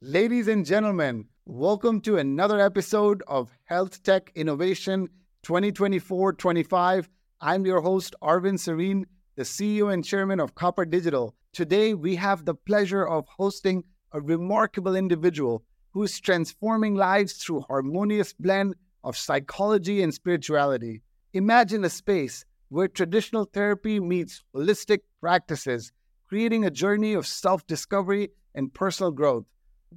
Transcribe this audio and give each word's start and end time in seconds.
Ladies 0.00 0.46
and 0.46 0.64
gentlemen, 0.64 1.26
welcome 1.44 2.00
to 2.02 2.18
another 2.18 2.60
episode 2.60 3.20
of 3.26 3.50
Health 3.64 4.00
Tech 4.04 4.30
Innovation 4.36 5.08
2024 5.42 6.34
25. 6.34 7.08
I'm 7.40 7.66
your 7.66 7.80
host, 7.80 8.14
Arvind 8.22 8.60
Sarin, 8.60 9.06
the 9.34 9.42
CEO 9.42 9.92
and 9.92 10.04
chairman 10.04 10.38
of 10.38 10.54
Copper 10.54 10.84
Digital. 10.84 11.34
Today, 11.52 11.94
we 11.94 12.14
have 12.14 12.44
the 12.44 12.54
pleasure 12.54 13.04
of 13.04 13.26
hosting 13.26 13.82
a 14.12 14.20
remarkable 14.20 14.94
individual 14.94 15.64
who 15.90 16.04
is 16.04 16.20
transforming 16.20 16.94
lives 16.94 17.32
through 17.32 17.62
harmonious 17.62 18.32
blend 18.34 18.76
of 19.02 19.16
psychology 19.16 20.00
and 20.00 20.14
spirituality. 20.14 21.02
Imagine 21.32 21.84
a 21.84 21.90
space 21.90 22.44
where 22.68 22.86
traditional 22.86 23.46
therapy 23.46 23.98
meets 23.98 24.44
holistic 24.54 25.00
practices, 25.20 25.90
creating 26.28 26.64
a 26.64 26.70
journey 26.70 27.14
of 27.14 27.26
self 27.26 27.66
discovery 27.66 28.28
and 28.54 28.72
personal 28.72 29.10
growth. 29.10 29.46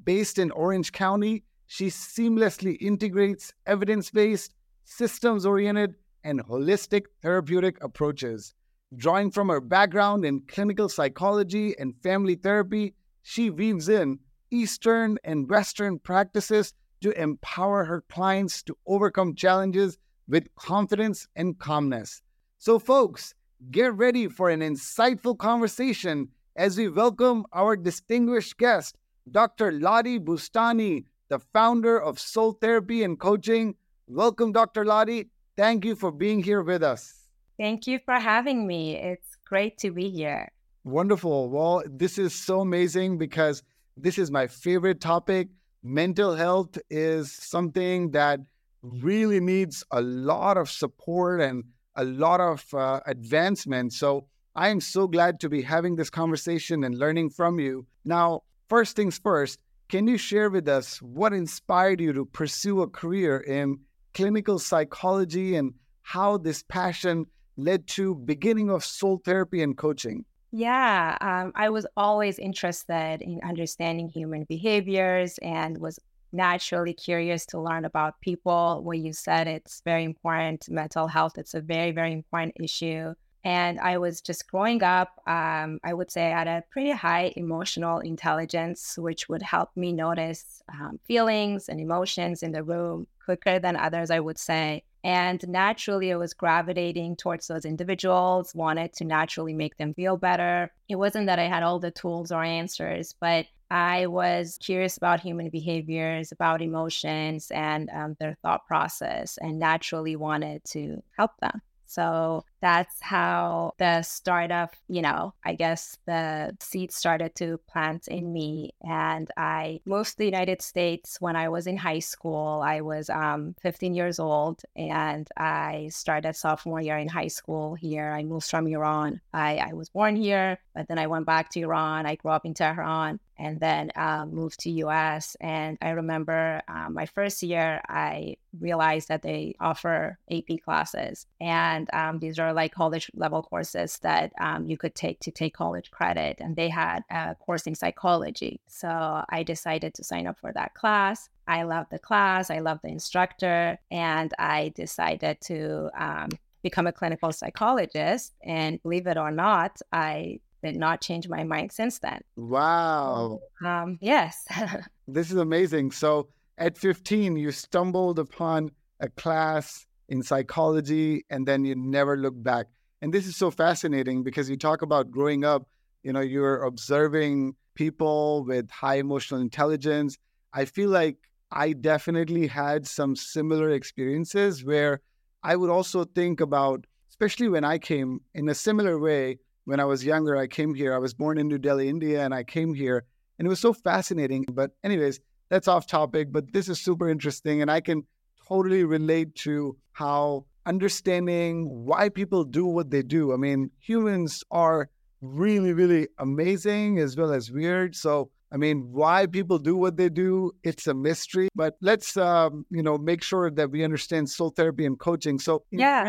Based 0.03 0.39
in 0.39 0.51
Orange 0.51 0.91
County, 0.91 1.43
she 1.67 1.87
seamlessly 1.87 2.77
integrates 2.81 3.53
evidence 3.65 4.09
based, 4.09 4.53
systems 4.83 5.45
oriented, 5.45 5.95
and 6.23 6.43
holistic 6.45 7.05
therapeutic 7.21 7.77
approaches. 7.83 8.53
Drawing 8.95 9.31
from 9.31 9.49
her 9.49 9.61
background 9.61 10.25
in 10.25 10.41
clinical 10.41 10.89
psychology 10.89 11.75
and 11.79 11.95
family 12.03 12.35
therapy, 12.35 12.93
she 13.21 13.49
weaves 13.49 13.87
in 13.87 14.19
Eastern 14.49 15.17
and 15.23 15.49
Western 15.49 15.99
practices 15.99 16.73
to 17.01 17.11
empower 17.19 17.85
her 17.85 18.01
clients 18.09 18.61
to 18.63 18.77
overcome 18.85 19.35
challenges 19.35 19.97
with 20.27 20.53
confidence 20.55 21.27
and 21.35 21.57
calmness. 21.57 22.21
So, 22.57 22.79
folks, 22.79 23.33
get 23.71 23.93
ready 23.93 24.27
for 24.27 24.49
an 24.49 24.59
insightful 24.59 25.37
conversation 25.37 26.29
as 26.55 26.77
we 26.77 26.89
welcome 26.89 27.45
our 27.53 27.75
distinguished 27.75 28.57
guest, 28.57 28.97
Dr. 29.29 29.71
Ladi 29.71 30.19
Boustani, 30.19 31.05
the 31.29 31.39
founder 31.39 32.01
of 32.01 32.19
Soul 32.19 32.53
Therapy 32.53 33.03
and 33.03 33.19
Coaching. 33.19 33.75
Welcome, 34.07 34.51
Dr. 34.51 34.85
Ladi. 34.85 35.29
Thank 35.55 35.85
you 35.85 35.95
for 35.95 36.11
being 36.11 36.43
here 36.43 36.61
with 36.63 36.83
us. 36.83 37.27
Thank 37.59 37.85
you 37.85 37.99
for 38.03 38.15
having 38.15 38.65
me. 38.65 38.95
It's 38.97 39.37
great 39.45 39.77
to 39.79 39.91
be 39.91 40.09
here. 40.09 40.51
Wonderful. 40.83 41.49
Well, 41.49 41.83
this 41.87 42.17
is 42.17 42.33
so 42.33 42.61
amazing 42.61 43.17
because 43.17 43.61
this 43.95 44.17
is 44.17 44.31
my 44.31 44.47
favorite 44.47 44.99
topic. 44.99 45.49
Mental 45.83 46.35
health 46.35 46.77
is 46.89 47.31
something 47.31 48.11
that 48.11 48.39
really 48.81 49.39
needs 49.39 49.83
a 49.91 50.01
lot 50.01 50.57
of 50.57 50.69
support 50.69 51.41
and 51.41 51.63
a 51.95 52.03
lot 52.03 52.39
of 52.39 52.65
uh, 52.73 53.01
advancement. 53.05 53.93
So 53.93 54.25
I 54.55 54.69
am 54.69 54.81
so 54.81 55.07
glad 55.07 55.39
to 55.41 55.49
be 55.49 55.61
having 55.61 55.95
this 55.95 56.09
conversation 56.09 56.83
and 56.83 56.97
learning 56.97 57.29
from 57.29 57.59
you. 57.59 57.85
Now, 58.03 58.41
First 58.71 58.95
things 58.95 59.19
first, 59.19 59.59
can 59.89 60.07
you 60.07 60.17
share 60.17 60.49
with 60.49 60.69
us 60.69 61.01
what 61.01 61.33
inspired 61.33 61.99
you 61.99 62.13
to 62.13 62.23
pursue 62.23 62.83
a 62.83 62.87
career 62.87 63.37
in 63.37 63.79
clinical 64.13 64.59
psychology 64.59 65.57
and 65.57 65.73
how 66.03 66.37
this 66.37 66.63
passion 66.63 67.25
led 67.57 67.85
to 67.87 68.15
beginning 68.15 68.69
of 68.69 68.85
soul 68.85 69.21
therapy 69.25 69.61
and 69.61 69.75
coaching? 69.75 70.23
Yeah, 70.53 71.17
um, 71.19 71.51
I 71.53 71.69
was 71.69 71.85
always 71.97 72.39
interested 72.39 73.21
in 73.21 73.41
understanding 73.43 74.07
human 74.07 74.45
behaviors 74.45 75.37
and 75.39 75.77
was 75.79 75.99
naturally 76.31 76.93
curious 76.93 77.45
to 77.47 77.59
learn 77.59 77.83
about 77.83 78.21
people. 78.21 78.79
When 78.85 79.03
you 79.03 79.11
said 79.11 79.49
it's 79.49 79.81
very 79.83 80.05
important, 80.05 80.69
mental 80.69 81.07
health, 81.07 81.37
it's 81.37 81.55
a 81.55 81.59
very, 81.59 81.91
very 81.91 82.13
important 82.13 82.55
issue. 82.57 83.15
And 83.43 83.79
I 83.79 83.97
was 83.97 84.21
just 84.21 84.49
growing 84.49 84.83
up, 84.83 85.19
um, 85.25 85.79
I 85.83 85.93
would 85.93 86.11
say, 86.11 86.31
at 86.31 86.47
a 86.47 86.63
pretty 86.69 86.91
high 86.91 87.33
emotional 87.35 87.99
intelligence, 87.99 88.97
which 88.97 89.27
would 89.29 89.41
help 89.41 89.69
me 89.75 89.93
notice 89.93 90.61
um, 90.71 90.99
feelings 91.05 91.67
and 91.67 91.79
emotions 91.79 92.43
in 92.43 92.51
the 92.51 92.63
room 92.63 93.07
quicker 93.25 93.59
than 93.59 93.75
others, 93.75 94.11
I 94.11 94.19
would 94.19 94.37
say. 94.37 94.83
And 95.03 95.43
naturally, 95.47 96.13
I 96.13 96.17
was 96.17 96.35
gravitating 96.35 97.15
towards 97.15 97.47
those 97.47 97.65
individuals, 97.65 98.53
wanted 98.53 98.93
to 98.93 99.05
naturally 99.05 99.53
make 99.53 99.77
them 99.77 99.95
feel 99.95 100.17
better. 100.17 100.71
It 100.89 100.95
wasn't 100.95 101.25
that 101.25 101.39
I 101.39 101.47
had 101.47 101.63
all 101.63 101.79
the 101.79 101.89
tools 101.89 102.31
or 102.31 102.43
answers, 102.43 103.15
but 103.19 103.47
I 103.71 104.05
was 104.07 104.59
curious 104.61 104.97
about 104.97 105.21
human 105.21 105.49
behaviors, 105.49 106.31
about 106.31 106.61
emotions, 106.61 107.49
and 107.51 107.89
um, 107.91 108.15
their 108.19 108.37
thought 108.43 108.67
process, 108.67 109.39
and 109.41 109.57
naturally 109.57 110.15
wanted 110.15 110.63
to 110.65 111.01
help 111.17 111.31
them. 111.39 111.61
So 111.87 112.45
that's 112.61 113.01
how 113.01 113.73
the 113.79 114.01
startup, 114.03 114.75
you 114.87 115.01
know, 115.01 115.33
I 115.43 115.55
guess 115.55 115.97
the 116.05 116.55
seed 116.59 116.91
started 116.91 117.35
to 117.35 117.59
plant 117.69 118.07
in 118.07 118.31
me. 118.31 118.73
And 118.87 119.29
I 119.35 119.81
moved 119.85 120.11
to 120.11 120.17
the 120.19 120.25
United 120.25 120.61
States 120.61 121.17
when 121.19 121.35
I 121.35 121.49
was 121.49 121.67
in 121.67 121.77
high 121.77 121.99
school. 121.99 122.61
I 122.63 122.81
was 122.81 123.09
um, 123.09 123.55
15 123.61 123.93
years 123.95 124.19
old 124.19 124.61
and 124.75 125.27
I 125.35 125.89
started 125.91 126.35
sophomore 126.35 126.81
year 126.81 126.97
in 126.97 127.09
high 127.09 127.27
school 127.27 127.75
here. 127.75 128.11
I 128.11 128.23
moved 128.23 128.49
from 128.49 128.67
Iran. 128.67 129.21
I, 129.33 129.57
I 129.57 129.73
was 129.73 129.89
born 129.89 130.15
here, 130.15 130.59
but 130.75 130.87
then 130.87 130.99
I 130.99 131.07
went 131.07 131.25
back 131.25 131.49
to 131.51 131.61
Iran. 131.61 132.05
I 132.05 132.15
grew 132.15 132.31
up 132.31 132.45
in 132.45 132.53
Tehran 132.53 133.19
and 133.41 133.59
then 133.59 133.91
um, 133.95 134.33
moved 134.33 134.59
to 134.59 134.69
US. 134.85 135.35
And 135.41 135.77
I 135.81 135.89
remember 135.89 136.61
um, 136.67 136.93
my 136.93 137.07
first 137.07 137.41
year, 137.41 137.81
I 137.89 138.35
realized 138.59 139.07
that 139.07 139.23
they 139.23 139.55
offer 139.59 140.19
AP 140.31 140.59
classes. 140.63 141.25
And 141.39 141.89
um, 141.91 142.19
these 142.19 142.37
are 142.37 142.50
like 142.53 142.73
college 142.73 143.09
level 143.13 143.43
courses 143.43 143.99
that 143.99 144.31
um, 144.39 144.65
you 144.65 144.77
could 144.77 144.95
take 144.95 145.19
to 145.21 145.31
take 145.31 145.53
college 145.53 145.91
credit. 145.91 146.37
And 146.39 146.55
they 146.55 146.69
had 146.69 147.03
a 147.09 147.35
course 147.35 147.67
in 147.67 147.75
psychology. 147.75 148.59
So 148.67 149.23
I 149.29 149.43
decided 149.43 149.93
to 149.95 150.03
sign 150.03 150.27
up 150.27 150.39
for 150.39 150.51
that 150.53 150.73
class. 150.73 151.29
I 151.47 151.63
loved 151.63 151.91
the 151.91 151.99
class, 151.99 152.49
I 152.49 152.59
loved 152.59 152.81
the 152.83 152.89
instructor, 152.89 153.77
and 153.89 154.33
I 154.39 154.71
decided 154.75 155.41
to 155.41 155.89
um, 155.97 156.29
become 156.61 156.87
a 156.87 156.93
clinical 156.93 157.31
psychologist. 157.31 158.33
And 158.43 158.81
believe 158.83 159.07
it 159.07 159.17
or 159.17 159.31
not, 159.31 159.81
I 159.91 160.39
did 160.63 160.75
not 160.75 161.01
change 161.01 161.27
my 161.27 161.43
mind 161.43 161.71
since 161.71 161.99
then. 161.99 162.21
Wow. 162.35 163.39
Um, 163.63 163.97
yes. 164.01 164.45
this 165.07 165.31
is 165.31 165.37
amazing. 165.37 165.91
So 165.91 166.29
at 166.57 166.77
15, 166.77 167.35
you 167.35 167.51
stumbled 167.51 168.19
upon 168.19 168.71
a 168.99 169.09
class 169.09 169.87
in 170.11 170.21
psychology 170.21 171.25
and 171.29 171.47
then 171.47 171.63
you 171.63 171.73
never 171.73 172.17
look 172.17 172.35
back. 172.43 172.67
And 173.01 173.13
this 173.13 173.25
is 173.25 173.37
so 173.37 173.49
fascinating 173.49 174.23
because 174.23 174.49
you 174.49 174.57
talk 174.57 174.81
about 174.81 175.09
growing 175.09 175.43
up, 175.45 175.67
you 176.03 176.11
know, 176.11 176.19
you're 176.19 176.63
observing 176.63 177.55
people 177.75 178.43
with 178.43 178.69
high 178.69 178.97
emotional 178.97 179.39
intelligence. 179.39 180.17
I 180.53 180.65
feel 180.65 180.89
like 180.89 181.15
I 181.49 181.71
definitely 181.71 182.45
had 182.47 182.85
some 182.85 183.15
similar 183.15 183.71
experiences 183.71 184.65
where 184.65 184.99
I 185.43 185.55
would 185.55 185.69
also 185.69 186.03
think 186.03 186.41
about, 186.41 186.85
especially 187.09 187.47
when 187.47 187.63
I 187.63 187.77
came 187.77 188.19
in 188.33 188.49
a 188.49 188.53
similar 188.53 188.99
way, 188.99 189.39
when 189.63 189.79
I 189.79 189.85
was 189.85 190.03
younger, 190.03 190.35
I 190.35 190.47
came 190.47 190.73
here. 190.73 190.93
I 190.93 190.97
was 190.97 191.13
born 191.13 191.37
in 191.37 191.47
New 191.47 191.57
Delhi, 191.57 191.87
India, 191.87 192.23
and 192.25 192.33
I 192.33 192.43
came 192.43 192.73
here, 192.73 193.05
and 193.39 193.45
it 193.45 193.49
was 193.49 193.59
so 193.59 193.73
fascinating. 193.73 194.45
But, 194.51 194.71
anyways, 194.83 195.19
that's 195.49 195.67
off 195.67 195.87
topic, 195.87 196.31
but 196.31 196.51
this 196.51 196.67
is 196.67 196.81
super 196.81 197.09
interesting, 197.09 197.61
and 197.61 197.71
I 197.71 197.79
can 197.79 198.03
totally 198.47 198.83
relate 198.83 199.35
to 199.35 199.77
how 199.93 200.45
understanding 200.65 201.85
why 201.85 202.09
people 202.09 202.43
do 202.43 202.65
what 202.65 202.91
they 202.91 203.01
do. 203.01 203.33
I 203.33 203.37
mean, 203.37 203.71
humans 203.79 204.43
are 204.51 204.89
really, 205.21 205.73
really 205.73 206.07
amazing 206.17 206.99
as 206.99 207.17
well 207.17 207.33
as 207.33 207.51
weird. 207.51 207.95
So, 207.95 208.29
I 208.51 208.57
mean, 208.57 208.89
why 208.91 209.27
people 209.27 209.59
do 209.59 209.75
what 209.75 209.97
they 209.97 210.09
do, 210.09 210.51
it's 210.63 210.87
a 210.87 210.93
mystery. 210.93 211.47
But 211.55 211.75
let's, 211.81 212.17
um, 212.17 212.65
you 212.69 212.83
know, 212.83 212.97
make 212.97 213.23
sure 213.23 213.49
that 213.49 213.71
we 213.71 213.83
understand 213.83 214.29
soul 214.29 214.49
therapy 214.49 214.85
and 214.85 214.99
coaching. 214.99 215.39
So, 215.39 215.63
yeah, 215.71 216.03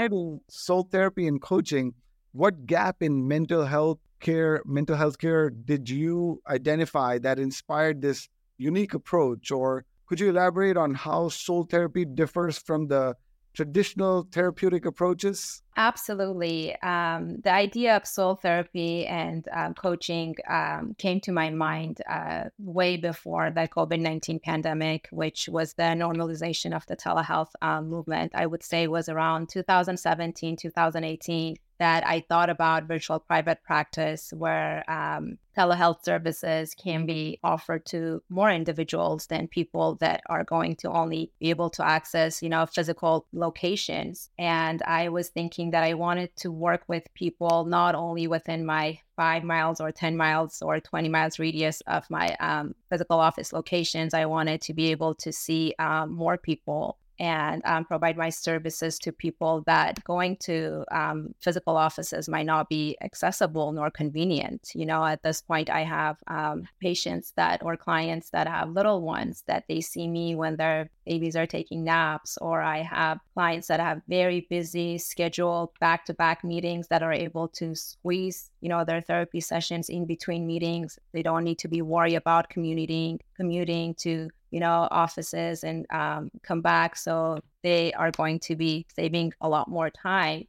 soul 0.49 0.89
therapy 0.91 1.27
and 1.27 1.41
coaching 1.41 1.95
what 2.33 2.67
gap 2.67 3.03
in 3.03 3.29
mental 3.29 3.65
health 3.65 3.99
care, 4.21 4.63
mental 4.65 4.97
health 4.97 5.19
care 5.19 5.51
did 5.51 5.89
you 5.89 6.41
identify 6.49 7.19
that 7.19 7.39
inspired 7.39 8.01
this 8.01 8.29
unique 8.57 8.95
approach? 8.95 9.51
Or 9.51 9.85
could 10.13 10.21
you 10.21 10.29
elaborate 10.29 10.77
on 10.77 10.93
how 10.93 11.27
soul 11.31 11.65
therapy 11.65 12.05
differs 12.05 12.59
from 12.59 12.87
the 12.87 13.17
traditional 13.55 14.29
therapeutic 14.31 14.85
approaches? 14.85 15.63
Absolutely. 15.79 16.77
Um, 16.83 17.39
the 17.43 17.51
idea 17.51 17.97
of 17.97 18.07
soul 18.07 18.35
therapy 18.37 19.07
and 19.07 19.49
um, 19.57 19.73
coaching 19.73 20.35
um, 20.51 20.95
came 20.99 21.19
to 21.21 21.33
my 21.33 21.49
mind 21.49 22.03
uh, 22.11 22.45
way 22.59 22.99
before 22.99 23.51
the 23.51 23.67
COVID 23.75 24.01
19 24.01 24.39
pandemic, 24.41 25.09
which 25.13 25.49
was 25.49 25.73
the 25.73 25.95
normalization 26.05 26.77
of 26.77 26.85
the 26.89 26.97
telehealth 26.97 27.53
um, 27.63 27.89
movement. 27.89 28.33
I 28.35 28.45
would 28.45 28.63
say 28.63 28.89
was 28.89 29.09
around 29.09 29.49
2017, 29.49 30.57
2018 30.57 31.57
that 31.83 32.07
I 32.07 32.21
thought 32.29 32.49
about 32.49 32.85
virtual 32.85 33.19
private 33.19 33.61
practice 33.65 34.33
where 34.33 34.89
um, 34.89 35.37
telehealth 35.59 36.05
services 36.05 36.77
can 36.77 37.07
be 37.07 37.41
offered 37.43 37.85
to 37.87 38.23
more 38.29 38.53
individuals 38.53 39.27
than 39.27 39.49
people 39.49 39.97
that 39.97 40.21
are 40.27 40.45
going 40.45 40.77
to 40.77 40.91
only 40.93 41.33
be 41.41 41.51
able 41.51 41.71
to 41.71 41.85
access, 41.85 42.41
you 42.41 42.49
know, 42.49 42.67
physical 42.67 43.27
locations. 43.33 44.31
And 44.39 44.81
I 44.83 45.09
was 45.09 45.31
thinking 45.31 45.73
that 45.73 45.83
I 45.83 45.95
wanted 45.95 46.37
to 46.37 46.53
work 46.53 46.85
with 46.87 47.13
people 47.15 47.65
not 47.65 47.97
only 47.97 48.29
within 48.29 48.65
my 48.65 49.01
five 49.17 49.43
miles 49.43 49.81
or 49.81 49.91
10 49.91 50.17
miles 50.17 50.63
or 50.63 50.79
20 50.79 51.09
miles 51.09 51.41
radius 51.41 51.81
of 51.89 52.09
my 52.11 52.37
um, 52.39 52.77
physical 52.91 53.19
office 53.19 53.53
locations. 53.53 54.15
I 54.15 54.27
wanted 54.27 54.61
to 54.63 54.73
be 54.73 54.93
able 54.93 55.17
to 55.17 55.33
see 55.33 55.75
um, 55.81 56.13
more 56.13 56.39
people 56.39 56.97
and 57.23 57.63
um, 57.65 57.85
provide 57.85 58.17
my 58.17 58.29
services 58.29 58.99
to 58.99 59.13
people 59.13 59.63
that 59.65 60.03
going 60.03 60.37
to 60.37 60.85
um, 60.91 61.33
physical 61.39 61.77
offices 61.77 62.29
might 62.29 62.47
not 62.47 62.69
be 62.69 62.97
accessible 63.01 63.71
nor 63.71 63.93
convenient. 63.93 64.73
You 64.75 64.87
know, 64.87 65.05
at 65.05 65.23
this 65.23 65.41
point, 65.41 65.71
I 65.71 65.85
have 65.85 66.17
um, 66.27 66.67
patients 66.81 67.33
that 67.37 67.63
or 67.63 67.77
clients 67.77 68.31
that 68.31 68.49
have 68.49 68.71
little 68.71 69.03
ones 69.03 69.45
that 69.47 69.63
they 69.69 69.81
see 69.81 70.09
me 70.09 70.35
when 70.35 70.57
their 70.57 70.91
babies 71.07 71.37
are 71.37 71.47
taking 71.47 71.85
naps, 71.85 72.39
or 72.39 72.61
I 72.61 72.79
have 72.79 73.21
clients 73.35 73.69
that 73.69 73.79
have 73.79 74.03
very 74.09 74.49
busy 74.51 74.99
scheduled 74.99 75.71
back 75.79 76.05
to 76.07 76.15
back 76.15 76.43
meetings 76.43 76.89
that 76.89 77.05
are 77.05 77.13
able 77.13 77.47
to 77.49 77.77
squeeze, 77.77 78.51
you 78.61 78.69
know, 78.69 78.85
their 78.85 79.01
therapy 79.01 79.41
sessions 79.41 79.89
in 79.89 80.07
between 80.07 80.45
meetings. 80.45 80.99
They 81.13 81.23
don't 81.23 81.45
need 81.45 81.61
to 81.61 81.69
be 81.69 81.83
worried 81.83 82.17
about 82.17 82.49
commuting, 82.49 83.21
commuting 83.37 83.95
to 84.01 84.29
you 84.53 84.61
know, 84.61 84.87
offices 84.91 85.65
and 85.65 85.87
um, 85.91 86.31
come 86.43 86.61
back. 86.61 86.95
So 86.97 87.41
they 87.63 87.93
are 87.95 88.13
going 88.13 88.39
to 88.41 88.55
be 88.55 88.87
saving 88.95 89.33
a 89.41 89.49
lot 89.49 89.69
more 89.69 89.91
time. 89.91 90.45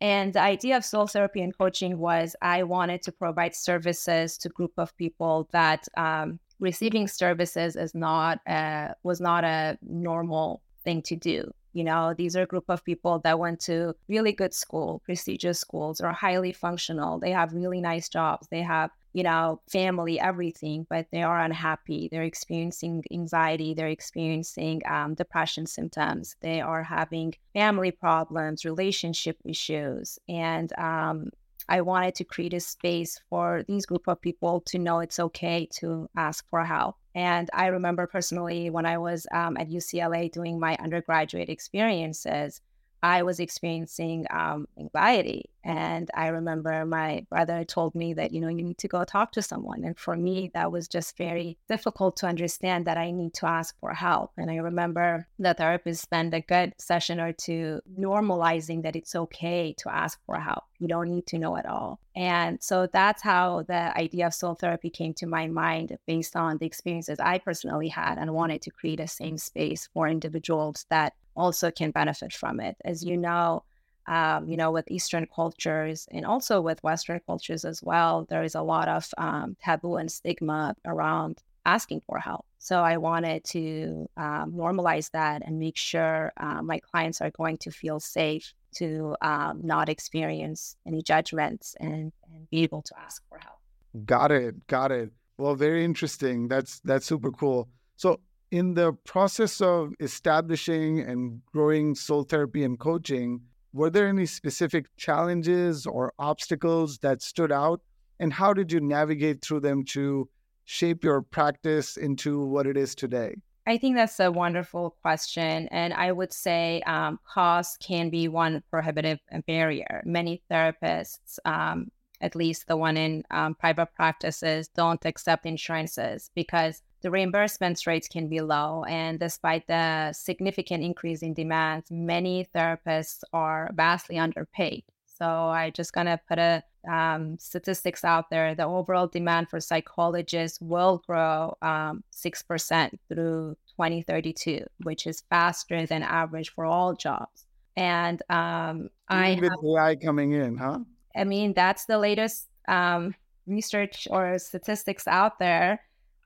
And 0.00 0.32
the 0.32 0.40
idea 0.40 0.76
of 0.76 0.84
soul 0.84 1.06
therapy 1.06 1.42
and 1.42 1.56
coaching 1.56 1.98
was 1.98 2.34
I 2.40 2.62
wanted 2.62 3.02
to 3.02 3.12
provide 3.12 3.54
services 3.54 4.38
to 4.38 4.48
group 4.48 4.72
of 4.78 4.96
people 4.96 5.48
that 5.52 5.86
um, 5.96 6.40
receiving 6.58 7.06
services 7.06 7.76
is 7.76 7.94
not 7.94 8.40
a, 8.48 8.94
was 9.02 9.20
not 9.20 9.44
a 9.44 9.76
normal 9.82 10.62
thing 10.84 11.02
to 11.02 11.16
do. 11.16 11.50
You 11.74 11.84
know, 11.84 12.14
these 12.16 12.34
are 12.34 12.42
a 12.42 12.46
group 12.46 12.64
of 12.68 12.84
people 12.84 13.18
that 13.20 13.38
went 13.38 13.60
to 13.60 13.94
really 14.08 14.32
good 14.32 14.54
school, 14.54 15.02
prestigious 15.04 15.60
schools, 15.60 16.00
are 16.00 16.12
highly 16.12 16.52
functional. 16.52 17.18
They 17.18 17.30
have 17.32 17.52
really 17.52 17.80
nice 17.80 18.08
jobs. 18.08 18.48
They 18.50 18.62
have 18.62 18.90
you 19.12 19.22
know, 19.22 19.60
family, 19.70 20.20
everything, 20.20 20.86
but 20.88 21.06
they 21.12 21.22
are 21.22 21.40
unhappy. 21.40 22.08
They're 22.10 22.22
experiencing 22.22 23.04
anxiety. 23.12 23.74
They're 23.74 23.88
experiencing 23.88 24.82
um, 24.88 25.14
depression 25.14 25.66
symptoms. 25.66 26.36
They 26.40 26.60
are 26.60 26.82
having 26.82 27.34
family 27.54 27.90
problems, 27.90 28.64
relationship 28.64 29.36
issues. 29.44 30.18
And 30.28 30.72
um, 30.78 31.30
I 31.68 31.82
wanted 31.82 32.14
to 32.16 32.24
create 32.24 32.54
a 32.54 32.60
space 32.60 33.20
for 33.28 33.62
these 33.68 33.84
group 33.84 34.08
of 34.08 34.20
people 34.20 34.62
to 34.66 34.78
know 34.78 35.00
it's 35.00 35.18
okay 35.18 35.68
to 35.80 36.08
ask 36.16 36.48
for 36.48 36.64
help. 36.64 36.96
And 37.14 37.50
I 37.52 37.66
remember 37.66 38.06
personally 38.06 38.70
when 38.70 38.86
I 38.86 38.98
was 38.98 39.26
um, 39.32 39.56
at 39.56 39.68
UCLA 39.68 40.30
doing 40.32 40.58
my 40.58 40.76
undergraduate 40.80 41.50
experiences, 41.50 42.60
I 43.02 43.22
was 43.22 43.40
experiencing 43.40 44.26
um, 44.30 44.66
anxiety. 44.78 45.50
And 45.64 46.10
I 46.14 46.28
remember 46.28 46.86
my 46.86 47.26
brother 47.28 47.62
told 47.62 47.94
me 47.94 48.14
that, 48.14 48.32
you 48.32 48.40
know, 48.40 48.48
you 48.48 48.62
need 48.62 48.78
to 48.78 48.88
go 48.88 49.04
talk 49.04 49.32
to 49.32 49.42
someone. 49.42 49.84
And 49.84 49.98
for 49.98 50.16
me, 50.16 50.50
that 50.54 50.72
was 50.72 50.88
just 50.88 51.16
very 51.18 51.58
difficult 51.68 52.16
to 52.18 52.26
understand 52.26 52.86
that 52.86 52.96
I 52.96 53.10
need 53.10 53.34
to 53.34 53.46
ask 53.46 53.78
for 53.78 53.92
help. 53.92 54.32
And 54.38 54.50
I 54.50 54.56
remember 54.56 55.26
the 55.38 55.52
therapist 55.52 56.02
spent 56.02 56.32
a 56.32 56.40
good 56.40 56.74
session 56.78 57.20
or 57.20 57.32
two 57.32 57.80
normalizing 57.98 58.82
that 58.82 58.96
it's 58.96 59.14
okay 59.14 59.74
to 59.78 59.94
ask 59.94 60.18
for 60.24 60.36
help. 60.40 60.64
You 60.78 60.88
don't 60.88 61.10
need 61.10 61.26
to 61.26 61.38
know 61.38 61.56
it 61.56 61.66
all. 61.66 62.00
And 62.16 62.62
so 62.62 62.88
that's 62.90 63.22
how 63.22 63.64
the 63.68 63.96
idea 63.96 64.26
of 64.28 64.34
soul 64.34 64.54
therapy 64.54 64.90
came 64.90 65.12
to 65.14 65.26
my 65.26 65.48
mind 65.48 65.98
based 66.06 66.34
on 66.34 66.58
the 66.58 66.66
experiences 66.66 67.20
I 67.20 67.38
personally 67.38 67.88
had 67.88 68.16
and 68.18 68.32
wanted 68.32 68.62
to 68.62 68.70
create 68.70 69.00
a 69.00 69.06
safe 69.06 69.40
space 69.40 69.88
for 69.92 70.08
individuals 70.08 70.86
that 70.88 71.12
also 71.38 71.70
can 71.70 71.90
benefit 71.90 72.32
from 72.32 72.60
it. 72.60 72.76
As 72.84 73.04
you 73.04 73.16
know, 73.16 73.62
um, 74.06 74.48
you 74.48 74.56
know, 74.56 74.70
with 74.70 74.90
Eastern 74.90 75.26
cultures 75.34 76.08
and 76.10 76.24
also 76.24 76.60
with 76.60 76.82
Western 76.82 77.20
cultures 77.26 77.64
as 77.64 77.82
well, 77.82 78.26
there 78.28 78.42
is 78.42 78.54
a 78.54 78.62
lot 78.62 78.88
of 78.88 79.06
um, 79.18 79.56
taboo 79.62 79.96
and 79.96 80.10
stigma 80.10 80.74
around 80.86 81.42
asking 81.66 82.00
for 82.06 82.18
help. 82.18 82.46
So 82.58 82.80
I 82.80 82.96
wanted 82.96 83.44
to 83.44 84.08
um, 84.16 84.52
normalize 84.52 85.10
that 85.12 85.42
and 85.44 85.58
make 85.58 85.76
sure 85.76 86.32
uh, 86.38 86.62
my 86.62 86.80
clients 86.80 87.20
are 87.20 87.30
going 87.30 87.58
to 87.58 87.70
feel 87.70 88.00
safe 88.00 88.54
to 88.76 89.14
um, 89.20 89.60
not 89.62 89.88
experience 89.88 90.76
any 90.86 91.02
judgments 91.02 91.76
and, 91.78 92.12
and 92.32 92.50
be 92.50 92.62
able 92.62 92.82
to 92.82 92.94
ask 92.98 93.22
for 93.28 93.38
help. 93.38 93.58
Got 94.06 94.32
it. 94.32 94.66
Got 94.66 94.92
it. 94.92 95.10
Well, 95.36 95.54
very 95.54 95.84
interesting. 95.84 96.48
That's 96.48 96.80
that's 96.80 97.06
super 97.06 97.30
cool. 97.30 97.68
So 97.96 98.20
in 98.50 98.74
the 98.74 98.92
process 99.04 99.60
of 99.60 99.92
establishing 100.00 101.00
and 101.00 101.42
growing 101.52 101.94
soul 101.94 102.22
therapy 102.22 102.64
and 102.64 102.78
coaching, 102.78 103.40
were 103.72 103.90
there 103.90 104.08
any 104.08 104.26
specific 104.26 104.86
challenges 104.96 105.86
or 105.86 106.12
obstacles 106.18 106.98
that 106.98 107.22
stood 107.22 107.52
out? 107.52 107.80
And 108.18 108.32
how 108.32 108.52
did 108.52 108.72
you 108.72 108.80
navigate 108.80 109.42
through 109.42 109.60
them 109.60 109.84
to 109.86 110.28
shape 110.64 111.04
your 111.04 111.22
practice 111.22 111.96
into 111.96 112.44
what 112.44 112.66
it 112.66 112.76
is 112.76 112.94
today? 112.94 113.34
I 113.66 113.76
think 113.76 113.96
that's 113.96 114.18
a 114.18 114.32
wonderful 114.32 114.96
question. 115.02 115.68
And 115.70 115.92
I 115.92 116.10
would 116.10 116.32
say 116.32 116.80
um, 116.86 117.20
cost 117.30 117.80
can 117.80 118.08
be 118.08 118.26
one 118.26 118.62
prohibitive 118.70 119.18
barrier. 119.46 120.02
Many 120.06 120.42
therapists, 120.50 121.38
um, 121.44 121.90
at 122.22 122.34
least 122.34 122.66
the 122.66 122.78
one 122.78 122.96
in 122.96 123.24
um, 123.30 123.54
private 123.54 123.88
practices, 123.94 124.68
don't 124.68 125.04
accept 125.04 125.44
insurances 125.44 126.30
because 126.34 126.82
the 127.00 127.10
reimbursement 127.10 127.86
rates 127.86 128.08
can 128.08 128.28
be 128.28 128.40
low. 128.40 128.84
And 128.84 129.18
despite 129.18 129.66
the 129.66 130.12
significant 130.12 130.82
increase 130.82 131.22
in 131.22 131.34
demand, 131.34 131.84
many 131.90 132.48
therapists 132.54 133.22
are 133.32 133.70
vastly 133.74 134.18
underpaid. 134.18 134.84
So 135.06 135.26
I 135.26 135.70
just 135.70 135.92
gonna 135.92 136.20
put 136.28 136.38
a 136.38 136.62
um, 136.88 137.38
statistics 137.38 138.04
out 138.04 138.30
there. 138.30 138.54
The 138.54 138.64
overall 138.64 139.08
demand 139.08 139.50
for 139.50 139.60
psychologists 139.60 140.60
will 140.60 141.02
grow 141.06 141.56
um, 141.60 142.04
six 142.10 142.42
um, 142.42 142.44
percent 142.48 143.00
through 143.08 143.56
2032, 143.76 144.64
which 144.84 145.06
is 145.06 145.22
faster 145.28 145.86
than 145.86 146.02
average 146.02 146.50
for 146.50 146.64
all 146.64 146.94
jobs. 146.94 147.46
And 147.76 148.22
um, 148.30 148.90
I 149.08 149.38
with 149.40 149.52
AI 149.64 149.96
coming 149.96 150.32
in, 150.32 150.56
huh? 150.56 150.80
I 151.16 151.24
mean, 151.24 151.52
that's 151.52 151.86
the 151.86 151.98
latest 151.98 152.48
um, 152.68 153.14
research 153.46 154.06
or 154.10 154.38
statistics 154.38 155.08
out 155.08 155.38
there 155.38 155.80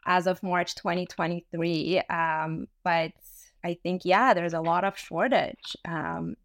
as 0.06 0.26
of 0.26 0.42
March 0.42 0.74
2023. 0.74 2.02
Um, 2.10 2.66
but 2.84 3.12
I 3.64 3.74
think, 3.82 4.02
yeah, 4.04 4.34
there's 4.34 4.54
a 4.54 4.60
lot 4.60 4.84
of 4.84 4.98
shortage. 4.98 5.76
Um, 5.84 6.36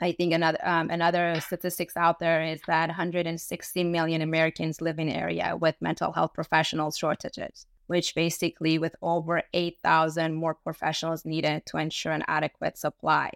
I 0.00 0.12
think 0.12 0.32
another 0.32 0.58
um, 0.62 0.88
another 0.88 1.38
statistics 1.40 1.96
out 1.96 2.20
there 2.20 2.42
is 2.42 2.60
that 2.66 2.88
160 2.88 3.84
million 3.84 4.22
Americans 4.22 4.80
live 4.80 4.98
in 4.98 5.10
area 5.10 5.56
with 5.60 5.74
mental 5.80 6.12
health 6.12 6.32
professionals 6.32 6.96
shortages, 6.96 7.66
which 7.86 8.14
basically 8.14 8.78
with 8.78 8.96
over 9.02 9.42
8,000 9.52 10.34
more 10.34 10.54
professionals 10.54 11.26
needed 11.26 11.66
to 11.66 11.76
ensure 11.76 12.12
an 12.12 12.24
adequate 12.28 12.78
supply 12.78 13.30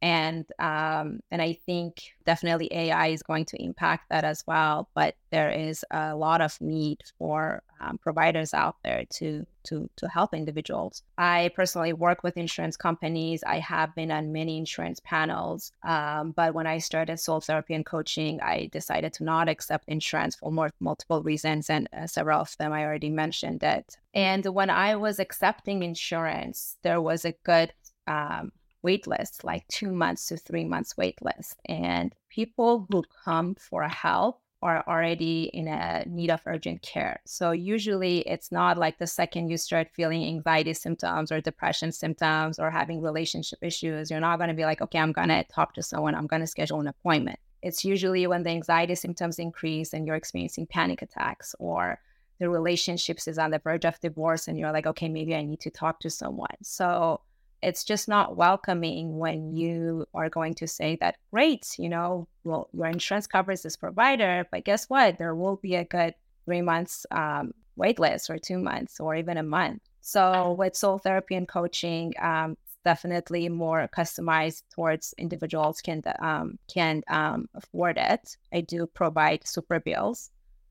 and 0.00 0.46
um, 0.58 1.20
and 1.30 1.42
I 1.42 1.54
think 1.66 2.14
definitely 2.24 2.68
AI 2.72 3.08
is 3.08 3.22
going 3.22 3.44
to 3.46 3.62
impact 3.62 4.08
that 4.10 4.24
as 4.24 4.44
well. 4.46 4.88
But 4.94 5.16
there 5.30 5.50
is 5.50 5.84
a 5.90 6.14
lot 6.14 6.40
of 6.40 6.60
need 6.60 7.02
for 7.18 7.62
um, 7.80 7.98
providers 7.98 8.54
out 8.54 8.76
there 8.84 9.04
to 9.14 9.44
to 9.64 9.90
to 9.96 10.08
help 10.08 10.34
individuals. 10.34 11.02
I 11.16 11.50
personally 11.54 11.92
work 11.92 12.22
with 12.22 12.36
insurance 12.36 12.76
companies. 12.76 13.42
I 13.44 13.58
have 13.58 13.94
been 13.94 14.12
on 14.12 14.32
many 14.32 14.58
insurance 14.58 15.00
panels, 15.04 15.72
um, 15.82 16.32
but 16.32 16.54
when 16.54 16.66
I 16.66 16.78
started 16.78 17.18
soul 17.18 17.40
therapy 17.40 17.74
and 17.74 17.84
coaching, 17.84 18.40
I 18.40 18.68
decided 18.72 19.12
to 19.14 19.24
not 19.24 19.48
accept 19.48 19.88
insurance 19.88 20.36
for 20.36 20.52
more 20.52 20.70
multiple 20.80 21.22
reasons, 21.22 21.70
and 21.70 21.88
uh, 21.92 22.06
several 22.06 22.40
of 22.40 22.56
them 22.58 22.72
I 22.72 22.84
already 22.84 23.10
mentioned 23.10 23.62
it. 23.62 23.96
And 24.14 24.44
when 24.46 24.70
I 24.70 24.96
was 24.96 25.18
accepting 25.18 25.82
insurance, 25.82 26.76
there 26.82 27.00
was 27.00 27.24
a 27.24 27.32
good 27.44 27.72
um, 28.06 28.52
wait 28.82 29.06
list, 29.06 29.44
like 29.44 29.66
two 29.68 29.92
months 29.92 30.26
to 30.26 30.36
three 30.36 30.64
months 30.64 30.96
wait 30.96 31.20
list. 31.22 31.60
And 31.66 32.14
people 32.28 32.86
who 32.90 33.02
come 33.24 33.54
for 33.54 33.82
help 33.88 34.40
are 34.60 34.84
already 34.88 35.44
in 35.54 35.68
a 35.68 36.04
need 36.06 36.30
of 36.30 36.40
urgent 36.46 36.82
care. 36.82 37.20
So 37.24 37.52
usually 37.52 38.20
it's 38.20 38.50
not 38.50 38.76
like 38.76 38.98
the 38.98 39.06
second 39.06 39.50
you 39.50 39.56
start 39.56 39.88
feeling 39.94 40.24
anxiety 40.24 40.74
symptoms 40.74 41.30
or 41.30 41.40
depression 41.40 41.92
symptoms 41.92 42.58
or 42.58 42.70
having 42.70 43.00
relationship 43.00 43.60
issues, 43.62 44.10
you're 44.10 44.20
not 44.20 44.38
going 44.38 44.48
to 44.48 44.54
be 44.54 44.64
like, 44.64 44.80
okay, 44.80 44.98
I'm 44.98 45.12
going 45.12 45.28
to 45.28 45.44
talk 45.44 45.74
to 45.74 45.82
someone, 45.82 46.14
I'm 46.14 46.26
going 46.26 46.40
to 46.40 46.46
schedule 46.46 46.80
an 46.80 46.88
appointment. 46.88 47.38
It's 47.62 47.84
usually 47.84 48.26
when 48.26 48.42
the 48.42 48.50
anxiety 48.50 48.94
symptoms 48.94 49.38
increase 49.38 49.92
and 49.92 50.06
you're 50.06 50.16
experiencing 50.16 50.66
panic 50.66 51.02
attacks 51.02 51.54
or 51.58 52.00
the 52.40 52.48
relationships 52.48 53.26
is 53.26 53.38
on 53.38 53.50
the 53.50 53.58
verge 53.58 53.84
of 53.84 54.00
divorce 54.00 54.48
and 54.48 54.58
you're 54.58 54.72
like, 54.72 54.86
okay, 54.86 55.08
maybe 55.08 55.34
I 55.34 55.42
need 55.42 55.60
to 55.60 55.70
talk 55.70 56.00
to 56.00 56.10
someone. 56.10 56.56
So 56.62 57.20
it's 57.62 57.84
just 57.84 58.08
not 58.08 58.36
welcoming 58.36 59.18
when 59.18 59.56
you 59.56 60.06
are 60.14 60.28
going 60.28 60.54
to 60.54 60.66
say 60.68 60.96
that, 61.00 61.16
great, 61.30 61.74
you 61.78 61.88
know, 61.88 62.28
well, 62.44 62.68
your 62.72 62.86
insurance 62.86 63.26
covers 63.26 63.62
this 63.62 63.76
provider, 63.76 64.46
but 64.50 64.64
guess 64.64 64.88
what? 64.88 65.18
There 65.18 65.34
will 65.34 65.56
be 65.56 65.74
a 65.74 65.84
good 65.84 66.14
three 66.44 66.62
months 66.62 67.04
um, 67.10 67.52
wait 67.76 67.98
list 67.98 68.30
or 68.30 68.38
two 68.38 68.58
months 68.58 69.00
or 69.00 69.14
even 69.14 69.36
a 69.36 69.42
month. 69.42 69.82
So 70.00 70.52
with 70.58 70.76
soul 70.76 70.98
therapy 70.98 71.34
and 71.34 71.46
coaching, 71.46 72.14
um, 72.20 72.56
definitely 72.84 73.48
more 73.48 73.88
customized 73.96 74.62
towards 74.74 75.14
individuals 75.18 75.80
can 75.80 76.02
um, 76.20 76.58
can 76.72 77.02
um, 77.08 77.48
afford 77.54 77.98
it. 77.98 78.36
I 78.52 78.62
do 78.62 78.86
provide 78.86 79.46
super 79.46 79.80
bills 79.80 80.30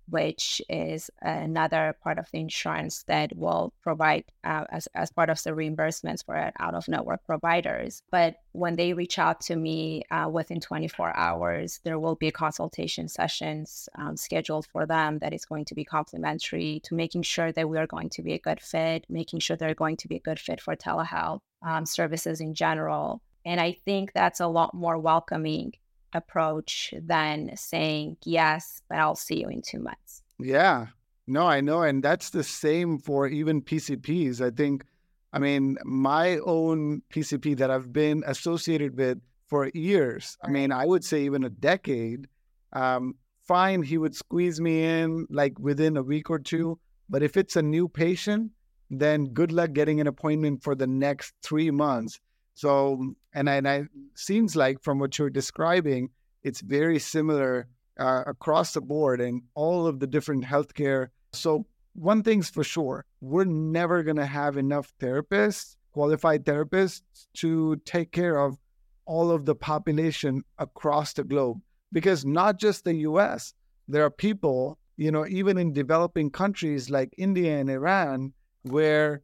which 0.09 0.61
is 0.69 1.09
another 1.21 1.95
part 2.03 2.17
of 2.17 2.29
the 2.31 2.39
insurance 2.39 3.03
that 3.03 3.35
will 3.35 3.73
provide 3.81 4.23
uh, 4.43 4.65
as, 4.69 4.87
as 4.95 5.11
part 5.11 5.29
of 5.29 5.41
the 5.43 5.51
reimbursements 5.51 6.25
for 6.25 6.51
out 6.59 6.73
of 6.73 6.87
network 6.87 7.23
providers. 7.25 8.01
But 8.11 8.37
when 8.53 8.75
they 8.75 8.93
reach 8.93 9.19
out 9.19 9.41
to 9.41 9.55
me 9.55 10.03
uh, 10.09 10.29
within 10.31 10.59
24 10.59 11.15
hours, 11.15 11.79
there 11.83 11.99
will 11.99 12.15
be 12.15 12.31
consultation 12.31 13.07
sessions 13.07 13.89
um, 13.95 14.17
scheduled 14.17 14.65
for 14.67 14.85
them 14.85 15.19
that 15.19 15.33
is 15.33 15.45
going 15.45 15.65
to 15.65 15.75
be 15.75 15.83
complimentary 15.83 16.81
to 16.85 16.95
making 16.95 17.23
sure 17.23 17.51
that 17.51 17.69
we 17.69 17.77
are 17.77 17.87
going 17.87 18.09
to 18.09 18.23
be 18.23 18.33
a 18.33 18.39
good 18.39 18.61
fit, 18.61 19.05
making 19.09 19.39
sure 19.39 19.57
they're 19.57 19.75
going 19.75 19.97
to 19.97 20.07
be 20.07 20.15
a 20.15 20.21
good 20.21 20.39
fit 20.39 20.61
for 20.61 20.75
telehealth 20.75 21.41
um, 21.61 21.85
services 21.85 22.41
in 22.41 22.53
general. 22.53 23.21
And 23.45 23.61
I 23.61 23.77
think 23.85 24.13
that's 24.13 24.39
a 24.39 24.47
lot 24.47 24.73
more 24.73 24.97
welcoming 24.97 25.73
approach 26.13 26.93
than 27.01 27.55
saying, 27.55 28.17
yes, 28.23 28.81
but 28.89 28.97
I'll 28.97 29.15
see 29.15 29.41
you 29.41 29.49
in 29.49 29.61
two 29.61 29.79
months. 29.79 30.23
Yeah. 30.39 30.87
No, 31.27 31.45
I 31.45 31.61
know. 31.61 31.81
And 31.83 32.01
that's 32.01 32.29
the 32.29 32.43
same 32.43 32.99
for 32.99 33.27
even 33.27 33.61
PCPs. 33.61 34.41
I 34.41 34.49
think, 34.49 34.85
I 35.33 35.39
mean, 35.39 35.77
my 35.83 36.37
own 36.39 37.01
PCP 37.09 37.57
that 37.57 37.69
I've 37.69 37.91
been 37.91 38.23
associated 38.25 38.97
with 38.97 39.19
for 39.47 39.69
years, 39.73 40.37
I 40.43 40.49
mean, 40.49 40.71
I 40.71 40.85
would 40.85 41.03
say 41.03 41.23
even 41.23 41.43
a 41.43 41.49
decade, 41.49 42.27
um, 42.73 43.15
fine, 43.45 43.81
he 43.81 43.97
would 43.97 44.15
squeeze 44.15 44.59
me 44.59 44.83
in 44.83 45.27
like 45.29 45.57
within 45.59 45.97
a 45.97 46.03
week 46.03 46.29
or 46.29 46.39
two. 46.39 46.79
But 47.09 47.23
if 47.23 47.37
it's 47.37 47.55
a 47.55 47.61
new 47.61 47.87
patient, 47.87 48.51
then 48.89 49.25
good 49.25 49.51
luck 49.51 49.73
getting 49.73 49.99
an 50.01 50.07
appointment 50.07 50.63
for 50.63 50.75
the 50.75 50.87
next 50.87 51.33
three 51.41 51.71
months. 51.71 52.19
So, 52.53 53.13
and 53.37 53.47
and 53.67 53.89
seems 54.15 54.55
like 54.55 54.81
from 54.81 54.97
what 54.99 55.17
you're 55.17 55.29
describing, 55.29 56.09
it's 56.43 56.61
very 56.61 56.97
similar 56.97 57.67
uh, 57.99 58.23
across 58.25 58.73
the 58.73 58.81
board 58.81 59.21
in 59.21 59.43
all 59.53 59.85
of 59.85 59.99
the 59.99 60.07
different 60.07 60.43
healthcare. 60.43 61.09
So, 61.33 61.67
one 61.93 62.23
thing's 62.23 62.49
for 62.49 62.63
sure, 62.63 63.05
we're 63.21 63.45
never 63.45 64.01
going 64.03 64.17
to 64.17 64.25
have 64.25 64.57
enough 64.57 64.91
therapists, 64.99 65.75
qualified 65.91 66.45
therapists, 66.45 67.01
to 67.35 67.75
take 67.85 68.11
care 68.11 68.39
of 68.39 68.57
all 69.05 69.31
of 69.31 69.45
the 69.45 69.55
population 69.55 70.43
across 70.57 71.13
the 71.13 71.23
globe. 71.23 71.59
Because 71.93 72.25
not 72.25 72.59
just 72.59 72.83
the 72.83 72.95
US, 73.09 73.53
there 73.87 74.03
are 74.03 74.11
people, 74.11 74.79
you 74.97 75.11
know, 75.11 75.25
even 75.27 75.57
in 75.57 75.73
developing 75.73 76.29
countries 76.31 76.89
like 76.89 77.13
India 77.17 77.59
and 77.59 77.69
Iran, 77.69 78.33
where 78.63 79.21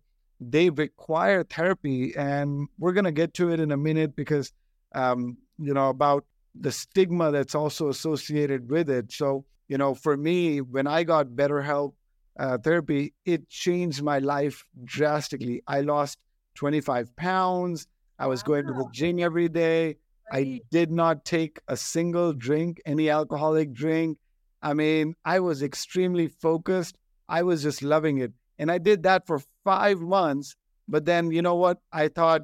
they 0.52 0.70
require 0.70 1.44
therapy. 1.44 2.16
And 2.16 2.68
we're 2.78 2.94
going 2.94 3.06
to 3.06 3.12
get 3.12 3.34
to 3.36 3.52
it 3.52 3.60
in 3.60 3.72
a 3.72 3.78
minute 3.78 4.16
because, 4.16 4.52
um, 4.94 5.38
you 5.58 5.74
know, 5.74 5.90
about 5.90 6.26
the 6.56 6.72
stigma 6.72 7.32
that's 7.32 7.56
also 7.56 7.90
associated 7.90 8.70
with 8.70 8.90
it. 8.90 9.12
So, 9.12 9.46
you 9.68 9.78
know, 9.78 9.94
for 9.94 10.16
me, 10.16 10.62
when 10.62 10.88
I 10.88 11.04
got 11.04 11.28
BetterHelp 11.28 11.94
uh, 12.38 12.58
therapy, 12.58 13.14
it 13.26 13.50
changed 13.50 14.02
my 14.02 14.20
life 14.20 14.66
drastically. 14.84 15.62
I 15.68 15.82
lost 15.82 16.20
25 16.56 17.16
pounds. 17.16 17.88
I 18.20 18.28
was 18.28 18.44
wow. 18.44 18.48
going 18.48 18.68
to 18.68 18.74
the 18.74 18.88
gym 18.92 19.20
every 19.20 19.50
day. 19.50 19.98
I 20.32 20.62
did 20.72 20.92
not 20.92 21.26
take 21.26 21.60
a 21.68 21.78
single 21.78 22.34
drink, 22.34 22.82
any 22.86 23.10
alcoholic 23.10 23.74
drink. 23.74 24.18
I 24.62 24.74
mean, 24.74 25.16
I 25.26 25.40
was 25.40 25.62
extremely 25.62 26.28
focused. 26.28 26.96
I 27.28 27.44
was 27.44 27.62
just 27.62 27.82
loving 27.82 28.20
it. 28.20 28.32
And 28.58 28.72
I 28.72 28.78
did 28.78 29.04
that 29.04 29.28
for 29.28 29.42
five 29.64 30.00
months. 30.00 30.56
But 30.88 31.06
then, 31.06 31.32
you 31.32 31.42
know 31.42 31.56
what? 31.56 31.80
I 31.92 32.08
thought 32.08 32.42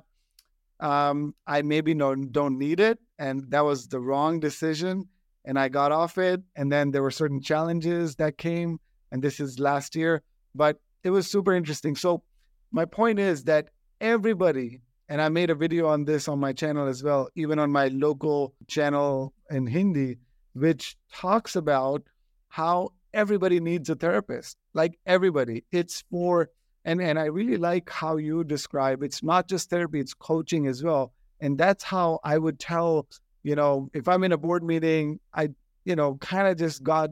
um, 0.79 1.35
I 1.45 1.61
maybe 1.61 1.93
no, 1.93 2.15
don't 2.15 2.57
need 2.57 2.79
it. 2.79 2.99
And 3.17 3.49
that 3.51 3.65
was 3.65 3.87
the 3.87 3.99
wrong 3.99 4.39
decision. 4.39 5.09
And 5.45 5.59
I 5.59 5.69
got 5.69 5.91
off 5.91 6.17
it. 6.17 6.41
And 6.55 6.71
then 6.71 6.91
there 6.91 7.03
were 7.03 7.11
certain 7.11 7.41
challenges 7.41 8.15
that 8.15 8.37
came. 8.37 8.79
And 9.11 9.21
this 9.21 9.39
is 9.39 9.59
last 9.59 9.95
year. 9.95 10.21
But 10.55 10.77
it 11.03 11.09
was 11.09 11.29
super 11.29 11.53
interesting. 11.53 11.95
So, 11.95 12.23
my 12.71 12.85
point 12.85 13.17
is 13.19 13.45
that 13.45 13.69
everybody, 13.99 14.81
and 15.07 15.21
I 15.21 15.29
made 15.29 15.49
a 15.49 15.55
video 15.55 15.87
on 15.87 16.05
this 16.05 16.27
on 16.27 16.39
my 16.39 16.53
channel 16.53 16.87
as 16.87 17.03
well, 17.03 17.29
even 17.35 17.57
on 17.57 17.71
my 17.71 17.87
local 17.87 18.53
channel 18.67 19.33
in 19.49 19.65
Hindi, 19.65 20.17
which 20.53 20.95
talks 21.11 21.55
about 21.55 22.03
how 22.49 22.89
everybody 23.13 23.59
needs 23.59 23.89
a 23.89 23.95
therapist. 23.95 24.57
Like 24.73 24.99
everybody. 25.05 25.63
It's 25.71 26.03
for 26.11 26.49
and 26.85 27.01
and 27.01 27.19
I 27.19 27.25
really 27.25 27.57
like 27.57 27.89
how 27.89 28.17
you 28.17 28.43
describe 28.43 29.03
it's 29.03 29.23
not 29.23 29.47
just 29.47 29.69
therapy, 29.69 29.99
it's 29.99 30.13
coaching 30.13 30.67
as 30.67 30.83
well. 30.83 31.13
And 31.41 31.57
that's 31.57 31.83
how 31.83 32.19
I 32.23 32.37
would 32.37 32.59
tell, 32.59 33.07
you 33.43 33.55
know, 33.55 33.89
if 33.93 34.07
I'm 34.07 34.23
in 34.23 34.31
a 34.31 34.37
board 34.37 34.63
meeting, 34.63 35.19
I, 35.33 35.49
you 35.85 35.95
know, 35.95 36.15
kind 36.15 36.47
of 36.47 36.57
just 36.57 36.83
got 36.83 37.11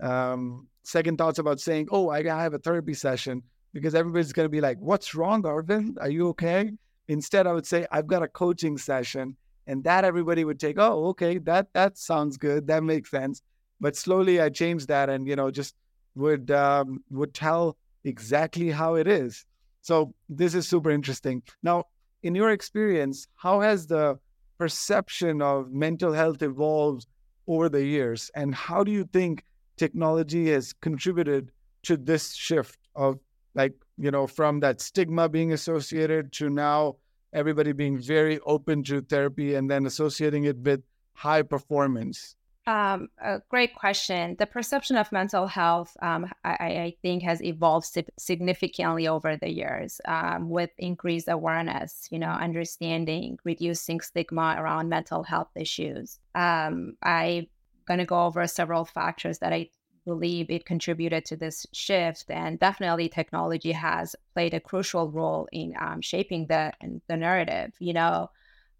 um, 0.00 0.68
second 0.82 1.18
thoughts 1.18 1.38
about 1.38 1.60
saying, 1.60 1.88
oh, 1.90 2.08
I 2.08 2.22
have 2.22 2.54
a 2.54 2.58
therapy 2.58 2.94
session 2.94 3.42
because 3.72 3.94
everybody's 3.94 4.32
going 4.32 4.46
to 4.46 4.50
be 4.50 4.62
like, 4.62 4.78
what's 4.80 5.14
wrong, 5.14 5.42
Arvind? 5.42 5.96
Are 6.00 6.08
you 6.08 6.28
okay? 6.28 6.72
Instead, 7.08 7.46
I 7.46 7.52
would 7.52 7.66
say, 7.66 7.86
I've 7.90 8.06
got 8.06 8.22
a 8.22 8.28
coaching 8.28 8.78
session. 8.78 9.36
And 9.66 9.82
that 9.84 10.04
everybody 10.04 10.44
would 10.44 10.60
take, 10.60 10.78
oh, 10.78 11.08
okay, 11.08 11.38
that 11.38 11.72
that 11.72 11.98
sounds 11.98 12.36
good. 12.36 12.68
That 12.68 12.84
makes 12.84 13.10
sense. 13.10 13.42
But 13.80 13.96
slowly 13.96 14.40
I 14.40 14.48
changed 14.48 14.88
that 14.88 15.10
and, 15.10 15.26
you 15.26 15.34
know, 15.34 15.50
just 15.50 15.74
would 16.14 16.50
um, 16.52 17.02
would 17.10 17.34
tell 17.34 17.76
exactly 18.06 18.70
how 18.70 18.94
it 18.94 19.06
is. 19.06 19.44
So 19.82 20.14
this 20.28 20.54
is 20.54 20.66
super 20.66 20.90
interesting. 20.90 21.42
Now, 21.62 21.84
in 22.22 22.34
your 22.34 22.50
experience, 22.50 23.28
how 23.36 23.60
has 23.60 23.86
the 23.86 24.18
perception 24.58 25.42
of 25.42 25.70
mental 25.70 26.12
health 26.12 26.42
evolved 26.42 27.06
over 27.46 27.68
the 27.68 27.84
years? 27.84 28.30
And 28.34 28.54
how 28.54 28.82
do 28.82 28.90
you 28.90 29.04
think 29.04 29.44
technology 29.76 30.50
has 30.50 30.72
contributed 30.72 31.50
to 31.82 31.96
this 31.96 32.34
shift 32.34 32.78
of 32.94 33.18
like, 33.54 33.74
you 33.98 34.10
know, 34.10 34.26
from 34.26 34.60
that 34.60 34.80
stigma 34.80 35.28
being 35.28 35.52
associated 35.52 36.32
to 36.32 36.48
now 36.48 36.96
everybody 37.32 37.72
being 37.72 37.98
very 37.98 38.38
open 38.40 38.82
to 38.84 39.02
therapy 39.02 39.54
and 39.54 39.70
then 39.70 39.86
associating 39.86 40.44
it 40.44 40.56
with 40.58 40.82
high 41.14 41.42
performance? 41.42 42.34
Um, 42.66 43.10
a 43.22 43.40
great 43.48 43.76
question. 43.76 44.34
The 44.40 44.46
perception 44.46 44.96
of 44.96 45.12
mental 45.12 45.46
health, 45.46 45.96
um, 46.02 46.28
I, 46.44 46.50
I, 46.50 46.96
think, 47.00 47.22
has 47.22 47.40
evolved 47.40 47.86
significantly 48.18 49.06
over 49.06 49.36
the 49.36 49.50
years 49.50 50.00
um, 50.04 50.50
with 50.50 50.70
increased 50.76 51.28
awareness, 51.28 52.08
you 52.10 52.18
know, 52.18 52.30
understanding, 52.30 53.38
reducing 53.44 54.00
stigma 54.00 54.56
around 54.58 54.88
mental 54.88 55.22
health 55.22 55.50
issues. 55.54 56.18
Um, 56.34 56.96
I'm 57.04 57.46
going 57.86 57.98
to 57.98 58.04
go 58.04 58.24
over 58.24 58.44
several 58.48 58.84
factors 58.84 59.38
that 59.38 59.52
I 59.52 59.70
believe 60.04 60.50
it 60.50 60.64
contributed 60.64 61.24
to 61.26 61.36
this 61.36 61.66
shift, 61.72 62.24
and 62.30 62.58
definitely 62.58 63.08
technology 63.08 63.72
has 63.72 64.16
played 64.34 64.54
a 64.54 64.60
crucial 64.60 65.08
role 65.08 65.48
in 65.52 65.74
um, 65.80 66.00
shaping 66.00 66.46
the 66.46 66.72
the 67.06 67.16
narrative. 67.16 67.74
You 67.78 67.92
know 67.92 68.30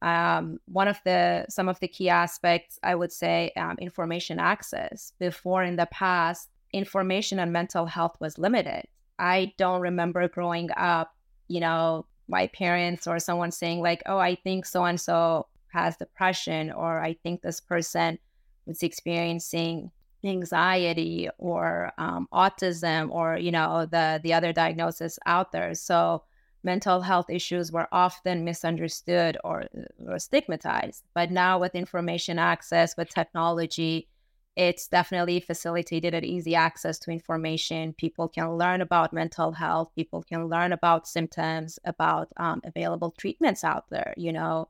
um, 0.03 0.59
one 0.67 0.89
of 0.89 1.01
the 1.05 1.47
some 1.49 1.69
of 1.69 1.81
the 1.81 1.89
key 1.89 2.09
aspects 2.09 2.79
i 2.83 2.95
would 2.95 3.13
say 3.13 3.53
um, 3.57 3.77
information 3.81 4.39
access. 4.39 5.13
Before 5.19 5.63
in 5.63 5.77
the 5.77 5.87
past 5.87 6.51
information 6.73 7.39
on 7.39 7.53
mental 7.53 7.87
health 7.87 8.17
was 8.21 8.39
limited. 8.39 8.85
I 9.19 9.55
don't 9.57 9.81
remember 9.81 10.29
growing 10.29 10.71
up 10.77 11.15
you 11.49 11.61
know 11.61 12.07
my 12.29 12.49
parents 12.49 13.07
or 13.07 13.19
someone 13.19 13.53
saying 13.53 13.81
like 13.81 14.03
oh 14.07 14.19
i 14.19 14.35
think 14.35 14.67
so 14.67 14.85
and 14.85 15.01
so 15.01 15.47
has 15.69 15.97
depression 15.97 16.73
or 16.73 17.01
i 17.01 17.13
think 17.23 17.41
this 17.41 17.61
person 17.61 18.19
was 18.67 18.83
experiencing 18.83 19.93
anxiety 20.25 21.29
or 21.39 21.93
um, 21.99 22.29
autism 22.33 23.11
or 23.11 23.37
you 23.37 23.51
know 23.51 23.87
the 23.87 24.21
the 24.23 24.33
other 24.33 24.53
diagnosis 24.53 25.19
out 25.27 25.53
there. 25.53 25.75
So 25.75 26.25
mental 26.67 27.01
health 27.01 27.31
issues 27.31 27.73
were 27.73 27.89
often 27.93 28.45
misunderstood 28.45 29.39
or, 29.45 29.65
or 30.07 30.19
stigmatized. 30.19 31.05
But 31.15 31.31
now, 31.31 31.59
with 31.61 31.75
information 31.75 32.39
access, 32.39 32.97
with 32.97 33.09
technology, 33.09 34.09
it's 34.57 34.89
definitely 34.89 35.39
facilitated 35.41 36.13
an 36.13 36.25
easy 36.25 36.55
access 36.57 36.99
to 37.01 37.11
information. 37.11 37.95
People 37.95 38.29
can 38.29 38.57
learn 38.57 38.81
about 38.81 39.13
mental 39.13 39.53
health. 39.53 39.95
People 39.95 40.23
can 40.23 40.49
learn 40.49 40.73
about 40.73 41.07
symptoms, 41.07 41.79
about 41.85 42.29
um, 42.37 42.61
available 42.65 43.15
treatments 43.17 43.63
out 43.63 43.85
there. 43.89 44.13
You 44.17 44.33
know, 44.33 44.69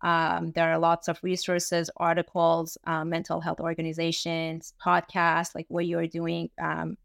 um, 0.00 0.52
there 0.52 0.72
are 0.72 0.78
lots 0.78 1.08
of 1.08 1.22
resources, 1.22 1.90
articles, 1.98 2.78
um, 2.84 3.10
mental 3.10 3.40
health 3.40 3.60
organizations, 3.60 4.72
podcasts, 4.84 5.54
like 5.54 5.66
what 5.68 5.86
you're 5.86 6.06
doing 6.06 6.48
um, 6.58 6.96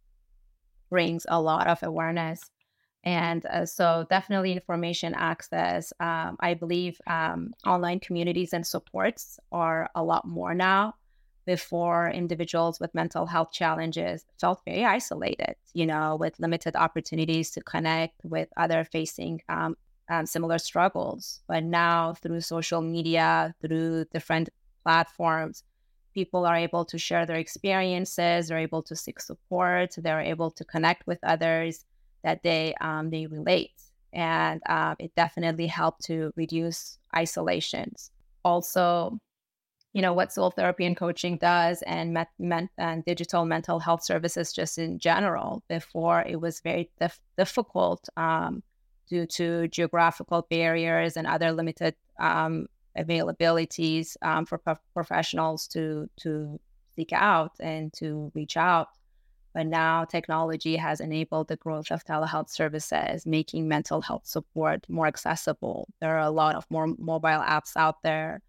brings 0.89 1.25
a 1.27 1.41
lot 1.41 1.67
of 1.67 1.83
awareness 1.83 2.49
And 3.03 3.45
uh, 3.45 3.65
so, 3.65 4.05
definitely 4.09 4.51
information 4.51 5.13
access. 5.15 5.93
Um, 5.99 6.35
I 6.41 6.53
believe 6.53 6.99
um, 7.07 7.53
online 7.65 7.99
communities 8.01 8.51
and 8.53 8.67
supports 8.67 9.39
are 9.51 9.89
a 9.95 10.03
lot 10.03 10.27
more 10.27 10.53
now. 10.53 10.95
Before, 11.45 12.11
individuals 12.11 12.79
with 12.79 12.93
mental 12.93 13.25
health 13.25 13.51
challenges 13.53 14.25
felt 14.39 14.61
very 14.65 14.85
isolated, 14.85 15.55
you 15.73 15.85
know, 15.85 16.17
with 16.17 16.39
limited 16.39 16.75
opportunities 16.75 17.51
to 17.51 17.61
connect 17.61 18.15
with 18.23 18.49
other 18.57 18.83
facing 18.83 19.41
um, 19.47 19.77
um 20.09 20.25
similar 20.25 20.57
struggles. 20.57 21.39
But 21.47 21.63
now, 21.63 22.15
through 22.15 22.41
social 22.41 22.81
media, 22.81 23.55
through 23.61 24.05
different 24.11 24.49
platforms, 24.83 25.63
people 26.13 26.45
are 26.45 26.55
able 26.57 26.83
to 26.85 26.97
share 26.97 27.25
their 27.25 27.37
experiences, 27.37 28.49
they're 28.49 28.57
able 28.57 28.83
to 28.83 28.95
seek 28.95 29.21
support, 29.21 29.95
they're 29.97 30.19
able 30.19 30.51
to 30.51 30.65
connect 30.65 31.07
with 31.07 31.19
others 31.23 31.85
that 32.23 32.43
they 32.43 32.73
um, 32.81 33.09
they 33.09 33.27
relate, 33.27 33.73
and 34.13 34.61
um, 34.67 34.95
it 34.99 35.11
definitely 35.15 35.67
helped 35.67 36.03
to 36.05 36.31
reduce 36.35 36.97
isolations. 37.15 38.11
Also, 38.43 39.19
you 39.93 40.01
know 40.01 40.13
what 40.13 40.31
soul 40.31 40.51
therapy 40.51 40.85
and 40.85 40.97
coaching 40.97 41.37
does, 41.37 41.81
and 41.83 42.13
met, 42.13 42.29
and 42.77 43.05
digital 43.05 43.45
mental 43.45 43.79
health 43.79 44.03
services 44.03 44.53
just 44.53 44.77
in 44.77 44.99
general. 44.99 45.63
Before 45.67 46.21
it 46.21 46.39
was 46.39 46.59
very 46.59 46.89
dif- 46.99 47.19
difficult 47.37 48.07
um, 48.17 48.63
due 49.09 49.25
to 49.25 49.67
geographical 49.67 50.45
barriers 50.49 51.17
and 51.17 51.25
other 51.25 51.51
limited 51.51 51.95
um, 52.19 52.67
availabilities 52.97 54.15
um, 54.21 54.45
for 54.45 54.57
pro- 54.57 54.75
professionals 54.93 55.67
to 55.67 56.09
to 56.17 56.59
seek 56.95 57.13
out 57.13 57.53
and 57.59 57.93
to 57.93 58.31
reach 58.35 58.57
out. 58.57 58.89
But 59.53 59.67
now 59.67 60.05
technology 60.05 60.75
has 60.75 60.99
enabled 60.99 61.47
the 61.47 61.55
growth 61.55 61.91
of 61.91 62.03
telehealth 62.03 62.49
services, 62.49 63.25
making 63.25 63.67
mental 63.67 64.01
health 64.01 64.27
support 64.27 64.85
more 64.87 65.07
accessible. 65.07 65.87
There 65.99 66.15
are 66.15 66.25
a 66.25 66.29
lot 66.29 66.55
of 66.55 66.65
more 66.69 66.87
mobile 66.87 67.41
apps 67.41 67.75
out 67.75 68.03
there 68.03 68.41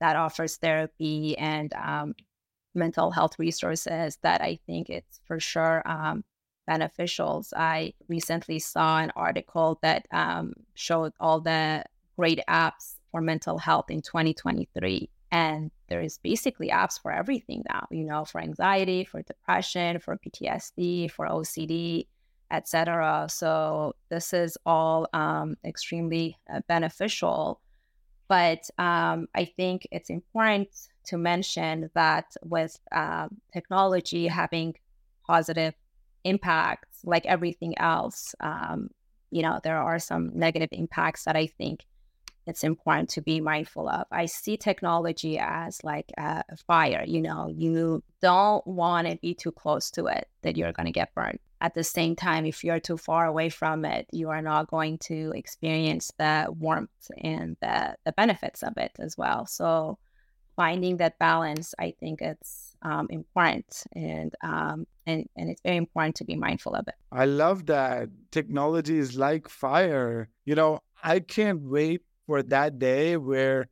that 0.00 0.16
offers 0.16 0.56
therapy 0.56 1.36
and 1.38 1.72
um, 1.74 2.14
mental 2.74 3.10
health 3.10 3.38
resources 3.38 4.18
that 4.22 4.40
I 4.40 4.58
think 4.66 4.88
it's 4.88 5.20
for 5.26 5.40
sure 5.40 5.82
um, 5.88 6.24
beneficial. 6.66 7.44
I 7.56 7.94
recently 8.08 8.58
saw 8.58 8.98
an 8.98 9.12
article 9.16 9.78
that 9.82 10.06
um, 10.12 10.52
showed 10.74 11.12
all 11.18 11.40
the 11.40 11.84
great 12.16 12.40
apps 12.48 12.96
for 13.10 13.20
mental 13.20 13.58
health 13.58 13.90
in 13.90 14.02
2023. 14.02 15.08
And 15.32 15.70
there 15.88 16.00
is 16.00 16.18
basically 16.18 16.68
apps 16.68 17.00
for 17.00 17.12
everything 17.12 17.62
now, 17.68 17.86
you 17.90 18.04
know, 18.04 18.24
for 18.24 18.40
anxiety, 18.40 19.04
for 19.04 19.22
depression, 19.22 19.98
for 19.98 20.18
PTSD, 20.18 21.10
for 21.10 21.26
OCD, 21.26 22.06
etc. 22.50 23.26
So 23.28 23.94
this 24.08 24.32
is 24.32 24.56
all 24.64 25.08
um, 25.12 25.56
extremely 25.64 26.38
uh, 26.52 26.60
beneficial. 26.68 27.60
But 28.28 28.68
um, 28.78 29.28
I 29.34 29.44
think 29.44 29.86
it's 29.90 30.10
important 30.10 30.68
to 31.06 31.18
mention 31.18 31.90
that 31.94 32.36
with 32.44 32.78
uh, 32.92 33.28
technology 33.52 34.26
having 34.26 34.74
positive 35.26 35.74
impacts, 36.24 37.00
like 37.04 37.26
everything 37.26 37.78
else, 37.78 38.34
um, 38.40 38.90
you 39.30 39.42
know, 39.42 39.60
there 39.62 39.78
are 39.78 39.98
some 39.98 40.30
negative 40.34 40.70
impacts 40.72 41.24
that 41.24 41.36
I 41.36 41.46
think 41.46 41.84
it's 42.46 42.62
important 42.62 43.10
to 43.10 43.20
be 43.20 43.40
mindful 43.40 43.88
of. 43.88 44.06
I 44.10 44.26
see 44.26 44.56
technology 44.56 45.38
as 45.38 45.82
like 45.82 46.12
a 46.16 46.44
fire, 46.66 47.04
you 47.06 47.20
know, 47.20 47.48
you 47.48 48.02
don't 48.22 48.66
want 48.66 49.08
to 49.08 49.16
be 49.16 49.34
too 49.34 49.52
close 49.52 49.90
to 49.92 50.06
it 50.06 50.28
that 50.42 50.56
you're 50.56 50.72
going 50.72 50.86
to 50.86 50.92
get 50.92 51.14
burned. 51.14 51.40
At 51.60 51.74
the 51.74 51.84
same 51.84 52.14
time, 52.14 52.46
if 52.46 52.62
you're 52.62 52.80
too 52.80 52.98
far 52.98 53.26
away 53.26 53.48
from 53.48 53.84
it, 53.84 54.06
you 54.12 54.30
are 54.30 54.42
not 54.42 54.68
going 54.68 54.98
to 54.98 55.32
experience 55.34 56.12
the 56.18 56.46
warmth 56.48 57.10
and 57.22 57.56
the, 57.60 57.96
the 58.04 58.12
benefits 58.12 58.62
of 58.62 58.76
it 58.76 58.92
as 58.98 59.16
well. 59.16 59.46
So, 59.46 59.98
finding 60.54 60.98
that 60.98 61.18
balance, 61.18 61.74
I 61.78 61.94
think 61.98 62.22
it's 62.22 62.76
um, 62.82 63.08
important, 63.10 63.84
and 63.94 64.34
um, 64.42 64.86
and 65.06 65.28
and 65.36 65.50
it's 65.50 65.62
very 65.62 65.76
important 65.76 66.16
to 66.16 66.24
be 66.24 66.36
mindful 66.36 66.74
of 66.74 66.86
it. 66.88 66.94
I 67.10 67.24
love 67.24 67.66
that 67.66 68.10
technology 68.30 68.98
is 68.98 69.16
like 69.16 69.48
fire. 69.48 70.28
You 70.44 70.54
know, 70.54 70.80
I 71.02 71.20
can't 71.20 71.60
wait 71.62 72.02
for 72.26 72.42
that 72.42 72.78
day 72.78 73.16
where 73.16 73.68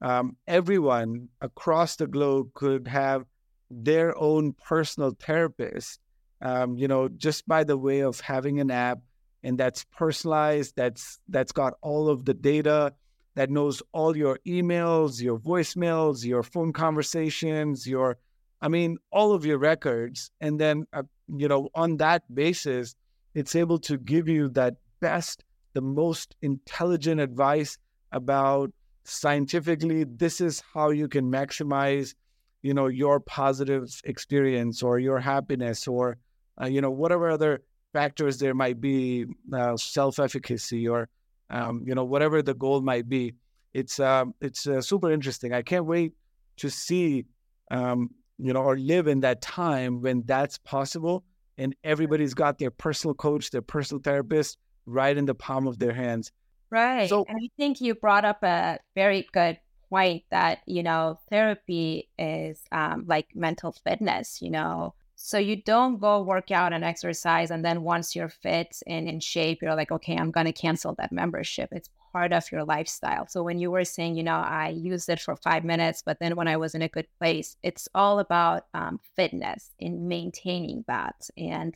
um, 0.00 0.36
everyone 0.46 1.28
across 1.40 1.96
the 1.96 2.06
globe 2.06 2.52
could 2.54 2.88
have 2.88 3.24
their 3.70 4.16
own 4.18 4.52
personal 4.52 5.12
therapist, 5.18 6.00
um, 6.40 6.76
you 6.76 6.88
know, 6.88 7.08
just 7.08 7.46
by 7.46 7.64
the 7.64 7.78
way 7.78 8.00
of 8.00 8.20
having 8.20 8.60
an 8.60 8.70
app 8.70 8.98
and 9.44 9.58
that's 9.58 9.84
personalized, 9.84 10.74
that's 10.76 11.18
that's 11.28 11.52
got 11.52 11.74
all 11.82 12.08
of 12.08 12.24
the 12.24 12.34
data, 12.34 12.92
that 13.34 13.50
knows 13.50 13.82
all 13.92 14.16
your 14.16 14.38
emails, 14.46 15.22
your 15.22 15.38
voicemails, 15.38 16.24
your 16.24 16.42
phone 16.42 16.72
conversations, 16.72 17.86
your, 17.86 18.18
I 18.60 18.68
mean, 18.68 18.98
all 19.10 19.32
of 19.32 19.46
your 19.46 19.58
records, 19.58 20.30
and 20.40 20.60
then 20.60 20.86
uh, 20.92 21.02
you 21.34 21.48
know, 21.48 21.70
on 21.74 21.96
that 21.98 22.22
basis, 22.34 22.94
it's 23.34 23.54
able 23.54 23.78
to 23.80 23.96
give 23.96 24.28
you 24.28 24.48
that 24.50 24.74
best, 25.00 25.44
the 25.72 25.80
most 25.80 26.36
intelligent 26.42 27.20
advice 27.20 27.78
about 28.12 28.70
scientifically 29.04 30.04
this 30.04 30.40
is 30.40 30.62
how 30.74 30.90
you 30.90 31.08
can 31.08 31.30
maximize 31.30 32.14
you 32.62 32.72
know 32.72 32.86
your 32.86 33.18
positive 33.18 34.00
experience 34.04 34.82
or 34.82 34.98
your 34.98 35.18
happiness 35.18 35.88
or 35.88 36.18
uh, 36.60 36.66
you 36.66 36.80
know 36.80 36.90
whatever 36.90 37.30
other 37.30 37.62
factors 37.92 38.38
there 38.38 38.54
might 38.54 38.80
be 38.80 39.26
uh, 39.52 39.76
self-efficacy 39.76 40.88
or 40.88 41.08
um, 41.50 41.82
you 41.86 41.94
know 41.94 42.04
whatever 42.04 42.42
the 42.42 42.54
goal 42.54 42.80
might 42.80 43.08
be. 43.08 43.34
It's 43.74 44.00
um, 44.00 44.34
it's 44.40 44.66
uh, 44.66 44.80
super 44.80 45.10
interesting. 45.10 45.52
I 45.52 45.62
can't 45.62 45.86
wait 45.86 46.12
to 46.58 46.70
see 46.70 47.26
um, 47.70 48.10
you 48.38 48.52
know 48.52 48.60
or 48.60 48.76
live 48.76 49.06
in 49.06 49.20
that 49.20 49.40
time 49.40 50.00
when 50.00 50.22
that's 50.26 50.58
possible 50.58 51.24
and 51.58 51.74
everybody's 51.84 52.34
got 52.34 52.58
their 52.58 52.70
personal 52.70 53.14
coach 53.14 53.50
their 53.50 53.62
personal 53.62 54.00
therapist 54.02 54.58
right 54.86 55.16
in 55.16 55.26
the 55.26 55.34
palm 55.34 55.66
of 55.66 55.78
their 55.78 55.92
hands 55.92 56.32
Right. 56.72 57.08
So, 57.08 57.26
and 57.28 57.38
I 57.38 57.48
think 57.58 57.82
you 57.82 57.94
brought 57.94 58.24
up 58.24 58.42
a 58.42 58.78
very 58.94 59.28
good 59.32 59.58
point 59.90 60.24
that, 60.30 60.60
you 60.66 60.82
know, 60.82 61.20
therapy 61.28 62.08
is 62.18 62.64
um, 62.72 63.04
like 63.06 63.28
mental 63.34 63.72
fitness, 63.72 64.40
you 64.40 64.50
know. 64.50 64.94
So 65.14 65.36
you 65.36 65.56
don't 65.62 66.00
go 66.00 66.22
work 66.22 66.50
out 66.50 66.72
and 66.72 66.82
exercise 66.82 67.50
and 67.50 67.62
then 67.62 67.82
once 67.82 68.16
you're 68.16 68.30
fit 68.30 68.78
and 68.86 69.06
in 69.06 69.20
shape, 69.20 69.60
you're 69.60 69.76
like, 69.76 69.92
okay, 69.92 70.16
I'm 70.16 70.30
going 70.30 70.46
to 70.46 70.52
cancel 70.52 70.94
that 70.94 71.12
membership. 71.12 71.68
It's 71.72 71.90
part 72.10 72.32
of 72.32 72.50
your 72.50 72.64
lifestyle. 72.64 73.28
So 73.28 73.42
when 73.42 73.58
you 73.58 73.70
were 73.70 73.84
saying, 73.84 74.16
you 74.16 74.22
know, 74.22 74.36
I 74.36 74.70
used 74.70 75.10
it 75.10 75.20
for 75.20 75.36
five 75.36 75.64
minutes, 75.64 76.02
but 76.04 76.20
then 76.20 76.36
when 76.36 76.48
I 76.48 76.56
was 76.56 76.74
in 76.74 76.82
a 76.82 76.88
good 76.88 77.06
place, 77.20 77.56
it's 77.62 77.86
all 77.94 78.18
about 78.18 78.64
um, 78.72 78.98
fitness 79.14 79.70
in 79.78 80.08
maintaining 80.08 80.84
that. 80.88 81.28
And 81.36 81.74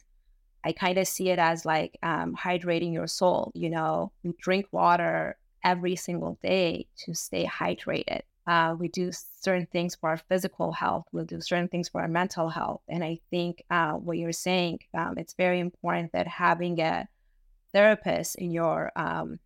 I 0.67 0.73
kind 0.73 0.99
of 0.99 1.07
see 1.07 1.29
it 1.31 1.39
as 1.39 1.65
like 1.65 1.97
um, 2.03 2.35
hydrating 2.35 2.93
your 2.93 3.07
soul. 3.07 3.53
You 3.55 3.71
know, 3.71 4.11
we 4.25 4.33
drink 4.43 4.67
water 4.73 5.37
every 5.63 5.95
single 5.95 6.39
day 6.43 6.89
to 7.05 7.15
stay 7.15 7.47
hydrated. 7.47 8.23
Uh, 8.49 8.75
we 8.77 8.89
do 8.89 9.13
certain 9.41 9.69
things 9.71 9.95
for 9.95 10.09
our 10.09 10.17
physical 10.17 10.73
health. 10.73 11.05
We'll 11.13 11.25
do 11.25 11.41
certain 11.41 11.69
things 11.69 11.89
for 11.89 12.01
our 12.01 12.09
mental 12.09 12.49
health. 12.49 12.81
And 12.89 13.05
I 13.05 13.21
think 13.31 13.63
uh, 13.71 13.93
what 13.93 14.19
you're 14.19 14.33
saying, 14.33 14.81
um, 14.93 15.15
it's 15.19 15.35
very 15.35 15.61
important 15.61 16.11
that 16.13 16.27
having 16.27 16.81
a 16.81 17.07
therapist 17.73 18.35
in 18.35 18.51
your 18.51 18.91
um, 18.97 19.39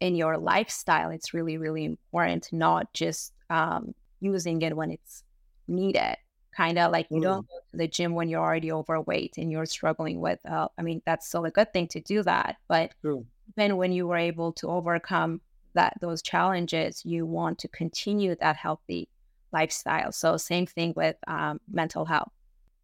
in 0.00 0.14
your 0.14 0.38
lifestyle, 0.38 1.10
it's 1.10 1.34
really, 1.34 1.58
really 1.58 1.84
important. 1.84 2.48
Not 2.50 2.94
just 2.94 3.34
um, 3.50 3.94
using 4.20 4.62
it 4.62 4.74
when 4.74 4.90
it's 4.90 5.22
needed 5.66 6.16
kind 6.56 6.78
of 6.78 6.92
like 6.92 7.06
you 7.10 7.18
mm. 7.18 7.22
don't 7.22 7.48
go 7.48 7.58
to 7.70 7.76
the 7.76 7.88
gym 7.88 8.14
when 8.14 8.28
you're 8.28 8.42
already 8.42 8.72
overweight 8.72 9.34
and 9.38 9.50
you're 9.50 9.66
struggling 9.66 10.20
with 10.20 10.38
uh, 10.48 10.68
i 10.78 10.82
mean 10.82 11.02
that's 11.06 11.28
still 11.28 11.44
a 11.44 11.50
good 11.50 11.72
thing 11.72 11.86
to 11.88 12.00
do 12.00 12.22
that 12.22 12.56
but 12.68 12.92
True. 13.00 13.26
then 13.56 13.76
when 13.76 13.92
you 13.92 14.06
were 14.06 14.16
able 14.16 14.52
to 14.54 14.68
overcome 14.68 15.40
that 15.74 15.94
those 16.00 16.22
challenges 16.22 17.04
you 17.04 17.26
want 17.26 17.58
to 17.58 17.68
continue 17.68 18.34
that 18.40 18.56
healthy 18.56 19.08
lifestyle 19.52 20.12
so 20.12 20.36
same 20.36 20.66
thing 20.66 20.92
with 20.96 21.16
um, 21.26 21.60
mental 21.70 22.04
health 22.04 22.32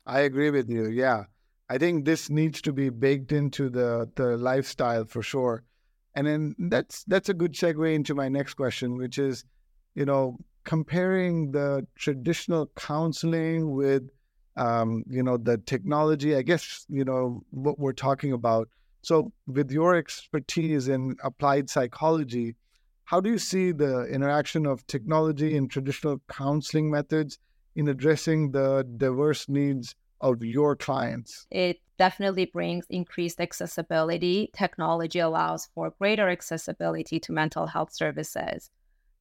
i 0.07 0.20
agree 0.20 0.50
with 0.50 0.68
you 0.68 0.88
yeah 0.88 1.24
i 1.68 1.79
think 1.79 2.05
this 2.05 2.31
needs 2.31 2.62
to 2.62 2.72
be 2.72 2.88
baked 2.88 3.33
into 3.33 3.68
the 3.68 4.09
the 4.16 4.37
lifestyle 4.37 5.05
for 5.05 5.22
sure 5.22 5.64
and 6.14 6.27
then 6.27 6.55
that's 6.70 7.05
that's 7.05 7.29
a 7.29 7.35
good 7.35 7.53
segue 7.53 7.94
into 7.94 8.14
my 8.14 8.29
next 8.29 8.55
question 8.55 8.96
which 8.96 9.18
is 9.18 9.44
you 9.94 10.05
know 10.05 10.38
comparing 10.64 11.53
the 11.53 11.87
traditional 11.96 12.70
counseling 12.77 13.72
with 13.72 14.11
um, 14.57 15.05
you 15.09 15.22
know 15.22 15.37
the 15.37 15.59
technology 15.59 16.37
i 16.37 16.42
guess 16.42 16.87
you 16.88 17.05
know 17.05 17.42
what 17.50 17.79
we're 17.79 17.92
talking 17.92 18.33
about 18.33 18.68
so 19.03 19.33
with 19.46 19.70
your 19.70 19.96
expertise 19.96 20.88
in 20.88 21.16
applied 21.22 21.68
psychology 21.68 22.55
how 23.05 23.20
do 23.20 23.31
you 23.31 23.38
see 23.38 23.72
the 23.72 24.05
interaction 24.07 24.64
of 24.64 24.87
technology 24.87 25.57
and 25.57 25.70
traditional 25.70 26.20
counseling 26.29 26.90
methods 26.90 27.38
in 27.74 27.88
addressing 27.88 28.53
the 28.53 28.87
diverse 28.96 29.48
needs 29.48 29.96
of 30.20 30.42
your 30.44 30.77
clients 30.77 31.46
it 31.50 31.81
definitely 31.98 32.46
brings 32.46 32.87
increased 32.90 33.40
accessibility. 33.40 34.50
Technology 34.53 35.18
allows 35.18 35.68
for 35.74 35.94
greater 35.98 36.29
accessibility 36.29 37.20
to 37.20 37.33
mental 37.33 37.66
health 37.66 37.92
services. 37.92 38.70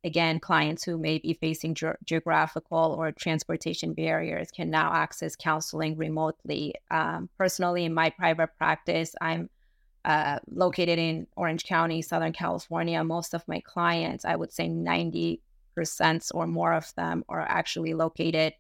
Again, 0.06 0.40
clients 0.40 0.84
who 0.84 0.98
may 0.98 1.18
be 1.18 1.34
facing 1.34 1.76
ge- 1.76 1.96
geographical 2.04 2.96
or 2.98 3.14
transportation 3.14 3.94
barriers 3.94 4.52
can 4.52 4.70
now 4.70 4.92
access 4.94 5.36
counseling 5.36 5.96
remotely. 5.96 6.76
Um, 6.92 7.30
personally, 7.38 7.86
in 7.86 7.94
my 7.94 8.10
private 8.10 8.50
practice, 8.58 9.16
I'm 9.22 9.50
uh, 10.04 10.40
located 10.52 11.00
in 11.00 11.28
Orange 11.38 11.64
County, 11.64 12.02
Southern 12.02 12.34
California. 12.34 13.02
Most 13.04 13.34
of 13.34 13.48
my 13.48 13.62
clients, 13.62 14.26
I 14.26 14.36
would 14.36 14.52
say 14.52 14.68
90% 14.68 15.40
or 16.34 16.48
more 16.48 16.74
of 16.74 16.94
them, 16.96 17.24
are 17.30 17.40
actually 17.42 17.94
located 17.94 18.54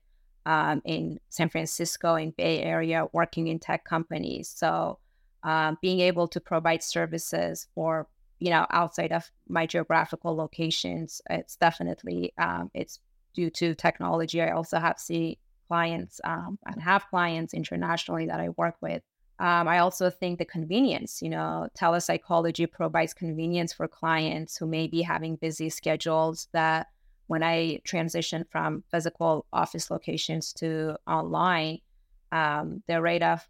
um, 0.46 0.82
in 0.86 1.20
San 1.30 1.50
Francisco, 1.50 2.16
in 2.16 2.32
Bay 2.32 2.62
Area, 2.62 3.08
working 3.12 3.48
in 3.48 3.60
tech 3.60 3.84
companies. 3.84 4.50
So, 4.56 5.00
um, 5.44 5.78
being 5.82 6.00
able 6.00 6.30
to 6.30 6.40
provide 6.40 6.82
services 6.82 7.68
for 7.76 8.08
you 8.40 8.50
know 8.50 8.66
outside 8.70 9.12
of 9.12 9.30
my 9.48 9.66
geographical 9.66 10.36
locations, 10.36 11.22
it's 11.30 11.56
definitely 11.56 12.34
um, 12.38 12.72
it's 12.74 13.00
due 13.34 13.50
to 13.50 13.76
technology. 13.76 14.42
I 14.42 14.52
also 14.52 14.80
have 14.80 15.00
see 15.00 15.40
clients 15.68 16.22
um, 16.24 16.60
and 16.66 16.82
have 16.82 17.10
clients 17.10 17.54
internationally 17.54 18.28
that 18.28 18.40
I 18.40 18.50
work 18.50 18.76
with. 18.82 19.02
Um, 19.40 19.68
I 19.68 19.80
also 19.80 20.10
think 20.10 20.38
the 20.38 20.46
convenience, 20.46 21.22
you 21.22 21.30
know, 21.30 21.68
telepsychology 21.76 22.68
provides 22.68 23.14
convenience 23.14 23.74
for 23.74 23.88
clients 23.88 24.56
who 24.58 24.68
may 24.68 24.88
be 24.88 25.02
having 25.02 25.36
busy 25.38 25.70
schedules 25.70 26.48
that 26.52 26.88
when 27.28 27.42
I 27.42 27.80
transitioned 27.88 28.46
from 28.50 28.84
physical 28.92 29.46
office 29.52 29.90
locations 29.90 30.54
to 30.54 30.96
online, 31.08 31.80
um, 32.32 32.84
the 32.88 33.02
rate 33.02 33.24
of 33.24 33.48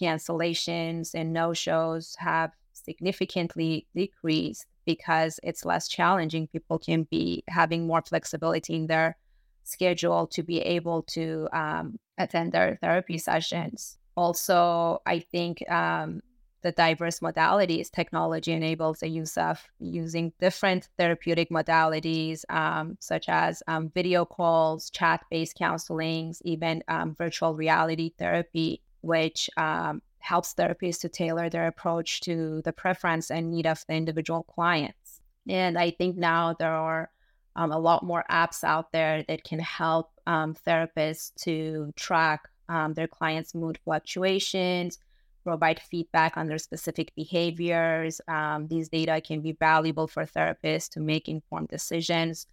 cancellations 0.00 1.14
and 1.14 1.32
no 1.32 1.52
shows 1.52 2.14
have 2.18 2.52
significantly 2.86 3.86
decreased 3.94 4.66
because 4.86 5.38
it's 5.42 5.64
less 5.64 5.88
challenging. 5.88 6.46
People 6.46 6.78
can 6.78 7.02
be 7.10 7.44
having 7.48 7.86
more 7.86 8.02
flexibility 8.02 8.74
in 8.74 8.86
their 8.86 9.16
schedule 9.64 10.26
to 10.28 10.42
be 10.42 10.60
able 10.60 11.02
to 11.02 11.48
um, 11.52 11.98
attend 12.16 12.52
their 12.52 12.78
therapy 12.80 13.18
sessions. 13.18 13.98
Also, 14.16 15.02
I 15.04 15.18
think 15.18 15.68
um, 15.70 16.22
the 16.62 16.72
diverse 16.72 17.20
modalities 17.20 17.90
technology 17.90 18.52
enables 18.52 19.00
the 19.00 19.08
use 19.08 19.36
of 19.36 19.62
using 19.78 20.32
different 20.40 20.88
therapeutic 20.98 21.50
modalities 21.50 22.44
um, 22.48 22.96
such 23.00 23.28
as 23.28 23.62
um, 23.68 23.90
video 23.94 24.24
calls 24.24 24.90
chat-based 24.90 25.56
counselings 25.56 26.38
even 26.44 26.82
um, 26.88 27.14
virtual 27.14 27.54
reality 27.54 28.10
therapy 28.18 28.82
which 29.02 29.48
um, 29.56 30.02
helps 30.26 30.54
therapists 30.54 31.00
to 31.00 31.08
tailor 31.08 31.48
their 31.48 31.66
approach 31.66 32.20
to 32.20 32.60
the 32.64 32.72
preference 32.72 33.30
and 33.30 33.50
need 33.50 33.66
of 33.66 33.84
the 33.88 33.94
individual 33.94 34.42
clients 34.42 35.20
and 35.48 35.78
i 35.78 35.90
think 35.90 36.16
now 36.16 36.54
there 36.58 36.74
are 36.74 37.10
um, 37.54 37.72
a 37.72 37.78
lot 37.78 38.02
more 38.02 38.24
apps 38.30 38.62
out 38.64 38.92
there 38.92 39.24
that 39.28 39.44
can 39.44 39.60
help 39.60 40.10
um, 40.26 40.54
therapists 40.66 41.34
to 41.36 41.92
track 41.96 42.48
their 42.94 43.06
clients 43.08 43.54
mood 43.54 43.78
fluctuations 43.84 44.98
provide 45.46 45.80
feedback 45.80 46.36
on 46.36 46.48
their 46.48 46.58
specific 46.58 47.14
behaviors. 47.14 48.20
Um, 48.26 48.66
these 48.66 48.88
data 48.88 49.20
can 49.20 49.40
be 49.40 49.52
valuable 49.52 50.08
for 50.08 50.24
therapists 50.26 50.90
to 50.90 51.00
make 51.00 51.28
informed 51.28 51.68
decisions 51.68 52.46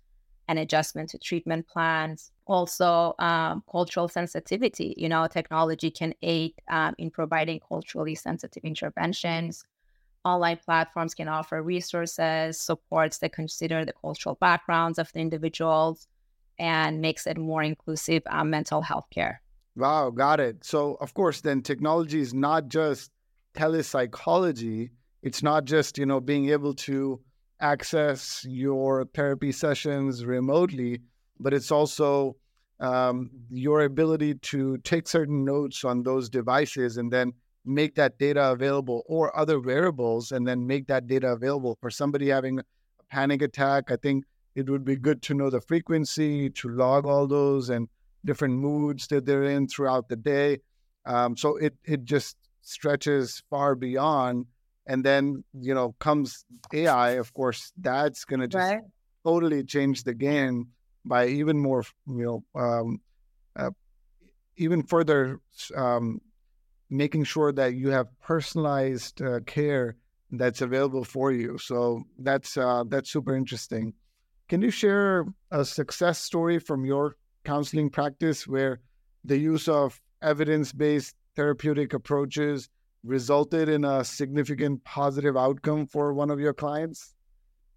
and 0.48 0.60
adjustment 0.60 1.10
to 1.10 1.18
treatment 1.18 1.68
plans. 1.68 2.32
Also, 2.46 3.16
um, 3.20 3.64
cultural 3.72 4.08
sensitivity. 4.08 4.94
You 4.98 5.10
know, 5.10 5.28
technology 5.28 5.90
can 5.90 6.14
aid 6.22 6.54
um, 6.70 6.96
in 6.98 7.10
providing 7.10 7.60
culturally 7.60 8.16
sensitive 8.16 8.64
interventions. 8.64 9.64
Online 10.26 10.58
platforms 10.58 11.14
can 11.14 11.28
offer 11.28 11.62
resources, 11.62 12.60
supports 12.60 13.18
that 13.20 13.34
consider 13.34 13.86
the 13.86 13.94
cultural 13.94 14.36
backgrounds 14.36 15.00
of 15.00 15.12
the 15.14 15.20
individuals, 15.20 16.08
and 16.60 17.02
makes 17.02 17.28
it 17.28 17.38
more 17.38 17.64
inclusive 17.64 18.24
um, 18.30 18.50
mental 18.50 18.82
health 18.82 19.08
care. 19.10 19.42
Wow, 19.76 20.12
got 20.12 20.40
it. 20.40 20.64
So, 20.64 20.98
of 21.02 21.14
course, 21.14 21.42
then 21.42 21.62
technology 21.62 22.20
is 22.20 22.34
not 22.34 22.68
just 22.68 23.12
telepsychology. 23.56 24.92
It's 25.24 25.42
not 25.42 25.66
just, 25.66 25.98
you 25.98 26.06
know, 26.06 26.20
being 26.20 26.50
able 26.50 26.74
to 26.76 27.20
access 27.64 28.46
your 28.48 29.06
therapy 29.16 29.52
sessions 29.52 30.26
remotely, 30.26 31.00
but 31.40 31.54
it's 31.54 31.72
also 31.72 32.36
um, 32.80 33.32
your 33.50 33.84
ability 33.84 34.36
to 34.36 34.78
take 34.80 35.08
certain 35.08 35.46
notes 35.46 35.86
on 35.86 36.04
those 36.04 36.30
devices 36.30 36.98
and 36.98 37.12
then 37.12 37.32
make 37.66 37.96
that 37.96 38.20
data 38.20 38.52
available 38.52 39.04
or 39.08 39.36
other 39.38 39.60
wearables 39.60 40.34
and 40.34 40.46
then 40.46 40.68
make 40.68 40.88
that 40.88 41.08
data 41.08 41.32
available 41.32 41.78
for 41.80 41.90
somebody 41.90 42.28
having 42.28 42.60
a 42.60 42.64
panic 43.10 43.42
attack. 43.42 43.90
I 43.90 43.96
think 43.96 44.26
it 44.56 44.70
would 44.70 44.84
be 44.84 44.98
good 44.98 45.22
to 45.24 45.34
know 45.34 45.50
the 45.50 45.62
frequency, 45.62 46.50
to 46.50 46.68
log 46.68 47.06
all 47.06 47.26
those 47.26 47.70
and 47.70 47.88
different 48.26 48.56
moods 48.56 49.08
that 49.08 49.26
they're 49.26 49.44
in 49.44 49.68
throughout 49.68 50.10
the 50.10 50.18
day. 50.18 50.60
Um, 51.06 51.36
so 51.38 51.58
it 51.58 51.76
it 51.86 52.04
just 52.04 52.36
stretches 52.62 53.44
far 53.50 53.76
beyond. 53.76 54.46
And 54.86 55.04
then 55.04 55.44
you 55.54 55.74
know 55.74 55.96
comes 56.00 56.46
AI. 56.74 57.12
Of 57.12 57.34
course, 57.34 57.72
that's 57.80 58.26
going 58.26 58.42
to 58.42 58.48
just 58.48 58.72
right. 58.72 58.82
totally 59.24 59.64
change 59.64 60.04
the 60.04 60.14
game 60.14 60.70
by 61.06 61.28
even 61.28 61.58
more, 61.60 61.84
you 62.08 62.44
know, 62.56 62.62
um, 62.62 63.02
uh, 63.56 63.72
even 64.58 64.84
further 64.84 65.40
um, 65.76 66.20
making 66.90 67.24
sure 67.24 67.52
that 67.52 67.74
you 67.74 67.90
have 67.90 68.08
personalized 68.22 69.22
uh, 69.22 69.40
care 69.46 69.96
that's 70.32 70.62
available 70.62 71.04
for 71.04 71.32
you. 71.32 71.58
So 71.58 72.04
that's 72.18 72.58
uh, 72.58 72.84
that's 72.88 73.12
super 73.12 73.36
interesting. 73.36 73.94
Can 74.50 74.62
you 74.62 74.72
share 74.72 75.26
a 75.52 75.64
success 75.64 76.20
story 76.20 76.60
from 76.60 76.86
your 76.86 77.16
counseling 77.44 77.90
practice 77.90 78.48
where 78.48 78.80
the 79.24 79.38
use 79.38 79.68
of 79.68 80.02
evidence 80.22 80.72
based 80.72 81.16
therapeutic 81.36 81.94
approaches 81.94 82.70
resulted 83.04 83.70
in 83.70 83.86
a 83.86 84.04
significant 84.04 84.84
positive 84.84 85.36
outcome 85.38 85.88
for 85.88 86.14
one 86.14 86.30
of 86.30 86.40
your 86.40 86.54
clients? 86.54 87.14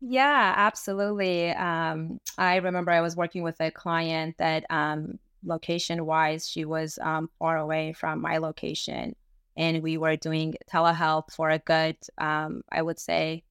Yeah, 0.00 0.54
absolutely. 0.56 1.50
Um, 1.50 2.20
I 2.38 2.56
remember 2.56 2.90
I 2.92 3.00
was 3.00 3.16
working 3.16 3.42
with 3.42 3.60
a 3.60 3.70
client 3.70 4.36
that 4.38 4.64
um, 4.70 5.18
location 5.44 6.04
wise, 6.04 6.48
she 6.48 6.64
was 6.64 6.98
um, 7.02 7.30
far 7.38 7.56
away 7.56 7.92
from 7.92 8.20
my 8.20 8.38
location. 8.38 9.16
And 9.56 9.82
we 9.82 9.96
were 9.96 10.16
doing 10.16 10.54
telehealth 10.70 11.32
for 11.32 11.48
a 11.48 11.58
good, 11.58 11.96
um, 12.18 12.62
I 12.70 12.82
would 12.82 12.98
say, 12.98 13.42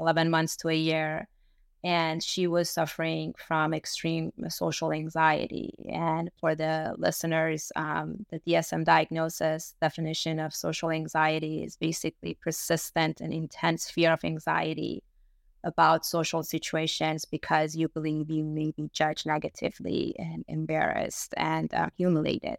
11 0.00 0.28
months 0.28 0.56
to 0.56 0.68
a 0.68 0.74
year 0.74 1.28
and 1.84 2.22
she 2.22 2.46
was 2.46 2.70
suffering 2.70 3.34
from 3.36 3.74
extreme 3.74 4.32
social 4.48 4.92
anxiety. 4.92 5.74
And 5.92 6.30
for 6.40 6.54
the 6.54 6.94
listeners, 6.96 7.72
um, 7.74 8.24
the 8.30 8.38
DSM 8.40 8.84
diagnosis 8.84 9.74
definition 9.80 10.38
of 10.38 10.54
social 10.54 10.90
anxiety 10.90 11.64
is 11.64 11.76
basically 11.76 12.38
persistent 12.40 13.20
and 13.20 13.32
intense 13.32 13.90
fear 13.90 14.12
of 14.12 14.24
anxiety 14.24 15.02
about 15.64 16.06
social 16.06 16.42
situations 16.44 17.24
because 17.24 17.74
you 17.74 17.88
believe 17.88 18.30
you 18.30 18.44
may 18.44 18.72
be 18.76 18.88
judged 18.92 19.26
negatively 19.26 20.14
and 20.18 20.44
embarrassed 20.46 21.34
and 21.36 21.72
uh, 21.74 21.88
humiliated. 21.96 22.56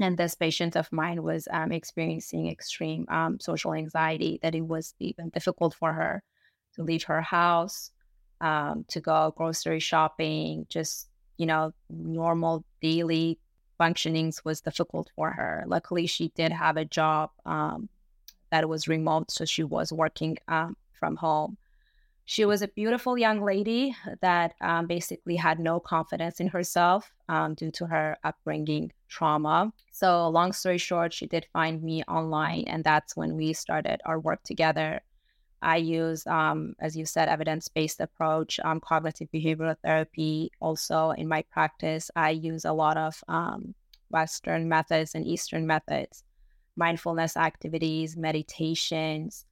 And 0.00 0.16
this 0.16 0.34
patient 0.34 0.76
of 0.76 0.90
mine 0.92 1.22
was 1.22 1.48
um, 1.50 1.72
experiencing 1.72 2.48
extreme 2.48 3.06
um, 3.10 3.38
social 3.40 3.74
anxiety 3.74 4.38
that 4.42 4.54
it 4.54 4.66
was 4.66 4.94
even 4.98 5.30
difficult 5.30 5.74
for 5.74 5.92
her 5.92 6.22
to 6.74 6.82
leave 6.82 7.04
her 7.04 7.20
house 7.20 7.90
um, 8.40 8.84
to 8.88 9.00
go 9.00 9.34
grocery 9.36 9.80
shopping, 9.80 10.66
just, 10.68 11.08
you 11.36 11.46
know, 11.46 11.72
normal 11.88 12.64
daily 12.80 13.38
functionings 13.80 14.44
was 14.44 14.60
difficult 14.60 15.10
for 15.16 15.30
her. 15.30 15.64
Luckily, 15.66 16.06
she 16.06 16.28
did 16.36 16.52
have 16.52 16.76
a 16.76 16.84
job 16.84 17.30
um, 17.46 17.88
that 18.50 18.68
was 18.68 18.88
remote, 18.88 19.30
so 19.30 19.44
she 19.44 19.64
was 19.64 19.92
working 19.92 20.36
um, 20.48 20.76
from 20.92 21.16
home. 21.16 21.56
She 22.26 22.44
was 22.44 22.62
a 22.62 22.68
beautiful 22.68 23.18
young 23.18 23.42
lady 23.42 23.96
that 24.20 24.54
um, 24.60 24.86
basically 24.86 25.34
had 25.34 25.58
no 25.58 25.80
confidence 25.80 26.38
in 26.38 26.46
herself 26.46 27.12
um, 27.28 27.54
due 27.54 27.72
to 27.72 27.86
her 27.86 28.16
upbringing 28.22 28.92
trauma. 29.08 29.72
So, 29.90 30.28
long 30.28 30.52
story 30.52 30.78
short, 30.78 31.12
she 31.12 31.26
did 31.26 31.46
find 31.52 31.82
me 31.82 32.04
online, 32.04 32.64
and 32.68 32.84
that's 32.84 33.16
when 33.16 33.34
we 33.34 33.52
started 33.52 34.00
our 34.04 34.20
work 34.20 34.44
together. 34.44 35.00
I 35.62 35.76
use, 35.76 36.26
um, 36.26 36.74
as 36.80 36.96
you 36.96 37.04
said, 37.04 37.28
evidence 37.28 37.68
based 37.68 38.00
approach, 38.00 38.58
um, 38.64 38.80
cognitive 38.80 39.28
behavioral 39.32 39.76
therapy. 39.84 40.50
Also, 40.60 41.10
in 41.10 41.28
my 41.28 41.42
practice, 41.50 42.10
I 42.16 42.30
use 42.30 42.64
a 42.64 42.72
lot 42.72 42.96
of 42.96 43.22
um, 43.28 43.74
Western 44.10 44.68
methods 44.68 45.14
and 45.14 45.26
Eastern 45.26 45.66
methods, 45.66 46.24
mindfulness 46.76 47.36
activities, 47.36 48.16
meditations. 48.16 49.44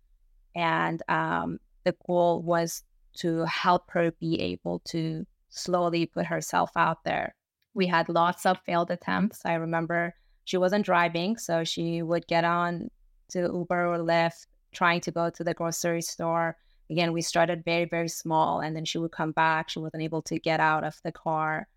And 0.56 1.02
um, 1.08 1.58
the 1.84 1.94
goal 2.06 2.42
was 2.42 2.82
to 3.18 3.44
help 3.44 3.90
her 3.90 4.12
be 4.12 4.40
able 4.40 4.80
to 4.86 5.26
slowly 5.50 6.06
put 6.06 6.26
herself 6.26 6.70
out 6.76 7.04
there. 7.04 7.34
We 7.74 7.86
had 7.86 8.08
lots 8.08 8.46
of 8.46 8.58
failed 8.64 8.90
attempts. 8.90 9.42
I 9.44 9.54
remember 9.54 10.14
she 10.44 10.56
wasn't 10.56 10.86
driving, 10.86 11.36
so 11.36 11.64
she 11.64 12.02
would 12.02 12.26
get 12.26 12.44
on 12.44 12.90
to 13.30 13.40
Uber 13.40 13.94
or 13.94 13.98
Lyft, 13.98 14.46
trying 14.72 15.00
to 15.02 15.10
go 15.10 15.30
to 15.30 15.44
the 15.44 15.54
grocery 15.54 16.02
store. 16.02 16.56
Again, 16.90 17.12
we 17.12 17.22
started 17.22 17.64
very, 17.64 17.84
very 17.84 18.08
small, 18.08 18.60
and 18.60 18.74
then 18.74 18.84
she 18.84 18.98
would 18.98 19.12
come 19.12 19.32
back. 19.32 19.68
She 19.68 19.78
wasn't 19.78 20.02
able 20.02 20.22
to 20.22 20.38
get 20.38 20.60
out 20.60 20.84
of 20.84 20.98
the 21.04 21.12
car, 21.12 21.68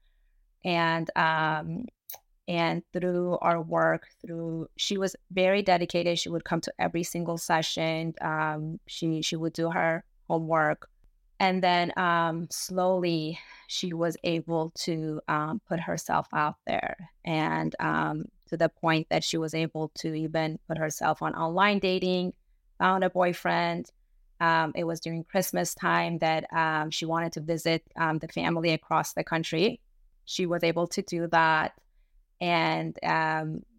and 0.64 1.10
um, 1.18 1.86
and 2.48 2.82
through 2.94 3.38
our 3.42 3.62
work, 3.62 4.08
through 4.22 4.70
she 4.78 4.98
was 4.98 5.16
very 5.32 5.62
dedicated. 5.62 6.18
She 6.18 6.30
would 6.30 6.46
come 6.46 6.62
to 6.62 6.74
every 6.80 7.04
single 7.04 7.38
session. 7.38 8.14
Um, 8.22 8.80
she 8.88 9.22
she 9.22 9.36
would 9.36 9.54
do 9.54 9.70
her 9.70 10.04
homework, 10.30 10.88
and 11.42 11.62
then 11.62 11.92
um, 11.98 12.48
slowly 12.50 13.40
she 13.68 13.94
was 13.94 14.16
able 14.24 14.72
to 14.76 15.20
um, 15.28 15.60
put 15.68 15.80
herself 15.80 16.28
out 16.34 16.58
there 16.68 17.10
and 17.26 17.76
um, 17.80 18.26
to 18.48 18.58
the 18.58 18.70
point 18.70 19.08
that 19.10 19.24
she 19.24 19.38
was 19.38 19.54
able 19.54 19.90
to 19.96 20.14
even 20.14 20.60
put 20.68 20.78
herself 20.78 21.22
on 21.22 21.34
online 21.34 21.80
dating 21.80 22.34
found 22.82 23.04
a 23.04 23.10
boyfriend 23.10 23.92
um, 24.40 24.72
it 24.76 24.84
was 24.84 25.00
during 25.00 25.24
christmas 25.24 25.74
time 25.76 26.18
that 26.18 26.46
um, 26.54 26.90
she 26.90 27.06
wanted 27.06 27.32
to 27.32 27.42
visit 27.42 27.84
um, 27.96 28.18
the 28.20 28.28
family 28.28 28.72
across 28.72 29.14
the 29.14 29.24
country 29.24 29.80
she 30.26 30.46
was 30.46 30.64
able 30.64 30.88
to 30.88 31.02
do 31.04 31.28
that 31.28 31.74
and 32.40 32.98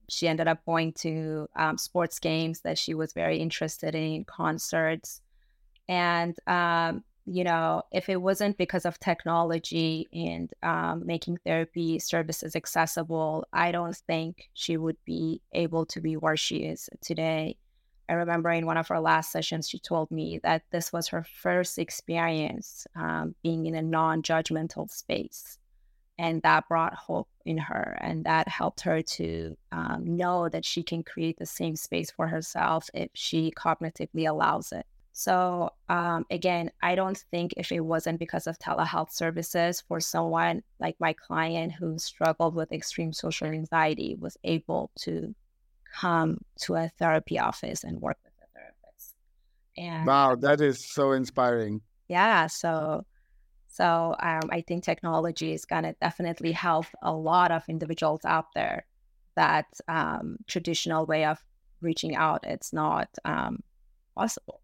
she 0.08 0.28
ended 0.28 0.46
up 0.46 0.64
going 0.66 0.92
to 0.92 1.48
sports 1.76 2.18
games 2.18 2.60
that 2.60 2.78
she 2.78 2.94
was 2.94 3.12
very 3.12 3.38
interested 3.38 3.94
in 3.94 4.24
concerts 4.24 5.22
and 5.88 6.36
um, 6.46 7.02
you 7.26 7.44
know, 7.44 7.82
if 7.92 8.08
it 8.08 8.20
wasn't 8.20 8.58
because 8.58 8.84
of 8.84 8.98
technology 8.98 10.08
and 10.12 10.50
um, 10.62 11.06
making 11.06 11.38
therapy 11.44 11.98
services 11.98 12.56
accessible, 12.56 13.46
I 13.52 13.70
don't 13.70 13.94
think 13.94 14.48
she 14.54 14.76
would 14.76 14.96
be 15.04 15.40
able 15.52 15.86
to 15.86 16.00
be 16.00 16.16
where 16.16 16.36
she 16.36 16.56
is 16.58 16.88
today. 17.00 17.56
I 18.08 18.14
remember 18.14 18.50
in 18.50 18.66
one 18.66 18.76
of 18.76 18.90
our 18.90 19.00
last 19.00 19.32
sessions, 19.32 19.68
she 19.68 19.78
told 19.78 20.10
me 20.10 20.40
that 20.42 20.62
this 20.70 20.92
was 20.92 21.08
her 21.08 21.24
first 21.24 21.78
experience 21.78 22.86
um, 22.96 23.34
being 23.42 23.66
in 23.66 23.74
a 23.74 23.82
non 23.82 24.22
judgmental 24.22 24.90
space. 24.90 25.58
And 26.18 26.42
that 26.42 26.68
brought 26.68 26.94
hope 26.94 27.28
in 27.44 27.58
her. 27.58 27.98
And 28.00 28.24
that 28.24 28.46
helped 28.48 28.82
her 28.82 29.02
to 29.02 29.56
um, 29.72 30.16
know 30.16 30.48
that 30.48 30.64
she 30.64 30.82
can 30.82 31.02
create 31.02 31.38
the 31.38 31.46
same 31.46 31.74
space 31.74 32.10
for 32.10 32.28
herself 32.28 32.90
if 32.92 33.10
she 33.14 33.52
cognitively 33.56 34.28
allows 34.28 34.72
it. 34.72 34.86
So, 35.14 35.70
um, 35.88 36.24
again, 36.30 36.70
I 36.82 36.94
don't 36.94 37.18
think 37.30 37.52
if 37.56 37.70
it 37.70 37.80
wasn't 37.80 38.18
because 38.18 38.46
of 38.46 38.58
telehealth 38.58 39.12
services 39.12 39.82
for 39.86 40.00
someone 40.00 40.62
like 40.80 40.96
my 40.98 41.12
client 41.12 41.72
who 41.72 41.98
struggled 41.98 42.54
with 42.54 42.72
extreme 42.72 43.12
social 43.12 43.48
anxiety 43.48 44.16
was 44.18 44.38
able 44.42 44.90
to 45.00 45.34
come 45.92 46.38
to 46.62 46.74
a 46.74 46.90
therapy 46.98 47.38
office 47.38 47.84
and 47.84 48.00
work 48.00 48.18
with 48.24 48.32
a 48.42 48.58
therapist. 48.58 49.14
And 49.76 50.06
wow, 50.06 50.36
that 50.36 50.60
is 50.60 50.84
so 50.92 51.12
inspiring. 51.12 51.80
Yeah. 52.08 52.46
So, 52.46 53.04
so 53.68 54.14
um, 54.20 54.50
I 54.50 54.62
think 54.66 54.84
technology 54.84 55.52
is 55.52 55.64
going 55.64 55.84
to 55.84 55.94
definitely 56.00 56.52
help 56.52 56.86
a 57.02 57.12
lot 57.12 57.50
of 57.50 57.62
individuals 57.68 58.20
out 58.24 58.46
there 58.54 58.84
that 59.36 59.66
um, 59.88 60.36
traditional 60.46 61.06
way 61.06 61.24
of 61.24 61.38
reaching 61.80 62.14
out 62.14 62.44
it's 62.44 62.72
not 62.72 63.08
um, 63.24 63.62
possible. 64.14 64.60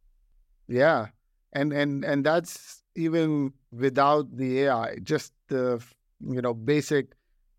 Yeah. 0.68 1.06
And 1.52 1.72
and 1.72 2.04
and 2.04 2.24
that's 2.24 2.82
even 2.94 3.52
without 3.72 4.36
the 4.36 4.64
AI, 4.64 4.96
just 5.02 5.32
the 5.48 5.82
you 6.20 6.42
know 6.42 6.52
basic 6.52 7.14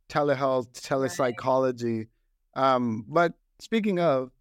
telehealth, 0.10 0.71
telepsychology. 0.73 2.08
Um, 2.55 3.05
but 3.08 3.34
speaking 3.59 3.99
of, 3.99 4.31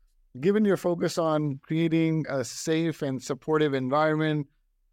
given 0.41 0.65
your 0.65 0.77
focus 0.77 1.19
on 1.19 1.61
creating 1.63 2.25
a 2.29 2.45
safe 2.45 3.03
and 3.03 3.23
supportive 3.23 3.75
environment, 3.75 4.47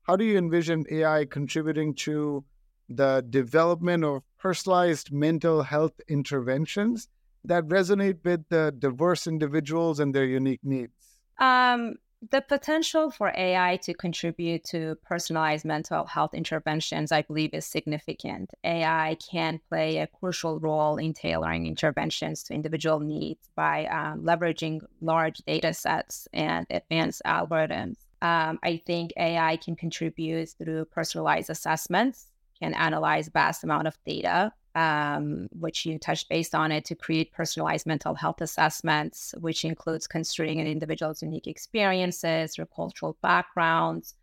how 0.04 0.16
do 0.16 0.24
you 0.24 0.38
envision 0.38 0.86
AI 0.92 1.26
contributing 1.26 1.94
to 1.96 2.44
the 2.90 3.26
development 3.30 4.04
of 4.04 4.22
personalized 4.38 5.12
mental 5.12 5.64
health 5.64 6.00
interventions 6.08 7.08
that 7.44 7.64
resonate 7.66 8.24
with 8.24 8.48
the 8.50 8.74
diverse 8.78 9.28
individuals 9.28 10.00
and 10.00 10.14
their 10.14 10.26
unique 10.26 10.62
needs? 10.64 10.94
Um, 11.40 11.96
the 12.32 12.42
potential 12.42 13.12
for 13.12 13.32
AI 13.36 13.78
to 13.84 13.94
contribute 13.94 14.64
to 14.66 14.96
personalized 15.04 15.66
mental 15.66 16.06
health 16.06 16.34
interventions, 16.34 17.12
I 17.12 17.22
believe, 17.22 17.54
is 17.54 17.66
significant. 17.66 18.52
AI 18.64 19.18
can 19.30 19.60
play 19.70 19.98
a 19.98 20.08
crucial 20.08 20.60
role 20.60 20.98
in 20.98 21.14
tailoring 21.14 21.68
interventions 21.68 22.44
to 22.44 22.54
individual 22.54 23.00
needs 23.00 23.50
by 23.56 23.86
um, 23.88 24.22
leveraging 24.24 24.82
large 25.02 25.38
data 25.40 25.74
sets 25.74 26.28
and 26.34 26.66
advanced 26.70 27.22
algorithms. 27.26 27.98
Um, 28.22 28.60
I 28.64 28.82
think 28.86 29.12
AI 29.18 29.58
can 29.58 29.76
contribute 29.76 30.50
through 30.58 30.86
personalized 30.86 31.50
assessments, 31.50 32.28
can 32.60 32.74
analyze 32.74 33.28
vast 33.28 33.64
amount 33.64 33.88
of 33.88 33.98
data 34.06 34.54
um, 34.76 35.48
which 35.58 35.86
you 35.86 35.98
touched 35.98 36.30
based 36.30 36.54
on 36.54 36.72
it 36.72 36.86
to 36.86 36.96
create 36.96 37.32
personalized 37.32 37.86
mental 37.86 38.14
health 38.14 38.42
assessments, 38.42 39.34
which 39.40 39.64
includes 39.64 40.06
considering 40.06 40.60
an 40.60 40.68
individual's 40.68 41.22
unique 41.22 41.48
experiences, 41.48 42.56
their 42.56 42.66
cultural 42.66 43.18
backgrounds, 43.22 44.16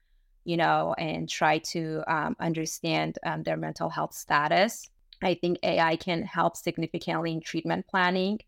you 0.45 0.57
know, 0.57 0.95
and 0.99 1.29
try 1.29 1.59
to 1.59 2.03
um, 2.07 2.37
understand 2.39 3.19
um, 3.25 3.43
their 3.43 3.57
mental 3.57 3.89
health 3.89 4.15
status. 4.15 4.91
I 5.23 5.35
think 5.35 5.59
AI 5.63 5.97
can 5.97 6.23
help 6.23 6.57
significantly 6.57 7.33
in 7.33 7.41
treatment 7.41 7.87
planning. 7.89 8.41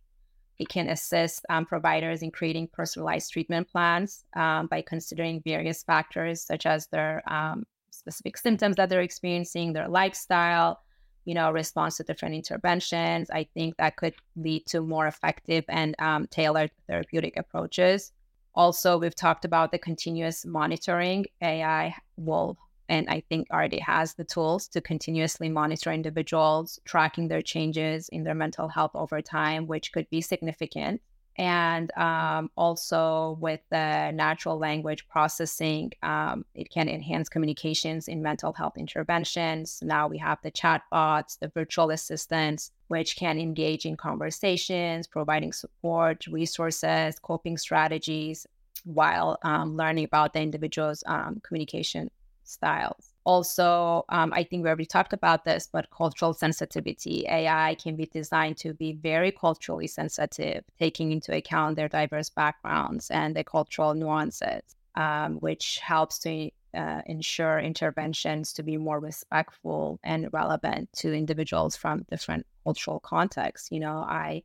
It 0.58 0.68
can 0.68 0.88
assist 0.88 1.44
um, 1.48 1.64
providers 1.64 2.22
in 2.22 2.30
creating 2.30 2.68
personalized 2.72 3.32
treatment 3.32 3.68
plans 3.68 4.24
um, 4.36 4.66
by 4.66 4.82
considering 4.82 5.40
various 5.44 5.82
factors 5.82 6.42
such 6.42 6.66
as 6.66 6.86
their 6.88 7.22
um, 7.32 7.64
specific 7.90 8.36
symptoms 8.36 8.76
that 8.76 8.88
they're 8.88 9.00
experiencing, 9.00 9.72
their 9.72 9.88
lifestyle, 9.88 10.80
you 11.24 11.34
know, 11.34 11.50
response 11.50 11.96
to 11.96 12.04
different 12.04 12.34
interventions. 12.34 13.30
I 13.30 13.44
think 13.54 13.76
that 13.76 13.96
could 13.96 14.14
lead 14.36 14.66
to 14.66 14.80
more 14.80 15.06
effective 15.06 15.64
and 15.68 15.94
um, 15.98 16.26
tailored 16.28 16.70
therapeutic 16.86 17.36
approaches. 17.36 18.12
Also, 18.54 18.98
we've 18.98 19.14
talked 19.14 19.44
about 19.44 19.72
the 19.72 19.78
continuous 19.78 20.46
monitoring. 20.46 21.26
AI 21.42 21.94
will, 22.16 22.56
and 22.88 23.08
I 23.08 23.20
think 23.28 23.48
already 23.50 23.80
has 23.80 24.14
the 24.14 24.24
tools 24.24 24.68
to 24.68 24.80
continuously 24.80 25.48
monitor 25.48 25.92
individuals, 25.92 26.78
tracking 26.84 27.28
their 27.28 27.42
changes 27.42 28.08
in 28.10 28.22
their 28.22 28.34
mental 28.34 28.68
health 28.68 28.92
over 28.94 29.20
time, 29.20 29.66
which 29.66 29.92
could 29.92 30.08
be 30.10 30.20
significant 30.20 31.00
and 31.36 31.90
um, 31.96 32.50
also 32.56 33.36
with 33.40 33.60
the 33.70 34.10
natural 34.12 34.58
language 34.58 35.08
processing, 35.08 35.92
um, 36.02 36.44
it 36.54 36.70
can 36.70 36.88
enhance 36.88 37.28
communications 37.28 38.08
in 38.08 38.22
mental 38.22 38.52
health 38.52 38.76
interventions. 38.76 39.80
Now 39.82 40.06
we 40.06 40.18
have 40.18 40.38
the 40.42 40.50
chatbots, 40.50 41.38
the 41.38 41.48
virtual 41.48 41.90
assistants, 41.90 42.70
which 42.88 43.16
can 43.16 43.38
engage 43.38 43.86
in 43.86 43.96
conversations, 43.96 45.06
providing 45.06 45.52
support, 45.52 46.26
resources, 46.26 47.18
coping 47.18 47.56
strategies, 47.58 48.46
while 48.84 49.38
um, 49.42 49.76
learning 49.76 50.04
about 50.04 50.34
the 50.34 50.40
individual's 50.40 51.02
um, 51.06 51.40
communication 51.42 52.10
styles. 52.44 53.13
Also, 53.24 54.04
um, 54.10 54.32
I 54.34 54.44
think 54.44 54.62
we 54.62 54.68
already 54.68 54.84
talked 54.84 55.14
about 55.14 55.46
this, 55.46 55.66
but 55.72 55.88
cultural 55.90 56.34
sensitivity. 56.34 57.24
AI 57.26 57.74
can 57.76 57.96
be 57.96 58.04
designed 58.04 58.58
to 58.58 58.74
be 58.74 58.92
very 58.92 59.32
culturally 59.32 59.86
sensitive, 59.86 60.62
taking 60.78 61.10
into 61.10 61.34
account 61.34 61.76
their 61.76 61.88
diverse 61.88 62.28
backgrounds 62.28 63.10
and 63.10 63.34
the 63.34 63.42
cultural 63.42 63.94
nuances, 63.94 64.62
um, 64.94 65.36
which 65.36 65.78
helps 65.78 66.18
to 66.20 66.50
uh, 66.74 67.00
ensure 67.06 67.58
interventions 67.58 68.52
to 68.52 68.62
be 68.62 68.76
more 68.76 69.00
respectful 69.00 69.98
and 70.02 70.28
relevant 70.32 70.92
to 70.92 71.14
individuals 71.14 71.76
from 71.76 72.04
different 72.10 72.46
cultural 72.62 73.00
contexts. 73.00 73.72
You 73.72 73.80
know, 73.80 74.04
I 74.06 74.42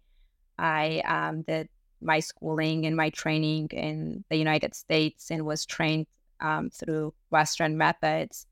I 0.58 1.00
um, 1.00 1.42
did 1.42 1.68
my 2.02 2.22
schooling 2.22 2.86
and 2.86 2.96
my 2.96 3.10
training 3.10 3.68
in 3.72 4.24
the 4.30 4.38
United 4.38 4.74
States 4.74 5.32
and 5.32 5.46
was 5.46 5.66
trained 5.66 6.08
um, 6.40 6.70
through 6.70 7.14
Western 7.30 7.78
methods 7.78 8.46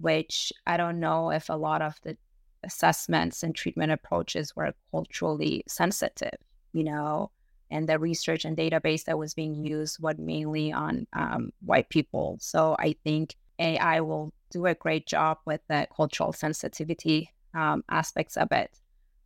which 0.00 0.52
I 0.66 0.76
don't 0.76 1.00
know 1.00 1.30
if 1.30 1.48
a 1.48 1.54
lot 1.54 1.82
of 1.82 1.94
the 2.02 2.16
assessments 2.62 3.42
and 3.42 3.54
treatment 3.54 3.92
approaches 3.92 4.54
were 4.56 4.74
culturally 4.90 5.64
sensitive, 5.66 6.38
you 6.72 6.84
know, 6.84 7.30
and 7.70 7.88
the 7.88 7.98
research 7.98 8.44
and 8.44 8.56
database 8.56 9.04
that 9.04 9.18
was 9.18 9.34
being 9.34 9.64
used 9.64 10.00
was 10.00 10.16
mainly 10.18 10.72
on 10.72 11.06
um, 11.12 11.50
white 11.64 11.88
people. 11.88 12.36
So 12.40 12.76
I 12.78 12.96
think 13.04 13.34
AI 13.58 14.00
will 14.00 14.32
do 14.50 14.66
a 14.66 14.74
great 14.74 15.06
job 15.06 15.38
with 15.44 15.60
the 15.68 15.86
cultural 15.94 16.32
sensitivity 16.32 17.30
um, 17.54 17.84
aspects 17.88 18.36
of 18.36 18.52
it. 18.52 18.70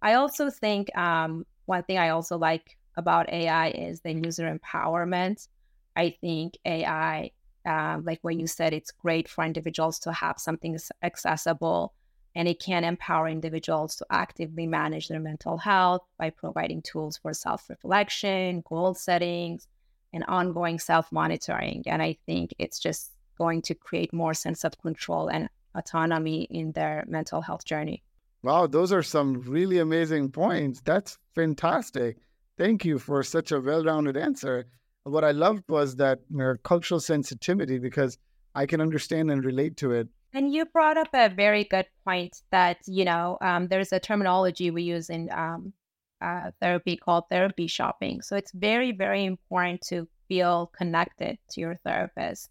I 0.02 0.14
also 0.14 0.50
think 0.50 0.96
um, 0.96 1.44
one 1.66 1.82
thing 1.82 1.98
I 1.98 2.10
also 2.10 2.38
like 2.38 2.76
about 2.96 3.30
AI 3.30 3.68
is 3.68 4.00
the 4.00 4.12
user 4.12 4.58
empowerment. 4.58 5.48
I 5.96 6.16
think 6.20 6.56
AI 6.64 7.30
um, 7.66 8.04
like 8.04 8.18
what 8.22 8.36
you 8.36 8.46
said, 8.46 8.72
it's 8.72 8.90
great 8.90 9.28
for 9.28 9.44
individuals 9.44 9.98
to 10.00 10.12
have 10.12 10.38
something 10.38 10.78
accessible 11.02 11.92
and 12.34 12.46
it 12.46 12.60
can 12.60 12.84
empower 12.84 13.28
individuals 13.28 13.96
to 13.96 14.06
actively 14.10 14.66
manage 14.66 15.08
their 15.08 15.20
mental 15.20 15.58
health 15.58 16.02
by 16.18 16.30
providing 16.30 16.82
tools 16.82 17.16
for 17.16 17.32
self 17.32 17.68
reflection, 17.68 18.62
goal 18.68 18.94
settings, 18.94 19.66
and 20.12 20.24
ongoing 20.28 20.78
self 20.78 21.10
monitoring. 21.10 21.82
And 21.86 22.00
I 22.02 22.16
think 22.26 22.54
it's 22.58 22.78
just 22.78 23.12
going 23.36 23.62
to 23.62 23.74
create 23.74 24.12
more 24.12 24.34
sense 24.34 24.64
of 24.64 24.78
control 24.78 25.28
and 25.28 25.48
autonomy 25.74 26.42
in 26.44 26.72
their 26.72 27.04
mental 27.08 27.40
health 27.40 27.64
journey. 27.64 28.02
Wow, 28.42 28.66
those 28.66 28.92
are 28.92 29.02
some 29.02 29.40
really 29.40 29.78
amazing 29.78 30.30
points. 30.30 30.80
That's 30.84 31.18
fantastic. 31.34 32.18
Thank 32.56 32.84
you 32.84 32.98
for 32.98 33.22
such 33.22 33.52
a 33.52 33.60
well 33.60 33.84
rounded 33.84 34.16
answer. 34.16 34.66
What 35.08 35.24
I 35.24 35.32
loved 35.32 35.64
was 35.68 35.96
that 35.96 36.20
cultural 36.62 37.00
sensitivity 37.00 37.78
because 37.78 38.18
I 38.54 38.66
can 38.66 38.80
understand 38.80 39.30
and 39.30 39.44
relate 39.44 39.76
to 39.78 39.92
it. 39.92 40.08
And 40.34 40.52
you 40.52 40.66
brought 40.66 40.98
up 40.98 41.08
a 41.14 41.28
very 41.28 41.64
good 41.64 41.86
point 42.04 42.42
that, 42.50 42.78
you 42.86 43.04
know, 43.04 43.38
um, 43.40 43.68
there's 43.68 43.92
a 43.92 44.00
terminology 44.00 44.70
we 44.70 44.82
use 44.82 45.08
in 45.10 45.30
um, 45.32 45.72
uh, 46.20 46.50
therapy 46.60 46.96
called 46.96 47.24
therapy 47.30 47.66
shopping. 47.66 48.20
So 48.22 48.36
it's 48.36 48.52
very, 48.52 48.92
very 48.92 49.24
important 49.24 49.80
to 49.88 50.06
feel 50.28 50.70
connected 50.76 51.38
to 51.50 51.60
your 51.60 51.76
therapist. 51.76 52.50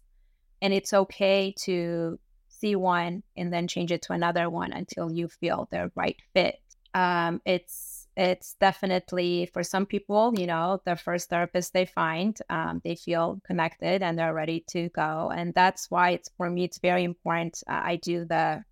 And 0.60 0.72
it's 0.72 0.92
okay 0.92 1.54
to 1.60 2.18
see 2.48 2.74
one 2.74 3.22
and 3.36 3.52
then 3.52 3.68
change 3.68 3.92
it 3.92 4.02
to 4.02 4.12
another 4.12 4.50
one 4.50 4.72
until 4.72 5.12
you 5.12 5.28
feel 5.28 5.68
the 5.70 5.90
right 5.94 6.16
fit. 6.34 6.60
Um, 6.94 7.40
it's 7.44 7.97
it's 8.18 8.54
definitely 8.54 9.48
for 9.52 9.62
some 9.62 9.86
people, 9.86 10.34
you 10.36 10.46
know, 10.46 10.80
the 10.84 10.96
first 10.96 11.30
therapist 11.30 11.72
they 11.72 11.86
find, 11.86 12.36
um, 12.50 12.82
they 12.84 12.96
feel 12.96 13.40
connected 13.46 14.02
and 14.02 14.18
they're 14.18 14.34
ready 14.34 14.64
to 14.68 14.88
go, 14.90 15.30
and 15.34 15.54
that's 15.54 15.90
why 15.90 16.10
it's 16.10 16.28
for 16.36 16.50
me 16.50 16.64
it's 16.64 16.78
very 16.78 17.04
important. 17.04 17.62
Uh, 17.68 17.80
I 17.84 17.96
do 17.96 18.24
the, 18.24 18.64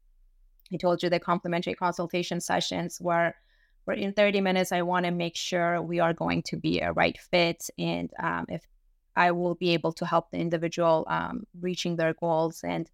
I 0.72 0.76
told 0.78 1.02
you 1.02 1.10
the 1.10 1.20
complimentary 1.20 1.74
consultation 1.74 2.40
sessions 2.40 2.98
where. 3.00 3.36
where 3.84 3.96
in 3.96 4.12
30 4.12 4.40
minutes, 4.40 4.72
I 4.72 4.82
want 4.82 5.06
to 5.06 5.12
make 5.12 5.36
sure 5.36 5.80
we 5.80 6.00
are 6.00 6.12
going 6.12 6.42
to 6.50 6.56
be 6.56 6.80
a 6.80 6.92
right 6.92 7.16
fit. 7.30 7.70
And 7.78 8.10
um, 8.20 8.46
if 8.48 8.66
I 9.14 9.30
will 9.30 9.54
be 9.54 9.70
able 9.74 9.92
to 9.92 10.04
help 10.04 10.30
the 10.30 10.38
individual 10.38 11.06
um, 11.08 11.44
reaching 11.60 11.96
their 11.96 12.14
goals 12.14 12.64
and 12.64 12.90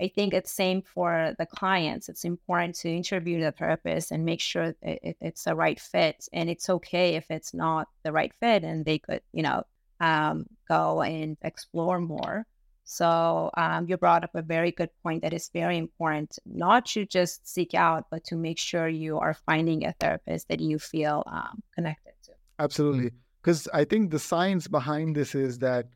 I 0.00 0.08
think 0.08 0.34
it's 0.34 0.50
same 0.50 0.82
for 0.82 1.34
the 1.38 1.46
clients. 1.46 2.08
It's 2.08 2.24
important 2.24 2.74
to 2.76 2.88
interview 2.88 3.40
the 3.40 3.52
therapist 3.52 4.10
and 4.10 4.24
make 4.24 4.40
sure 4.40 4.74
it, 4.82 5.16
it's 5.20 5.44
the 5.44 5.54
right 5.54 5.78
fit. 5.78 6.28
And 6.32 6.50
it's 6.50 6.68
okay 6.68 7.14
if 7.14 7.30
it's 7.30 7.54
not 7.54 7.88
the 8.02 8.12
right 8.12 8.32
fit, 8.40 8.64
and 8.64 8.84
they 8.84 8.98
could, 8.98 9.22
you 9.32 9.42
know, 9.42 9.62
um, 10.00 10.46
go 10.68 11.02
and 11.02 11.36
explore 11.42 12.00
more. 12.00 12.44
So 12.86 13.50
um, 13.56 13.86
you 13.88 13.96
brought 13.96 14.24
up 14.24 14.34
a 14.34 14.42
very 14.42 14.70
good 14.70 14.90
point 15.02 15.22
that 15.22 15.32
is 15.32 15.48
very 15.54 15.78
important, 15.78 16.38
not 16.44 16.84
to 16.86 17.06
just 17.06 17.48
seek 17.48 17.72
out, 17.72 18.06
but 18.10 18.24
to 18.24 18.36
make 18.36 18.58
sure 18.58 18.88
you 18.88 19.18
are 19.18 19.34
finding 19.46 19.86
a 19.86 19.94
therapist 19.94 20.48
that 20.48 20.60
you 20.60 20.78
feel 20.78 21.22
um, 21.26 21.62
connected 21.74 22.12
to. 22.24 22.32
Absolutely, 22.58 23.12
because 23.40 23.68
I 23.72 23.84
think 23.84 24.10
the 24.10 24.18
science 24.18 24.68
behind 24.68 25.16
this 25.16 25.34
is 25.34 25.60
that 25.60 25.86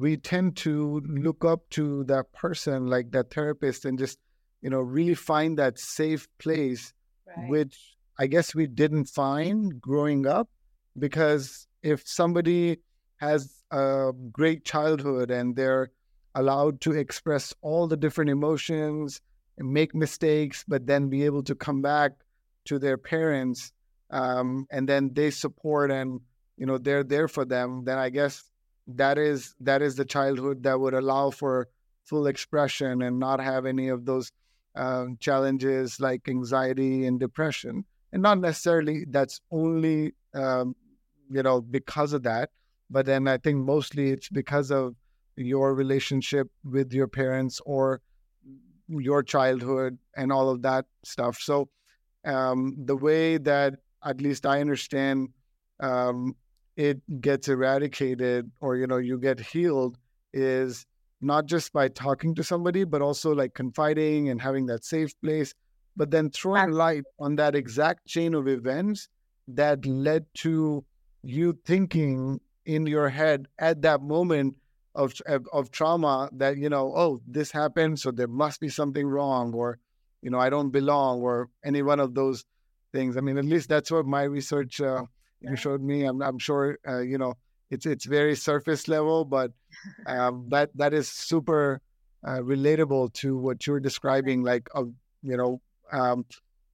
we 0.00 0.16
tend 0.16 0.56
to 0.56 1.00
look 1.06 1.44
up 1.44 1.68
to 1.70 2.04
that 2.04 2.32
person, 2.32 2.86
like 2.86 3.12
that 3.12 3.32
therapist, 3.32 3.84
and 3.84 3.98
just, 3.98 4.18
you 4.62 4.70
know, 4.70 4.80
really 4.80 5.14
find 5.14 5.58
that 5.58 5.78
safe 5.78 6.26
place, 6.38 6.92
right. 7.26 7.48
which 7.48 7.96
I 8.18 8.26
guess 8.26 8.54
we 8.54 8.66
didn't 8.66 9.06
find 9.06 9.80
growing 9.80 10.26
up. 10.26 10.48
Because 10.98 11.66
if 11.82 12.06
somebody 12.06 12.78
has 13.16 13.62
a 13.70 14.12
great 14.30 14.64
childhood 14.64 15.30
and 15.30 15.56
they're 15.56 15.90
allowed 16.34 16.80
to 16.82 16.92
express 16.92 17.54
all 17.62 17.86
the 17.86 17.96
different 17.96 18.30
emotions 18.30 19.20
and 19.58 19.72
make 19.72 19.94
mistakes, 19.94 20.64
but 20.66 20.86
then 20.86 21.08
be 21.08 21.24
able 21.24 21.42
to 21.44 21.54
come 21.54 21.82
back 21.82 22.12
to 22.66 22.78
their 22.78 22.96
parents 22.96 23.72
um, 24.10 24.66
and 24.70 24.88
then 24.88 25.10
they 25.12 25.30
support 25.30 25.90
and 25.90 26.20
you 26.56 26.66
know 26.66 26.78
they're 26.78 27.04
there 27.04 27.28
for 27.28 27.44
them, 27.44 27.84
then 27.84 27.98
I 27.98 28.10
guess 28.10 28.44
that 28.86 29.18
is 29.18 29.54
that 29.60 29.82
is 29.82 29.96
the 29.96 30.04
childhood 30.04 30.62
that 30.62 30.78
would 30.78 30.94
allow 30.94 31.30
for 31.30 31.68
full 32.04 32.26
expression 32.26 33.02
and 33.02 33.18
not 33.18 33.40
have 33.40 33.66
any 33.66 33.88
of 33.88 34.04
those 34.04 34.30
um, 34.76 35.16
challenges 35.20 36.00
like 36.00 36.28
anxiety 36.28 37.06
and 37.06 37.18
depression. 37.18 37.84
And 38.12 38.22
not 38.22 38.38
necessarily 38.38 39.04
that's 39.08 39.40
only 39.50 40.12
um, 40.34 40.76
you 41.30 41.42
know 41.42 41.60
because 41.60 42.12
of 42.12 42.22
that 42.22 42.50
but 42.90 43.06
then 43.06 43.26
i 43.26 43.38
think 43.38 43.56
mostly 43.56 44.10
it's 44.10 44.28
because 44.28 44.70
of 44.70 44.94
your 45.36 45.74
relationship 45.74 46.48
with 46.64 46.92
your 46.92 47.08
parents 47.08 47.60
or 47.64 48.00
your 48.88 49.22
childhood 49.22 49.98
and 50.16 50.30
all 50.32 50.48
of 50.50 50.62
that 50.62 50.84
stuff. 51.04 51.38
So 51.40 51.68
um, 52.24 52.74
the 52.78 52.96
way 52.96 53.38
that 53.38 53.74
at 54.04 54.20
least 54.20 54.46
i 54.46 54.60
understand 54.60 55.30
um, 55.80 56.36
it 56.76 57.00
gets 57.20 57.48
eradicated 57.48 58.50
or 58.60 58.76
you 58.76 58.86
know 58.86 58.96
you 58.96 59.18
get 59.18 59.38
healed 59.38 59.96
is 60.32 60.86
not 61.20 61.46
just 61.46 61.72
by 61.72 61.88
talking 61.88 62.34
to 62.34 62.42
somebody 62.42 62.84
but 62.84 63.00
also 63.00 63.32
like 63.34 63.54
confiding 63.54 64.28
and 64.28 64.40
having 64.40 64.66
that 64.66 64.84
safe 64.84 65.18
place 65.20 65.54
but 65.96 66.10
then 66.10 66.30
throwing 66.30 66.72
light 66.72 67.04
on 67.18 67.36
that 67.36 67.54
exact 67.54 68.06
chain 68.06 68.34
of 68.34 68.48
events 68.48 69.08
that 69.46 69.84
led 69.86 70.26
to 70.34 70.84
you 71.22 71.56
thinking 71.64 72.40
in 72.66 72.86
your 72.86 73.08
head 73.08 73.46
at 73.58 73.82
that 73.82 74.02
moment 74.02 74.56
of, 74.94 75.12
of, 75.26 75.46
of 75.52 75.70
trauma 75.70 76.28
that 76.32 76.56
you 76.56 76.68
know 76.68 76.92
oh 76.96 77.20
this 77.26 77.50
happened 77.50 77.98
so 77.98 78.10
there 78.10 78.28
must 78.28 78.60
be 78.60 78.68
something 78.68 79.06
wrong 79.06 79.52
or 79.54 79.78
you 80.22 80.30
know 80.30 80.38
i 80.38 80.50
don't 80.50 80.70
belong 80.70 81.20
or 81.20 81.48
any 81.64 81.82
one 81.82 82.00
of 82.00 82.14
those 82.14 82.44
things. 82.94 83.16
I 83.18 83.20
mean 83.20 83.36
at 83.36 83.44
least 83.44 83.68
that's 83.68 83.90
what 83.90 84.06
my 84.06 84.22
research 84.22 84.80
uh, 84.80 85.02
you 85.48 85.56
showed 85.56 85.82
me. 85.82 86.04
I'm, 86.04 86.22
I'm 86.22 86.38
sure 86.38 86.78
uh, 86.86 87.00
you 87.00 87.18
know 87.18 87.34
it's 87.70 87.86
it's 87.86 88.04
very 88.04 88.36
surface 88.36 88.88
level, 88.88 89.24
but 89.24 89.52
um, 90.06 90.46
that 90.50 90.70
that 90.76 90.94
is 90.94 91.08
super 91.08 91.80
uh, 92.26 92.38
relatable 92.38 93.12
to 93.14 93.36
what 93.36 93.66
you're 93.66 93.80
describing. 93.80 94.42
Like, 94.42 94.68
of 94.74 94.92
you 95.22 95.36
know, 95.36 95.60
um, 95.92 96.24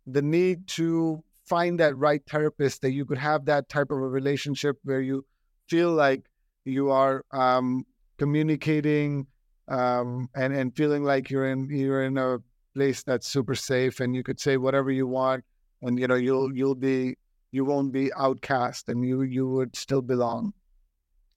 the 0.06 0.22
need 0.22 0.66
to 0.68 1.22
find 1.46 1.80
that 1.80 1.96
right 1.96 2.22
therapist 2.28 2.82
that 2.82 2.92
you 2.92 3.04
could 3.04 3.18
have 3.18 3.44
that 3.46 3.68
type 3.68 3.90
of 3.90 3.98
a 3.98 4.08
relationship 4.08 4.78
where 4.84 5.00
you 5.00 5.24
feel 5.68 5.90
like 5.90 6.22
you 6.64 6.90
are 6.90 7.24
um, 7.32 7.84
communicating 8.18 9.26
um, 9.68 10.28
and 10.34 10.54
and 10.54 10.76
feeling 10.76 11.04
like 11.04 11.30
you're 11.30 11.50
in 11.50 11.68
you're 11.70 12.04
in 12.04 12.18
a 12.18 12.38
place 12.74 13.02
that's 13.02 13.26
super 13.26 13.54
safe 13.54 14.00
and 14.00 14.14
you 14.14 14.22
could 14.22 14.38
say 14.38 14.56
whatever 14.56 14.90
you 14.92 15.06
want 15.06 15.44
and 15.82 15.98
you 15.98 16.06
know 16.06 16.14
you'll 16.14 16.54
you'll 16.54 16.74
be 16.74 17.16
you 17.52 17.64
won't 17.64 17.92
be 17.92 18.12
outcast 18.14 18.88
and 18.88 19.04
you 19.04 19.22
you 19.22 19.48
would 19.48 19.76
still 19.76 20.02
belong. 20.02 20.52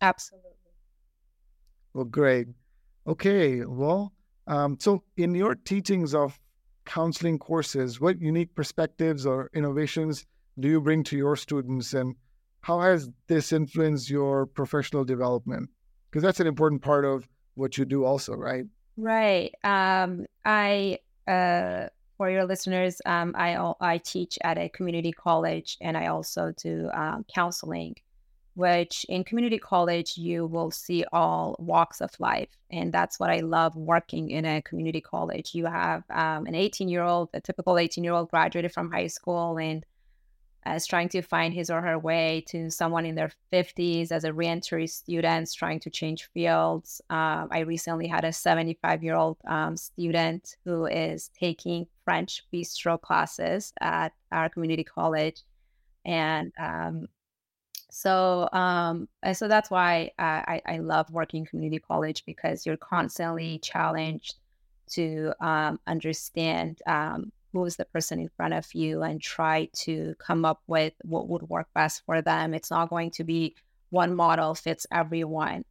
Absolutely. 0.02 0.49
Well 1.93 2.06
great. 2.06 2.47
Okay 3.08 3.65
well 3.65 4.13
um, 4.47 4.78
so 4.80 5.04
in 5.17 5.36
your 5.36 5.56
teachings 5.56 6.13
of 6.13 6.39
counseling 6.86 7.39
courses 7.39 8.02
what 8.02 8.21
unique 8.21 8.54
perspectives 8.56 9.26
or 9.26 9.49
innovations 9.54 10.26
do 10.60 10.67
you 10.67 10.82
bring 10.82 11.04
to 11.04 11.15
your 11.15 11.36
students 11.38 11.93
and 11.93 12.15
how 12.62 12.80
has 12.82 13.10
this 13.28 13.52
influenced 13.52 14.10
your 14.10 14.45
professional 14.45 15.04
development? 15.04 15.69
Because 16.10 16.23
that's 16.23 16.39
an 16.39 16.47
important 16.47 16.82
part 16.82 17.04
of 17.06 17.28
what 17.56 17.78
you 17.78 17.86
do 17.86 18.06
also 18.06 18.34
right? 18.34 18.65
Right 18.97 19.54
um, 19.63 20.26
i 20.45 20.99
uh, 21.28 21.88
for 22.24 22.30
your 22.30 22.46
listeners, 22.46 23.02
um, 23.06 23.36
I 23.38 23.74
I 23.82 23.98
teach 23.98 24.40
at 24.46 24.58
a 24.58 24.70
community 24.70 25.12
college, 25.12 25.78
and 25.82 25.98
I 25.98 26.08
also 26.08 26.54
do 26.56 26.90
um, 26.94 27.26
counseling. 27.36 27.96
Which 28.56 29.06
in 29.10 29.26
community 29.26 29.58
college 29.58 30.16
you 30.16 30.46
will 30.46 30.72
see 30.72 31.04
all 31.12 31.58
walks 31.60 32.00
of 32.00 32.12
life, 32.20 32.56
and 32.72 32.94
that's 32.94 33.20
what 33.20 33.30
I 33.30 33.40
love 33.40 33.76
working 33.76 34.30
in 34.30 34.46
a 34.46 34.62
community 34.62 35.02
college. 35.02 35.54
You 35.54 35.66
have 35.66 36.04
um, 36.10 36.46
an 36.46 36.56
18 36.56 36.88
year 36.88 37.04
old, 37.04 37.28
a 37.34 37.42
typical 37.42 37.78
18 37.78 38.06
year 38.06 38.14
old 38.14 38.30
graduated 38.30 38.72
from 38.72 38.90
high 38.90 39.08
school, 39.08 39.58
and 39.58 39.86
as 40.65 40.88
trying 40.88 41.10
to 41.10 41.21
find 41.21 41.54
his 41.54 41.69
or 41.69 41.82
her 41.82 41.99
way 41.99 42.43
to 42.47 42.69
someone 42.69 43.06
in 43.06 43.15
their 43.15 43.32
50s 43.52 44.12
as 44.12 44.23
a 44.23 44.34
reentry 44.34 44.88
student 44.88 45.52
trying 45.54 45.80
to 45.82 45.89
change 45.89 46.30
fields. 46.34 47.02
Um, 47.10 47.49
I 47.52 47.60
recently 47.60 48.08
had 48.08 48.23
a 48.23 48.34
75 48.34 49.04
year 49.04 49.15
old 49.15 49.38
um, 49.47 49.78
student 49.78 50.56
who 50.65 50.86
is 50.86 51.30
taking 51.38 51.88
French 52.06 52.43
bistro 52.54 52.99
classes 52.99 53.73
at 53.82 54.13
our 54.32 54.49
community 54.49 54.84
college. 54.84 55.41
And 56.06 56.52
um, 56.60 57.08
so, 57.91 58.49
um, 58.54 59.08
so 59.34 59.47
that's 59.47 59.69
why 59.69 60.12
I, 60.17 60.62
I 60.65 60.78
love 60.78 61.12
working 61.12 61.45
community 61.45 61.80
college 61.80 62.23
because 62.26 62.65
you're 62.65 62.78
constantly 62.78 63.60
challenged 63.60 64.36
to 64.91 65.34
um, 65.39 65.80
understand 65.88 66.80
who 67.54 67.63
is 67.66 67.78
the 67.78 67.86
person 67.86 68.20
in 68.20 68.30
front 68.36 68.54
of 68.54 68.74
you 68.74 69.04
and 69.04 69.22
try 69.22 69.70
to 69.74 70.16
come 70.18 70.44
up 70.44 70.62
with 70.68 70.94
what 71.04 71.30
would 71.30 71.44
work 71.44 71.68
best 71.76 72.02
for 72.06 72.22
them. 72.22 72.54
It's 72.54 72.72
not 72.72 72.89
going 72.89 73.12
to 73.12 73.24
be 73.24 73.56
one 73.91 74.16
model 74.16 74.56
fits 74.56 74.88
everyone. 74.91 75.64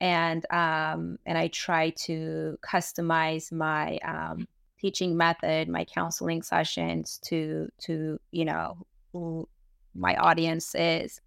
And 0.00 0.44
um, 0.50 1.18
and 1.24 1.38
I 1.38 1.48
try 1.48 1.90
to 2.06 2.58
customize 2.62 3.52
my 3.52 3.98
um, 3.98 4.48
teaching 4.80 5.16
method, 5.16 5.68
my 5.68 5.84
counseling 5.84 6.42
sessions 6.42 7.20
to 7.26 7.68
to 7.82 8.18
you 8.32 8.44
know 8.44 8.86
who 9.12 9.48
my 9.94 10.16
audience 10.16 10.74
is. 10.74 11.20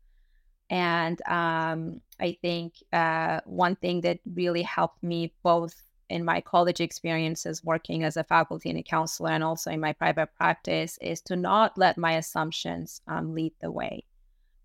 And 0.69 1.21
um, 1.27 2.01
I 2.19 2.37
think 2.41 2.73
uh, 2.91 3.41
one 3.45 3.75
thing 3.75 4.01
that 4.01 4.19
really 4.25 4.63
helped 4.63 5.03
me 5.03 5.33
both 5.43 5.75
in 6.09 6.23
my 6.23 6.41
college 6.41 6.81
experiences 6.81 7.63
working 7.63 8.03
as 8.03 8.17
a 8.17 8.23
faculty 8.23 8.69
and 8.69 8.79
a 8.79 8.83
counselor 8.83 9.31
and 9.31 9.43
also 9.43 9.71
in 9.71 9.79
my 9.79 9.93
private 9.93 10.29
practice 10.35 10.97
is 11.01 11.21
to 11.21 11.35
not 11.35 11.77
let 11.77 11.97
my 11.97 12.13
assumptions 12.13 13.01
um, 13.07 13.33
lead 13.33 13.53
the 13.61 13.71
way. 13.71 14.03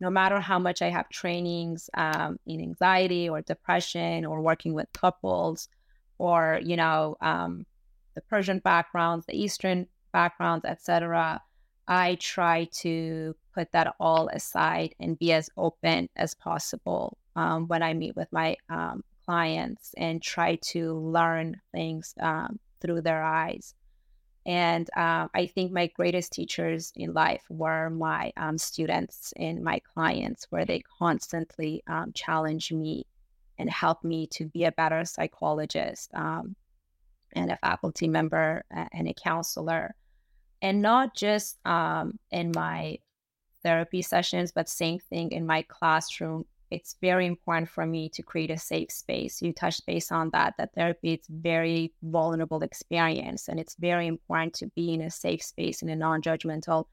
No 0.00 0.10
matter 0.10 0.40
how 0.40 0.58
much 0.58 0.82
i 0.82 0.88
have 0.88 1.08
trainings 1.08 1.90
um, 1.94 2.38
in 2.46 2.60
anxiety 2.60 3.28
or 3.28 3.40
depression 3.42 4.24
or 4.24 4.40
working 4.40 4.74
with 4.74 4.92
couples 4.92 5.68
or 6.18 6.60
you 6.62 6.76
know 6.76 7.16
um, 7.20 7.66
the 8.14 8.20
persian 8.22 8.58
backgrounds 8.58 9.26
the 9.26 9.40
eastern 9.40 9.86
backgrounds 10.12 10.64
etc 10.64 11.40
i 11.86 12.16
try 12.16 12.64
to 12.72 13.34
put 13.54 13.70
that 13.72 13.94
all 13.98 14.28
aside 14.28 14.94
and 15.00 15.18
be 15.18 15.32
as 15.32 15.50
open 15.56 16.08
as 16.16 16.34
possible 16.34 17.16
um, 17.36 17.66
when 17.68 17.82
i 17.82 17.92
meet 17.94 18.14
with 18.16 18.28
my 18.32 18.56
um, 18.68 19.02
clients 19.28 19.94
and 19.98 20.22
try 20.22 20.56
to 20.56 20.94
learn 20.94 21.60
things 21.70 22.14
um, 22.20 22.58
through 22.80 23.02
their 23.02 23.22
eyes. 23.22 23.74
And 24.46 24.88
uh, 24.96 25.28
I 25.34 25.46
think 25.54 25.70
my 25.70 25.88
greatest 25.88 26.32
teachers 26.32 26.92
in 26.96 27.12
life 27.12 27.44
were 27.50 27.90
my 27.90 28.32
um, 28.38 28.56
students 28.56 29.34
and 29.36 29.62
my 29.62 29.82
clients, 29.92 30.46
where 30.48 30.64
they 30.64 30.82
constantly 30.98 31.82
um, 31.86 32.12
challenge 32.14 32.72
me 32.72 33.04
and 33.58 33.68
help 33.68 34.02
me 34.02 34.26
to 34.28 34.46
be 34.46 34.64
a 34.64 34.72
better 34.72 35.04
psychologist 35.04 36.10
um, 36.14 36.56
and 37.34 37.50
a 37.50 37.58
faculty 37.58 38.08
member 38.08 38.64
and 38.70 39.08
a 39.08 39.14
counselor. 39.22 39.94
And 40.62 40.80
not 40.80 41.14
just 41.14 41.58
um, 41.66 42.18
in 42.30 42.52
my 42.54 42.98
therapy 43.62 44.00
sessions, 44.00 44.52
but 44.52 44.70
same 44.70 45.00
thing 45.10 45.32
in 45.32 45.44
my 45.44 45.62
classroom 45.68 46.46
it's 46.70 46.96
very 47.00 47.26
important 47.26 47.68
for 47.68 47.86
me 47.86 48.08
to 48.10 48.22
create 48.22 48.50
a 48.50 48.58
safe 48.58 48.90
space. 48.90 49.40
You 49.40 49.52
touched 49.52 49.86
base 49.86 50.12
on 50.12 50.30
that, 50.30 50.54
that 50.58 50.74
therapy 50.74 51.14
is 51.14 51.26
very 51.28 51.92
vulnerable 52.02 52.62
experience. 52.62 53.48
And 53.48 53.58
it's 53.58 53.76
very 53.76 54.06
important 54.06 54.54
to 54.54 54.66
be 54.76 54.92
in 54.94 55.02
a 55.02 55.10
safe 55.10 55.42
space 55.42 55.82
in 55.82 55.88
a 55.88 55.96
non-judgmental 55.96 56.84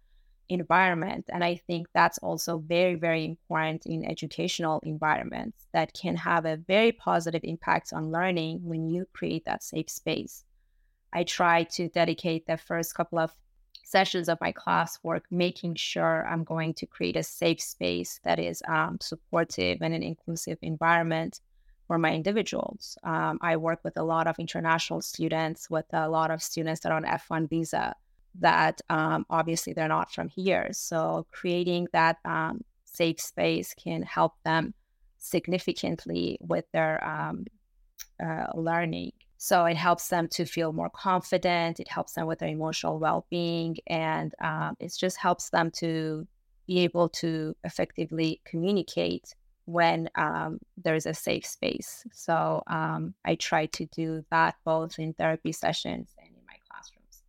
environment. 0.50 1.26
And 1.30 1.44
I 1.44 1.56
think 1.68 1.88
that's 1.94 2.18
also 2.20 2.60
very, 2.60 2.96
very 2.96 3.26
important 3.26 3.86
in 3.86 4.06
educational 4.06 4.80
environments 4.84 5.68
that 5.74 5.94
can 5.94 6.16
have 6.16 6.46
a 6.46 6.58
very 6.58 6.92
positive 6.92 7.42
impact 7.44 7.94
on 7.94 8.12
learning 8.12 8.60
when 8.64 8.90
you 8.90 9.06
create 9.14 9.46
that 9.46 9.64
safe 9.64 9.90
space. 9.90 10.44
I 11.12 11.24
try 11.24 11.64
to 11.64 11.90
dedicate 11.90 12.46
the 12.46 12.58
first 12.58 12.94
couple 12.94 13.20
of 13.20 13.32
sessions 13.86 14.28
of 14.28 14.42
my 14.42 14.52
classwork, 14.52 15.22
making 15.30 15.76
sure 15.76 16.28
I'm 16.28 16.44
going 16.44 16.74
to 16.74 16.88
create 16.88 17.16
a 17.16 17.24
safe 17.24 17.62
space 17.62 18.20
that 18.24 18.40
is 18.40 18.62
um, 18.68 18.98
supportive 19.00 19.78
and 19.82 19.94
an 19.94 20.04
inclusive 20.04 20.58
environment 20.62 21.40
for 21.88 22.00
my 22.00 22.12
individuals. 22.14 22.98
Um, 23.04 23.38
I 23.42 23.58
work 23.58 23.80
with 23.84 23.96
a 23.98 24.04
lot 24.04 24.26
of 24.26 24.40
international 24.40 25.02
students, 25.02 25.70
with 25.70 25.86
a 25.94 26.10
lot 26.10 26.32
of 26.32 26.42
students 26.42 26.82
that 26.82 26.92
are 26.92 26.98
on 26.98 27.06
F1 27.06 27.48
visa 27.48 27.96
that 28.40 28.82
um, 28.90 29.26
obviously 29.30 29.72
they're 29.72 29.88
not 29.88 30.12
from 30.12 30.30
here. 30.30 30.70
So 30.72 31.28
creating 31.32 31.88
that 31.94 32.18
um, 32.26 32.64
safe 32.86 33.22
space 33.22 33.76
can 33.76 34.02
help 34.02 34.34
them 34.44 34.74
significantly 35.20 36.38
with 36.42 36.66
their 36.74 37.04
um, 37.08 37.46
uh, 38.24 38.48
learning. 38.56 39.12
So 39.38 39.66
it 39.66 39.78
helps 39.78 40.08
them 40.08 40.28
to 40.30 40.46
feel 40.46 40.74
more 40.74 40.90
confident. 40.90 41.80
It 41.80 41.90
helps 41.90 42.14
them 42.14 42.28
with 42.28 42.40
their 42.40 42.50
emotional 42.50 43.00
well 43.00 43.26
being. 43.30 43.78
And 43.88 44.34
um, 44.42 44.76
it 44.80 44.94
just 44.98 45.18
helps 45.18 45.50
them 45.50 45.72
to 45.78 46.28
be 46.68 46.80
able 46.80 47.10
to 47.10 47.56
effectively 47.64 48.42
communicate 48.46 49.36
when 49.66 50.10
um, 50.16 50.60
there's 50.78 51.06
a 51.06 51.14
safe 51.14 51.46
space. 51.46 52.06
So 52.14 52.64
um, 52.68 53.14
I 53.26 53.36
try 53.36 53.66
to 53.68 53.86
do 53.88 54.24
that 54.32 54.56
both 54.64 55.00
in 55.00 55.14
therapy 55.14 55.52
sessions 55.52 56.10
and 56.18 56.28
in 56.28 56.42
my 56.48 56.56
classrooms. 56.70 57.24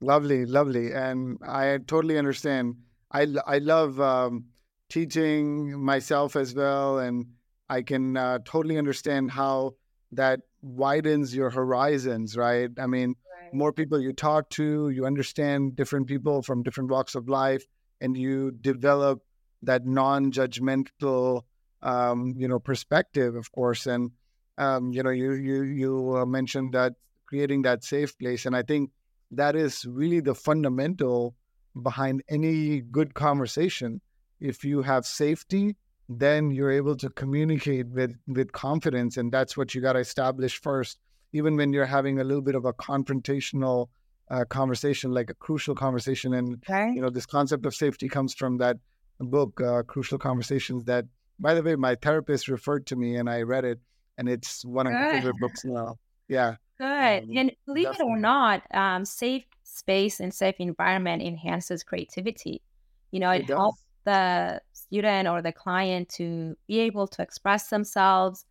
Lovely, 0.00 0.46
lovely. 0.46 0.92
And 0.92 1.38
I 1.46 1.78
totally 1.86 2.18
understand. 2.18 2.76
I, 3.10 3.26
I 3.46 3.58
love 3.58 4.00
um, 4.00 4.46
teaching 4.88 5.80
myself 5.82 6.36
as 6.36 6.54
well. 6.54 6.98
And 6.98 7.26
I 7.68 7.82
can 7.82 8.16
uh, 8.16 8.38
totally 8.44 8.78
understand 8.78 9.30
how 9.32 9.74
that 10.16 10.40
widens 10.62 11.34
your 11.34 11.50
horizons, 11.50 12.36
right? 12.36 12.70
I 12.78 12.86
mean, 12.86 13.08
right. 13.08 13.54
more 13.54 13.72
people 13.72 14.00
you 14.00 14.12
talk 14.12 14.50
to, 14.50 14.90
you 14.90 15.06
understand 15.06 15.76
different 15.76 16.06
people 16.06 16.42
from 16.42 16.62
different 16.62 16.90
walks 16.90 17.14
of 17.14 17.28
life, 17.28 17.64
and 18.00 18.16
you 18.16 18.50
develop 18.50 19.20
that 19.62 19.86
non-judgmental, 19.86 21.42
um, 21.82 22.34
you 22.36 22.48
know, 22.48 22.58
perspective, 22.58 23.34
of 23.34 23.50
course. 23.52 23.86
And 23.86 24.10
um, 24.56 24.92
you 24.92 25.02
know, 25.02 25.10
you 25.10 25.32
you 25.32 25.62
you 25.62 26.16
uh, 26.16 26.26
mentioned 26.26 26.72
that 26.74 26.94
creating 27.26 27.62
that 27.62 27.84
safe 27.84 28.16
place, 28.18 28.46
and 28.46 28.56
I 28.56 28.62
think 28.62 28.90
that 29.30 29.56
is 29.56 29.84
really 29.84 30.20
the 30.20 30.34
fundamental 30.34 31.34
behind 31.82 32.22
any 32.28 32.80
good 32.80 33.14
conversation. 33.14 34.00
If 34.40 34.64
you 34.64 34.82
have 34.82 35.06
safety 35.06 35.76
then 36.08 36.50
you're 36.50 36.70
able 36.70 36.96
to 36.96 37.08
communicate 37.10 37.88
with 37.88 38.14
with 38.26 38.52
confidence 38.52 39.16
and 39.16 39.32
that's 39.32 39.56
what 39.56 39.74
you 39.74 39.80
got 39.80 39.94
to 39.94 39.98
establish 39.98 40.60
first 40.60 40.98
even 41.32 41.56
when 41.56 41.72
you're 41.72 41.84
having 41.84 42.20
a 42.20 42.24
little 42.24 42.42
bit 42.42 42.54
of 42.54 42.64
a 42.64 42.72
confrontational 42.72 43.88
uh, 44.30 44.44
conversation 44.44 45.12
like 45.12 45.30
a 45.30 45.34
crucial 45.34 45.74
conversation. 45.74 46.34
And 46.34 46.62
okay. 46.68 46.92
you 46.94 47.00
know 47.00 47.10
this 47.10 47.26
concept 47.26 47.66
of 47.66 47.74
safety 47.74 48.08
comes 48.08 48.34
from 48.34 48.58
that 48.58 48.78
book 49.20 49.60
uh, 49.60 49.82
crucial 49.82 50.18
conversations 50.18 50.84
that 50.84 51.04
by 51.38 51.54
the 51.54 51.62
way 51.62 51.76
my 51.76 51.94
therapist 51.94 52.48
referred 52.48 52.84
to 52.86 52.96
me 52.96 53.16
and 53.16 53.30
i 53.30 53.42
read 53.42 53.64
it 53.64 53.78
and 54.18 54.28
it's 54.28 54.64
one 54.64 54.86
of 54.86 54.92
my 54.92 55.12
favorite 55.12 55.36
books 55.40 55.64
now. 55.64 55.96
Yeah. 56.28 56.56
Good. 56.78 56.86
Um, 56.86 57.36
and 57.36 57.52
believe 57.66 57.84
definitely. 57.84 58.12
it 58.12 58.16
or 58.16 58.18
not 58.18 58.62
um, 58.72 59.04
safe 59.04 59.44
space 59.62 60.20
and 60.20 60.32
safe 60.32 60.56
environment 60.58 61.22
enhances 61.22 61.82
creativity. 61.82 62.62
You 63.10 63.20
know 63.20 63.30
it, 63.30 63.42
it 63.42 63.48
helps 63.48 63.84
the 64.04 64.60
student 64.94 65.26
or 65.26 65.42
the 65.42 65.52
client 65.52 66.08
to 66.08 66.56
be 66.68 66.78
able 66.78 67.06
to 67.08 67.20
express 67.20 67.68
themselves. 67.68 68.44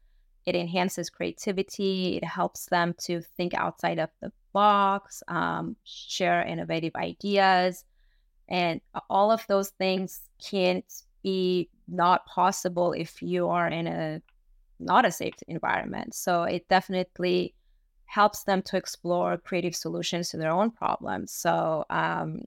It 0.45 0.55
enhances 0.55 1.09
creativity. 1.09 2.17
It 2.17 2.25
helps 2.25 2.65
them 2.65 2.93
to 3.05 3.21
think 3.37 3.53
outside 3.53 3.97
of 3.97 4.09
the 4.21 4.31
box, 4.51 5.23
um, 5.29 5.77
share 5.85 6.43
innovative 6.43 6.95
ideas. 6.95 7.85
And 8.49 8.81
all 9.09 9.31
of 9.31 9.45
those 9.47 9.69
things 9.69 10.19
can't 10.51 10.91
be 11.23 11.69
not 11.87 12.25
possible 12.25 12.91
if 12.91 13.21
you 13.21 13.47
are 13.47 13.69
in 13.69 13.87
a 13.87 14.21
not 14.79 15.05
a 15.05 15.11
safe 15.11 15.35
environment. 15.47 16.13
So 16.13 16.43
it 16.43 16.67
definitely 16.67 17.53
helps 18.05 18.43
them 18.43 18.61
to 18.63 18.75
explore 18.75 19.37
creative 19.37 19.75
solutions 19.75 20.29
to 20.29 20.37
their 20.37 20.51
own 20.51 20.71
problems. 20.71 21.31
So, 21.31 21.85
um, 21.89 22.41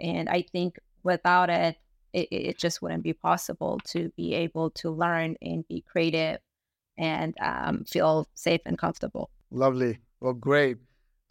and 0.00 0.30
I 0.30 0.46
think 0.50 0.78
without 1.02 1.50
it, 1.50 1.76
it, 2.12 2.28
it 2.30 2.58
just 2.58 2.82
wouldn't 2.82 3.02
be 3.02 3.12
possible 3.12 3.80
to 3.86 4.10
be 4.16 4.34
able 4.34 4.70
to 4.70 4.90
learn 4.90 5.36
and 5.42 5.66
be 5.68 5.82
creative 5.82 6.38
and 6.96 7.34
um, 7.40 7.84
feel 7.84 8.26
safe 8.34 8.60
and 8.66 8.78
comfortable. 8.78 9.30
Lovely. 9.50 9.98
Well, 10.20 10.34
great. 10.34 10.78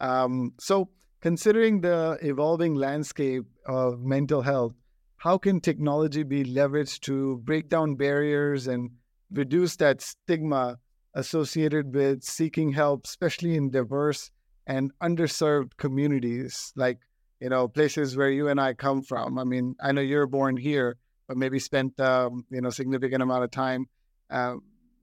Um, 0.00 0.54
so, 0.58 0.88
considering 1.20 1.80
the 1.80 2.18
evolving 2.22 2.74
landscape 2.74 3.44
of 3.66 4.00
mental 4.00 4.42
health, 4.42 4.74
how 5.16 5.36
can 5.36 5.60
technology 5.60 6.22
be 6.22 6.44
leveraged 6.44 7.00
to 7.00 7.38
break 7.38 7.68
down 7.68 7.96
barriers 7.96 8.68
and 8.68 8.90
reduce 9.30 9.76
that 9.76 10.00
stigma 10.00 10.78
associated 11.14 11.94
with 11.94 12.22
seeking 12.22 12.72
help, 12.72 13.04
especially 13.04 13.56
in 13.56 13.70
diverse 13.70 14.30
and 14.66 14.92
underserved 15.02 15.76
communities 15.76 16.72
like 16.76 16.98
you 17.40 17.48
know, 17.48 17.68
places 17.68 18.16
where 18.16 18.30
you 18.30 18.48
and 18.48 18.60
I 18.60 18.74
come 18.74 19.02
from. 19.02 19.38
I 19.38 19.44
mean, 19.44 19.76
I 19.80 19.92
know 19.92 20.00
you're 20.00 20.26
born 20.26 20.56
here, 20.56 20.96
but 21.26 21.36
maybe 21.36 21.58
spent, 21.58 21.98
um, 22.00 22.44
you 22.50 22.60
know, 22.60 22.70
significant 22.70 23.22
amount 23.22 23.44
of 23.44 23.50
time, 23.50 23.86
uh, 24.30 24.54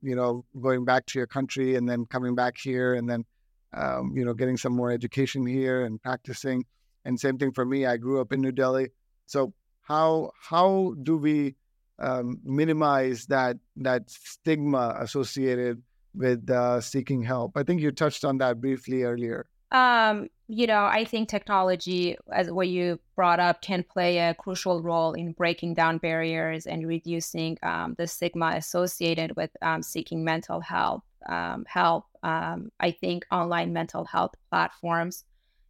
you 0.02 0.14
know, 0.14 0.44
going 0.60 0.84
back 0.84 1.06
to 1.06 1.18
your 1.18 1.26
country 1.26 1.76
and 1.76 1.88
then 1.88 2.04
coming 2.06 2.34
back 2.34 2.56
here 2.58 2.94
and 2.94 3.08
then, 3.08 3.24
um, 3.72 4.12
you 4.16 4.24
know, 4.24 4.34
getting 4.34 4.56
some 4.56 4.74
more 4.74 4.90
education 4.90 5.46
here 5.46 5.84
and 5.84 6.02
practicing. 6.02 6.64
And 7.04 7.18
same 7.18 7.38
thing 7.38 7.52
for 7.52 7.64
me. 7.64 7.86
I 7.86 7.96
grew 7.96 8.20
up 8.20 8.32
in 8.32 8.40
New 8.40 8.52
Delhi. 8.52 8.90
So 9.26 9.54
how 9.82 10.32
how 10.40 10.94
do 11.02 11.16
we 11.16 11.54
um, 11.98 12.40
minimize 12.44 13.26
that 13.26 13.56
that 13.76 14.10
stigma 14.10 14.96
associated 14.98 15.82
with 16.14 16.50
uh, 16.50 16.80
seeking 16.80 17.22
help? 17.22 17.52
I 17.56 17.62
think 17.62 17.80
you 17.80 17.92
touched 17.92 18.24
on 18.24 18.38
that 18.38 18.60
briefly 18.60 19.04
earlier. 19.04 19.46
Um, 19.70 20.28
you 20.48 20.66
know, 20.66 20.84
I 20.84 21.04
think 21.04 21.28
technology, 21.28 22.16
as 22.32 22.50
what 22.50 22.68
you 22.68 23.00
brought 23.16 23.40
up, 23.40 23.62
can 23.62 23.82
play 23.82 24.18
a 24.18 24.34
crucial 24.34 24.80
role 24.80 25.12
in 25.14 25.32
breaking 25.32 25.74
down 25.74 25.98
barriers 25.98 26.66
and 26.66 26.86
reducing 26.86 27.58
um, 27.64 27.96
the 27.98 28.06
stigma 28.06 28.52
associated 28.54 29.34
with 29.36 29.50
um, 29.62 29.82
seeking 29.82 30.22
mental 30.22 30.60
health 30.60 31.02
um, 31.28 31.64
help. 31.66 32.04
Um, 32.22 32.70
I 32.78 32.92
think 32.92 33.26
online 33.32 33.72
mental 33.72 34.04
health 34.04 34.34
platforms 34.50 35.24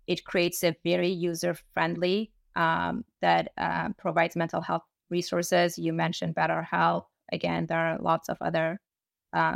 it 0.06 0.24
creates 0.24 0.62
a 0.62 0.76
very 0.84 1.08
user 1.08 1.56
friendly 1.72 2.30
um, 2.54 3.04
that 3.22 3.52
uh, 3.58 3.88
provides 3.98 4.36
mental 4.36 4.60
health 4.60 4.84
resources. 5.10 5.78
You 5.78 5.92
mentioned 5.92 6.34
BetterHelp. 6.34 7.06
again, 7.32 7.66
there 7.66 7.78
are 7.78 7.98
lots 7.98 8.28
of 8.28 8.36
other 8.40 8.78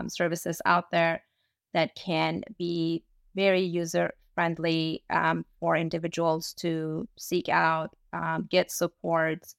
services 0.08 0.60
out 0.66 0.90
there 0.90 1.22
that 1.72 1.94
can 1.94 2.42
be 2.58 3.04
very 3.34 3.62
user 3.62 4.12
friendly 4.40 5.04
um, 5.10 5.44
for 5.58 5.76
individuals 5.76 6.54
to 6.54 7.06
seek 7.18 7.50
out, 7.50 7.90
um, 8.14 8.48
get 8.50 8.70
support, 8.70 9.54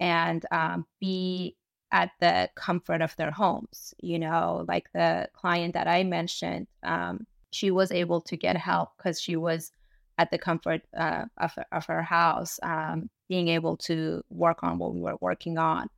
and 0.00 0.44
um, 0.50 0.84
be 0.98 1.54
at 1.92 2.10
the 2.18 2.50
comfort 2.56 3.02
of 3.02 3.14
their 3.14 3.30
homes. 3.30 3.94
You 4.02 4.18
know, 4.18 4.64
like 4.66 4.86
the 4.92 5.28
client 5.32 5.74
that 5.74 5.86
I 5.86 6.02
mentioned, 6.02 6.66
um, 6.82 7.24
she 7.52 7.70
was 7.70 7.92
able 7.92 8.20
to 8.22 8.36
get 8.36 8.56
help 8.56 8.88
because 8.96 9.20
she 9.20 9.36
was 9.36 9.70
at 10.18 10.32
the 10.32 10.38
comfort 10.38 10.82
uh, 10.96 11.26
of, 11.38 11.52
of 11.70 11.86
her 11.86 12.02
house, 12.02 12.58
um, 12.64 13.08
being 13.28 13.46
able 13.46 13.76
to 13.76 14.24
work 14.28 14.64
on 14.64 14.78
what 14.78 14.92
we 14.92 15.02
were 15.02 15.18
working 15.20 15.56
on. 15.56 15.88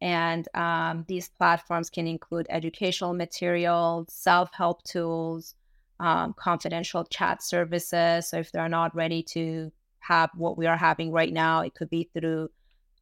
And 0.00 0.48
um, 0.54 1.04
these 1.08 1.28
platforms 1.28 1.90
can 1.90 2.06
include 2.06 2.46
educational 2.48 3.12
materials, 3.12 4.06
self 4.08 4.48
help 4.54 4.82
tools, 4.84 5.54
um, 6.00 6.34
confidential 6.38 7.04
chat 7.04 7.42
services. 7.42 8.28
So 8.28 8.38
if 8.38 8.52
they're 8.52 8.68
not 8.68 8.94
ready 8.94 9.22
to 9.24 9.72
have 10.00 10.30
what 10.34 10.56
we 10.56 10.66
are 10.66 10.76
having 10.76 11.10
right 11.10 11.32
now, 11.32 11.60
it 11.60 11.74
could 11.74 11.90
be 11.90 12.08
through 12.12 12.50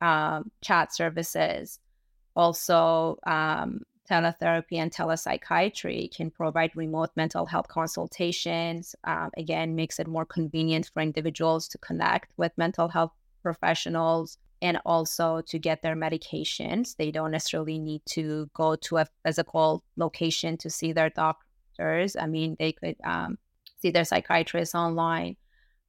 um, 0.00 0.50
chat 0.62 0.94
services. 0.94 1.78
Also, 2.36 3.18
um, 3.26 3.82
teletherapy 4.08 4.76
and 4.76 4.92
telepsychiatry 4.92 6.14
can 6.14 6.30
provide 6.30 6.70
remote 6.74 7.10
mental 7.16 7.46
health 7.46 7.68
consultations. 7.68 8.94
Um, 9.04 9.30
again, 9.36 9.74
makes 9.74 9.98
it 9.98 10.06
more 10.06 10.26
convenient 10.26 10.90
for 10.92 11.00
individuals 11.00 11.68
to 11.68 11.78
connect 11.78 12.32
with 12.36 12.52
mental 12.56 12.88
health 12.88 13.12
professionals 13.42 14.38
and 14.62 14.78
also 14.86 15.42
to 15.42 15.58
get 15.58 15.82
their 15.82 15.96
medications. 15.96 16.96
They 16.96 17.10
don't 17.10 17.30
necessarily 17.30 17.78
need 17.78 18.02
to 18.10 18.48
go 18.54 18.76
to 18.76 18.98
a 18.98 19.06
physical 19.24 19.84
location 19.96 20.56
to 20.58 20.70
see 20.70 20.92
their 20.92 21.10
doctors. 21.76 22.16
I 22.16 22.26
mean, 22.26 22.56
they 22.58 22.72
could 22.72 22.96
um, 23.04 23.38
see 23.80 23.90
their 23.90 24.04
psychiatrist 24.04 24.74
online. 24.74 25.36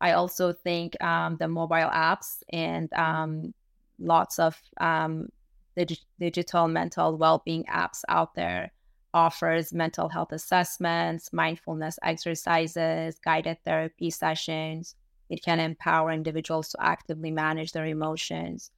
I 0.02 0.12
also 0.12 0.54
think 0.54 1.02
um, 1.02 1.38
the 1.40 1.48
mobile 1.48 1.90
apps 1.90 2.44
and 2.52 2.92
um, 2.94 3.54
lots 4.00 4.40
of 4.40 4.60
um, 4.80 5.30
dig- 5.76 5.98
digital 6.20 6.68
mental 6.68 7.18
well-being 7.18 7.64
apps 7.66 8.02
out 8.10 8.36
there 8.36 8.72
offers 9.14 9.74
mental 9.74 10.10
health 10.10 10.34
assessments, 10.34 11.32
mindfulness 11.32 11.98
exercises, 12.04 13.18
guided 13.24 13.58
therapy 13.64 14.10
sessions, 14.10 14.96
it 15.30 15.42
can 15.44 15.60
empower 15.60 16.12
individuals 16.12 16.70
to 16.70 16.78
actively 16.82 17.32
manage 17.32 17.72
their 17.72 17.86
emotions. 17.86 18.72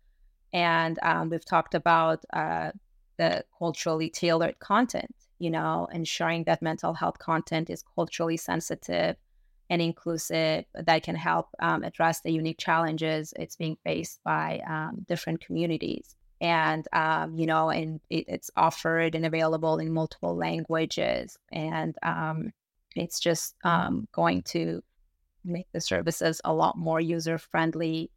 And 0.54 0.98
um, 1.02 1.30
we've 1.30 1.44
talked 1.44 1.76
about 1.76 2.24
uh, 2.32 2.72
the 3.18 3.44
culturally 3.58 4.10
tailored 4.10 4.60
content, 4.60 5.14
you 5.40 5.50
know, 5.50 5.88
ensuring 5.92 6.44
that 6.46 6.62
mental 6.62 6.94
health 6.94 7.20
content 7.20 7.70
is 7.70 7.84
culturally 7.96 8.38
sensitive 8.38 9.16
and 9.70 9.82
inclusive 9.82 10.66
that 10.74 11.04
can 11.04 11.16
help 11.16 11.48
um, 11.60 11.84
address 11.84 12.22
the 12.22 12.32
unique 12.32 12.58
challenges 12.58 13.34
it's 13.38 13.56
being 13.56 13.78
faced 13.84 14.20
by 14.24 14.62
um, 14.68 15.06
different 15.08 15.42
communities. 15.42 16.16
And, 16.40 16.88
um, 16.94 17.36
you 17.36 17.48
know, 17.48 17.70
and 17.70 18.00
it, 18.10 18.26
it's 18.28 18.52
offered 18.56 19.16
and 19.16 19.26
available 19.26 19.80
in 19.80 19.92
multiple 19.92 20.36
languages. 20.36 21.38
And 21.52 21.96
um, 22.04 22.54
it's 22.96 23.20
just 23.20 23.56
um, 23.64 24.08
going 24.12 24.44
to 24.44 24.84
make 25.44 25.68
the 25.74 25.82
services 25.82 26.40
a 26.46 26.54
lot 26.54 26.78
more 26.78 27.02
user 27.02 27.38
friendly. 27.38 28.12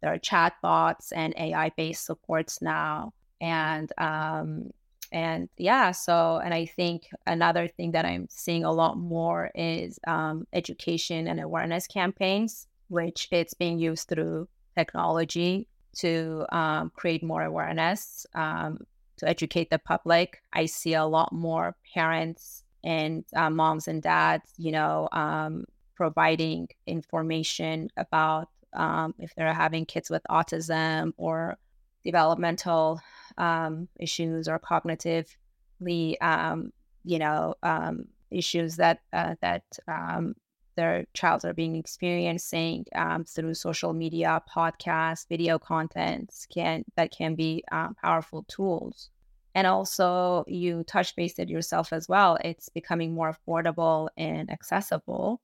There 0.00 0.12
are 0.12 0.18
chatbots 0.18 1.12
and 1.14 1.34
AI 1.36 1.70
based 1.76 2.04
supports 2.04 2.62
now, 2.62 3.12
and 3.40 3.90
um, 3.98 4.70
and 5.12 5.48
yeah. 5.56 5.92
So, 5.92 6.40
and 6.44 6.52
I 6.52 6.66
think 6.66 7.08
another 7.26 7.68
thing 7.68 7.92
that 7.92 8.04
I'm 8.04 8.26
seeing 8.30 8.64
a 8.64 8.72
lot 8.72 8.98
more 8.98 9.50
is 9.54 9.98
um, 10.06 10.46
education 10.52 11.28
and 11.28 11.40
awareness 11.40 11.86
campaigns, 11.86 12.66
which 12.88 13.28
it's 13.30 13.54
being 13.54 13.78
used 13.78 14.08
through 14.08 14.48
technology 14.76 15.68
to 15.98 16.46
um, 16.52 16.92
create 16.94 17.22
more 17.22 17.42
awareness, 17.42 18.26
um, 18.34 18.78
to 19.16 19.28
educate 19.28 19.70
the 19.70 19.78
public. 19.78 20.42
I 20.52 20.66
see 20.66 20.94
a 20.94 21.04
lot 21.04 21.32
more 21.32 21.76
parents 21.94 22.62
and 22.84 23.24
uh, 23.34 23.50
moms 23.50 23.88
and 23.88 24.02
dads, 24.02 24.52
you 24.58 24.72
know, 24.72 25.08
um, 25.12 25.64
providing 25.94 26.68
information 26.86 27.88
about 27.96 28.48
um, 28.74 29.14
if 29.18 29.34
they're 29.34 29.54
having 29.54 29.86
kids 29.86 30.10
with 30.10 30.22
autism 30.30 31.12
or 31.16 31.56
developmental 32.04 33.00
um, 33.38 33.88
issues 33.98 34.48
or 34.48 34.58
cognitively, 34.58 36.20
um, 36.20 36.72
you 37.04 37.18
know, 37.18 37.54
um, 37.62 38.06
issues 38.30 38.76
that 38.76 39.00
uh, 39.12 39.34
that 39.40 39.64
um, 39.88 40.34
their 40.76 41.06
child 41.14 41.44
are 41.44 41.54
being 41.54 41.76
experiencing 41.76 42.84
um, 42.94 43.24
through 43.24 43.54
social 43.54 43.92
media, 43.92 44.42
podcasts, 44.54 45.26
video 45.28 45.58
contents 45.58 46.46
can 46.52 46.84
that 46.96 47.10
can 47.10 47.34
be 47.34 47.64
powerful 48.02 48.44
tools. 48.48 49.10
And 49.54 49.66
also, 49.66 50.44
you 50.46 50.84
touch 50.84 51.16
based 51.16 51.38
it 51.38 51.48
yourself 51.48 51.92
as 51.92 52.08
well. 52.08 52.36
It's 52.44 52.68
becoming 52.68 53.14
more 53.14 53.34
affordable 53.34 54.08
and 54.18 54.50
accessible 54.50 55.40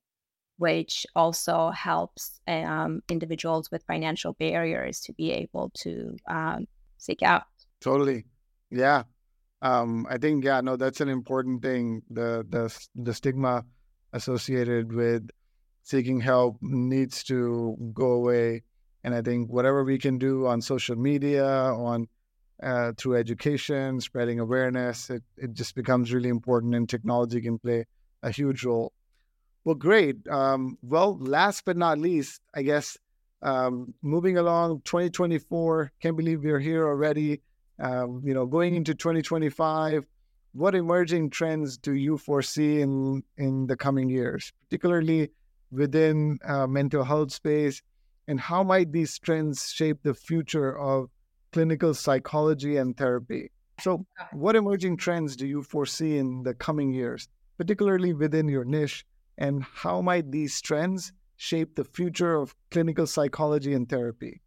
which 0.62 1.04
also 1.16 1.70
helps 1.70 2.40
um, 2.46 3.02
individuals 3.10 3.68
with 3.72 3.82
financial 3.82 4.34
barriers 4.34 5.00
to 5.00 5.12
be 5.14 5.32
able 5.32 5.70
to 5.74 6.16
um, 6.28 6.68
seek 6.98 7.20
out. 7.22 7.42
Totally, 7.82 8.26
yeah. 8.70 9.02
Um, 9.60 10.06
I 10.08 10.18
think 10.18 10.44
yeah, 10.44 10.60
no, 10.60 10.76
that's 10.76 11.00
an 11.00 11.08
important 11.08 11.62
thing. 11.62 12.02
The 12.10 12.46
the 12.48 12.74
the 12.94 13.12
stigma 13.12 13.64
associated 14.12 14.92
with 14.92 15.28
seeking 15.82 16.20
help 16.20 16.58
needs 16.60 17.24
to 17.24 17.76
go 17.92 18.12
away, 18.12 18.62
and 19.04 19.14
I 19.14 19.22
think 19.22 19.50
whatever 19.50 19.84
we 19.84 19.98
can 19.98 20.18
do 20.18 20.46
on 20.46 20.62
social 20.62 20.96
media, 20.96 21.46
on 21.46 22.08
uh, 22.62 22.92
through 22.96 23.16
education, 23.16 24.00
spreading 24.00 24.38
awareness, 24.38 25.10
it, 25.10 25.22
it 25.36 25.52
just 25.52 25.74
becomes 25.74 26.12
really 26.12 26.28
important, 26.28 26.74
and 26.74 26.88
technology 26.88 27.40
can 27.40 27.58
play 27.58 27.86
a 28.22 28.30
huge 28.30 28.64
role. 28.64 28.92
Well, 29.64 29.74
great. 29.74 30.26
Um, 30.28 30.78
well, 30.82 31.18
last 31.18 31.64
but 31.64 31.76
not 31.76 31.98
least, 31.98 32.40
I 32.54 32.62
guess 32.62 32.96
um, 33.42 33.94
moving 34.02 34.38
along, 34.38 34.82
2024. 34.84 35.92
Can't 36.00 36.16
believe 36.16 36.42
we're 36.42 36.60
here 36.60 36.86
already. 36.86 37.42
Um, 37.82 38.22
you 38.24 38.32
know, 38.32 38.46
going 38.46 38.74
into 38.74 38.94
2025, 38.94 40.06
what 40.52 40.74
emerging 40.74 41.30
trends 41.30 41.76
do 41.76 41.92
you 41.94 42.16
foresee 42.16 42.80
in 42.80 43.22
in 43.36 43.66
the 43.66 43.76
coming 43.76 44.08
years, 44.08 44.52
particularly 44.64 45.30
within 45.70 46.38
uh, 46.44 46.66
mental 46.66 47.04
health 47.04 47.32
space, 47.32 47.82
and 48.28 48.38
how 48.40 48.62
might 48.62 48.92
these 48.92 49.18
trends 49.18 49.70
shape 49.70 50.02
the 50.02 50.14
future 50.14 50.78
of 50.78 51.10
clinical 51.52 51.92
psychology 51.92 52.76
and 52.76 52.96
therapy? 52.96 53.50
So, 53.80 54.06
what 54.32 54.56
emerging 54.56 54.98
trends 54.98 55.36
do 55.36 55.46
you 55.46 55.62
foresee 55.62 56.18
in 56.18 56.44
the 56.44 56.54
coming 56.54 56.92
years, 56.92 57.28
particularly 57.58 58.14
within 58.14 58.48
your 58.48 58.64
niche? 58.64 59.04
and 59.38 59.62
how 59.62 60.02
might 60.02 60.30
these 60.30 60.60
trends 60.60 61.12
shape 61.36 61.74
the 61.74 61.84
future 61.84 62.34
of 62.36 62.54
clinical 62.70 63.06
psychology 63.06 63.72
and 63.74 63.88
therapy? 63.88 64.41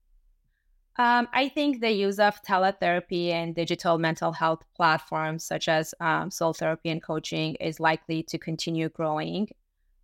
Um, 0.98 1.28
I 1.34 1.50
think 1.50 1.82
the 1.82 1.92
use 1.92 2.20
of 2.20 2.42
teletherapy 2.42 3.32
and 3.32 3.54
digital 3.54 3.98
mental 3.98 4.32
health 4.32 4.64
platforms 4.76 5.44
such 5.44 5.68
as 5.68 5.94
um, 6.00 6.32
soul 6.32 6.54
therapy 6.54 6.90
and 6.90 7.04
coaching 7.04 7.56
is 7.56 7.82
likely 7.82 8.24
to 8.24 8.38
continue 8.38 8.88
growing. 8.90 9.50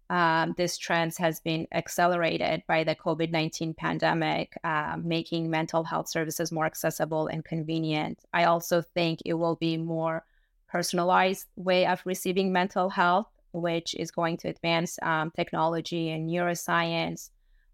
Um, 0.09 0.53
this 0.57 0.77
trend 0.77 1.15
has 1.19 1.39
been 1.39 1.67
accelerated 1.71 2.63
by 2.67 2.83
the 2.83 2.95
COVID 2.95 3.31
19 3.31 3.73
pandemic, 3.73 4.53
uh, 4.65 4.97
making 5.01 5.49
mental 5.49 5.85
health 5.85 6.09
services 6.09 6.51
more 6.51 6.65
accessible 6.65 7.27
and 7.27 7.45
convenient. 7.45 8.19
I 8.33 8.43
also 8.43 8.81
think 8.81 9.19
it 9.25 9.35
will 9.35 9.55
be 9.55 9.77
more 9.77 10.25
personalized 10.67 11.47
way 11.55 11.85
of 11.85 12.01
receiving 12.05 12.51
mental 12.51 12.89
health 12.89 13.27
which 13.53 13.95
is 13.95 14.11
going 14.11 14.37
to 14.37 14.49
advance 14.49 14.97
um, 15.01 15.31
technology 15.31 16.09
and 16.09 16.29
neuroscience, 16.29 17.29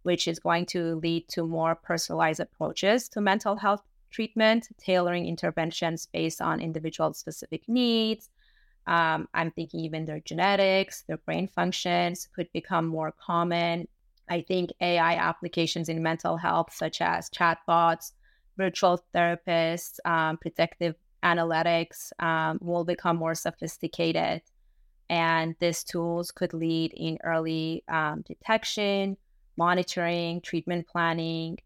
which 0.07 0.25
is 0.25 0.39
going 0.39 0.65
to 0.65 0.95
lead 1.03 1.27
to 1.27 1.45
more 1.45 1.75
personalized 1.75 2.39
approaches 2.39 3.09
to 3.09 3.19
mental 3.19 3.57
health 3.57 3.81
treatment, 4.09 4.69
tailoring 4.77 5.25
interventions 5.27 6.05
based 6.05 6.41
on 6.41 6.61
individual 6.61 7.13
specific 7.13 7.67
needs. 7.67 8.29
Um, 8.87 9.27
I'm 9.33 9.51
thinking 9.51 9.81
even 9.81 10.05
their 10.05 10.21
genetics, 10.21 11.01
their 11.01 11.17
brain 11.17 11.49
functions 11.49 12.29
could 12.33 12.49
become 12.53 12.85
more 12.87 13.13
common. 13.19 13.89
I 14.29 14.45
think 14.47 14.71
AI 14.79 15.15
applications 15.15 15.89
in 15.89 16.01
mental 16.01 16.37
health, 16.37 16.69
such 16.73 17.01
as 17.01 17.29
chatbots, 17.29 18.13
virtual 18.55 19.03
therapists, 19.13 19.99
um, 20.05 20.37
predictive 20.37 20.95
analytics, 21.21 22.13
um, 22.19 22.59
will 22.61 22.85
become 22.85 23.17
more 23.17 23.35
sophisticated 23.35 24.41
and 25.09 25.55
these 25.59 25.83
tools 25.83 26.31
could 26.31 26.53
lead 26.53 26.93
in 26.95 27.17
early 27.23 27.83
um, 27.87 28.23
detection, 28.27 29.17
monitoring, 29.57 30.41
treatment 30.41 30.87
planning, 30.87 31.57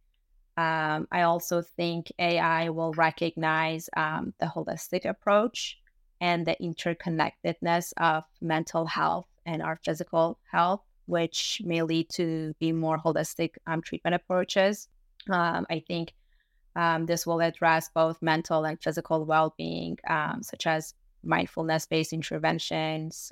Um, 0.57 1.07
I 1.11 1.21
also 1.23 1.61
think 1.61 2.11
AI 2.19 2.69
will 2.69 2.93
recognize 2.93 3.89
um, 3.95 4.33
the 4.39 4.47
holistic 4.47 5.05
approach 5.05 5.79
and 6.19 6.45
the 6.45 6.55
interconnectedness 6.61 7.93
of 7.97 8.23
mental 8.41 8.85
health 8.85 9.27
and 9.45 9.61
our 9.61 9.79
physical 9.83 10.37
health, 10.51 10.83
which 11.07 11.61
may 11.65 11.81
lead 11.81 12.09
to 12.09 12.53
be 12.59 12.71
more 12.73 12.99
holistic 12.99 13.51
um, 13.65 13.81
treatment 13.81 14.15
approaches. 14.15 14.89
Um, 15.29 15.65
I 15.69 15.79
think 15.87 16.13
um, 16.75 17.05
this 17.05 17.25
will 17.25 17.41
address 17.41 17.89
both 17.89 18.21
mental 18.21 18.65
and 18.65 18.77
physical 18.81 19.25
well-being, 19.25 19.97
um, 20.07 20.43
such 20.43 20.67
as 20.67 20.93
mindfulness-based 21.23 22.13
interventions, 22.13 23.31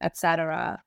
etc. 0.00 0.82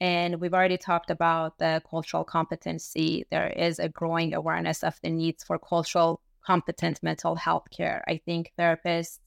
And 0.00 0.40
we've 0.40 0.54
already 0.54 0.78
talked 0.78 1.10
about 1.10 1.58
the 1.58 1.82
cultural 1.88 2.24
competency. 2.24 3.26
There 3.30 3.48
is 3.48 3.78
a 3.78 3.88
growing 3.88 4.32
awareness 4.32 4.82
of 4.82 4.98
the 5.02 5.10
needs 5.10 5.44
for 5.44 5.58
cultural 5.58 6.20
competent 6.44 7.02
mental 7.02 7.36
health 7.36 7.68
care. 7.70 8.02
I 8.08 8.20
think 8.24 8.52
therapists 8.58 9.18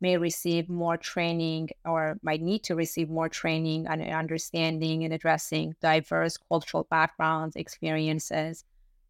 may 0.00 0.16
receive 0.16 0.68
more 0.68 0.96
training 0.96 1.70
or 1.84 2.18
might 2.22 2.42
need 2.42 2.64
to 2.64 2.74
receive 2.74 3.08
more 3.08 3.28
training 3.28 3.86
on 3.86 4.02
understanding 4.02 5.04
and 5.04 5.14
addressing 5.14 5.74
diverse 5.80 6.36
cultural 6.36 6.86
backgrounds, 6.90 7.56
experiences, 7.56 8.64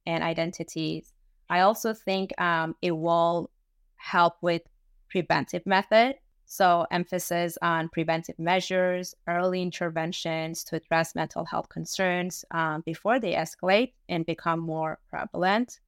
and 0.07 0.23
identities. 0.23 1.13
I 1.49 1.61
also 1.61 1.95
think 1.95 2.39
um, 2.41 2.77
it 2.83 2.93
will 2.93 3.51
help 3.97 4.35
with 4.43 4.63
preventive 5.09 5.67
method 5.67 6.17
so, 6.49 6.87
emphasis 6.93 7.59
on 7.61 7.89
preventive 7.89 8.39
measures, 8.39 9.17
early 9.27 9.63
interventions 9.63 10.63
to 10.65 10.77
address 10.77 11.17
mental 11.17 11.45
health 11.45 11.69
concerns 11.69 12.45
um, 12.53 12.83
before 12.87 13.19
they 13.19 13.33
escalate 13.33 13.93
and 14.09 14.25
become 14.25 14.61
more 14.61 15.01
prevalent. 15.11 15.81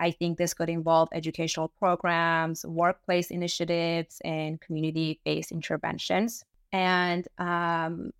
I 0.00 0.10
think 0.10 0.36
this 0.36 0.54
could 0.54 0.68
involve 0.68 1.08
educational 1.12 1.68
programs, 1.68 2.66
workplace 2.66 3.30
initiatives, 3.30 4.20
and 4.24 4.60
community 4.60 5.20
based 5.24 5.52
interventions. 5.52 6.44
And 6.72 7.28
um, 7.38 8.12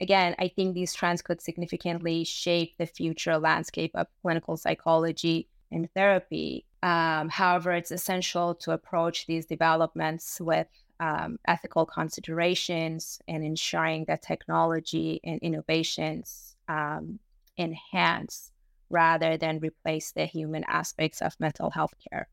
again, 0.00 0.36
I 0.38 0.46
think 0.46 0.74
these 0.74 0.94
trends 0.94 1.20
could 1.20 1.42
significantly 1.42 2.22
shape 2.22 2.74
the 2.78 2.86
future 2.86 3.38
landscape 3.38 3.90
of 3.96 4.06
clinical 4.22 4.56
psychology 4.56 5.48
and 5.72 5.92
therapy. 5.94 6.64
Um, 6.84 7.28
however, 7.28 7.72
it's 7.72 7.90
essential 7.90 8.54
to 8.56 8.70
approach 8.70 9.26
these 9.26 9.46
developments 9.46 10.40
with 10.40 10.68
um, 11.04 11.38
ethical 11.46 11.84
considerations 11.84 13.20
and 13.28 13.44
ensuring 13.44 14.06
that 14.06 14.22
technology 14.22 15.20
and 15.22 15.38
innovations 15.42 16.56
um, 16.68 17.18
enhance 17.58 18.52
rather 18.88 19.36
than 19.36 19.58
replace 19.58 20.12
the 20.12 20.24
human 20.24 20.64
aspects 20.66 21.20
of 21.20 21.38
mental 21.38 21.70
health 21.70 21.94
care. 22.08 22.28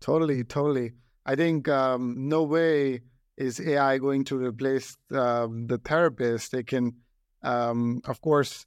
Totally, 0.00 0.44
totally. 0.44 0.92
I 1.26 1.34
think 1.36 1.68
um, 1.68 2.28
no 2.28 2.42
way 2.42 3.02
is 3.36 3.60
AI 3.60 3.98
going 3.98 4.24
to 4.24 4.38
replace 4.38 4.96
um, 5.12 5.66
the 5.66 5.78
therapist. 5.78 6.52
They 6.52 6.62
can, 6.62 6.94
um, 7.42 8.00
of 8.06 8.20
course, 8.22 8.64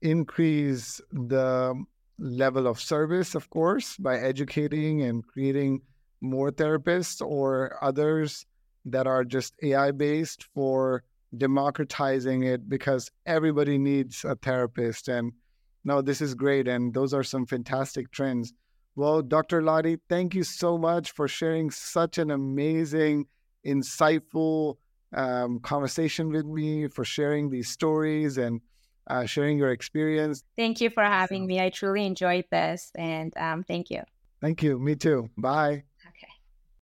increase 0.00 1.00
the 1.10 1.74
level 2.18 2.66
of 2.66 2.80
service, 2.80 3.34
of 3.34 3.50
course, 3.50 3.96
by 3.96 4.16
educating 4.18 5.02
and 5.02 5.26
creating 5.26 5.82
more 6.22 6.50
therapists 6.50 7.20
or 7.20 7.76
others 7.82 8.46
that 8.84 9.06
are 9.06 9.24
just 9.24 9.54
AI 9.62 9.90
based 9.90 10.44
for 10.54 11.04
democratizing 11.36 12.42
it 12.42 12.68
because 12.68 13.10
everybody 13.26 13.78
needs 13.78 14.24
a 14.24 14.34
therapist. 14.36 15.08
And 15.08 15.32
no, 15.84 16.02
this 16.02 16.20
is 16.20 16.34
great. 16.34 16.68
And 16.68 16.92
those 16.92 17.14
are 17.14 17.22
some 17.22 17.46
fantastic 17.46 18.10
trends. 18.10 18.52
Well, 18.94 19.22
Dr. 19.22 19.62
Ladi, 19.62 19.98
thank 20.08 20.34
you 20.34 20.44
so 20.44 20.76
much 20.76 21.12
for 21.12 21.26
sharing 21.26 21.70
such 21.70 22.18
an 22.18 22.30
amazing, 22.30 23.26
insightful 23.66 24.76
um, 25.14 25.60
conversation 25.60 26.30
with 26.30 26.44
me, 26.44 26.88
for 26.88 27.04
sharing 27.04 27.48
these 27.48 27.68
stories 27.68 28.36
and 28.36 28.60
uh, 29.06 29.24
sharing 29.24 29.58
your 29.58 29.70
experience. 29.70 30.44
Thank 30.56 30.80
you 30.80 30.90
for 30.90 31.02
having 31.02 31.46
me. 31.46 31.60
I 31.60 31.70
truly 31.70 32.06
enjoyed 32.06 32.44
this. 32.50 32.92
And 32.94 33.32
um, 33.36 33.62
thank 33.64 33.90
you. 33.90 34.02
Thank 34.40 34.62
you. 34.62 34.78
Me 34.78 34.94
too. 34.94 35.30
Bye. 35.38 35.84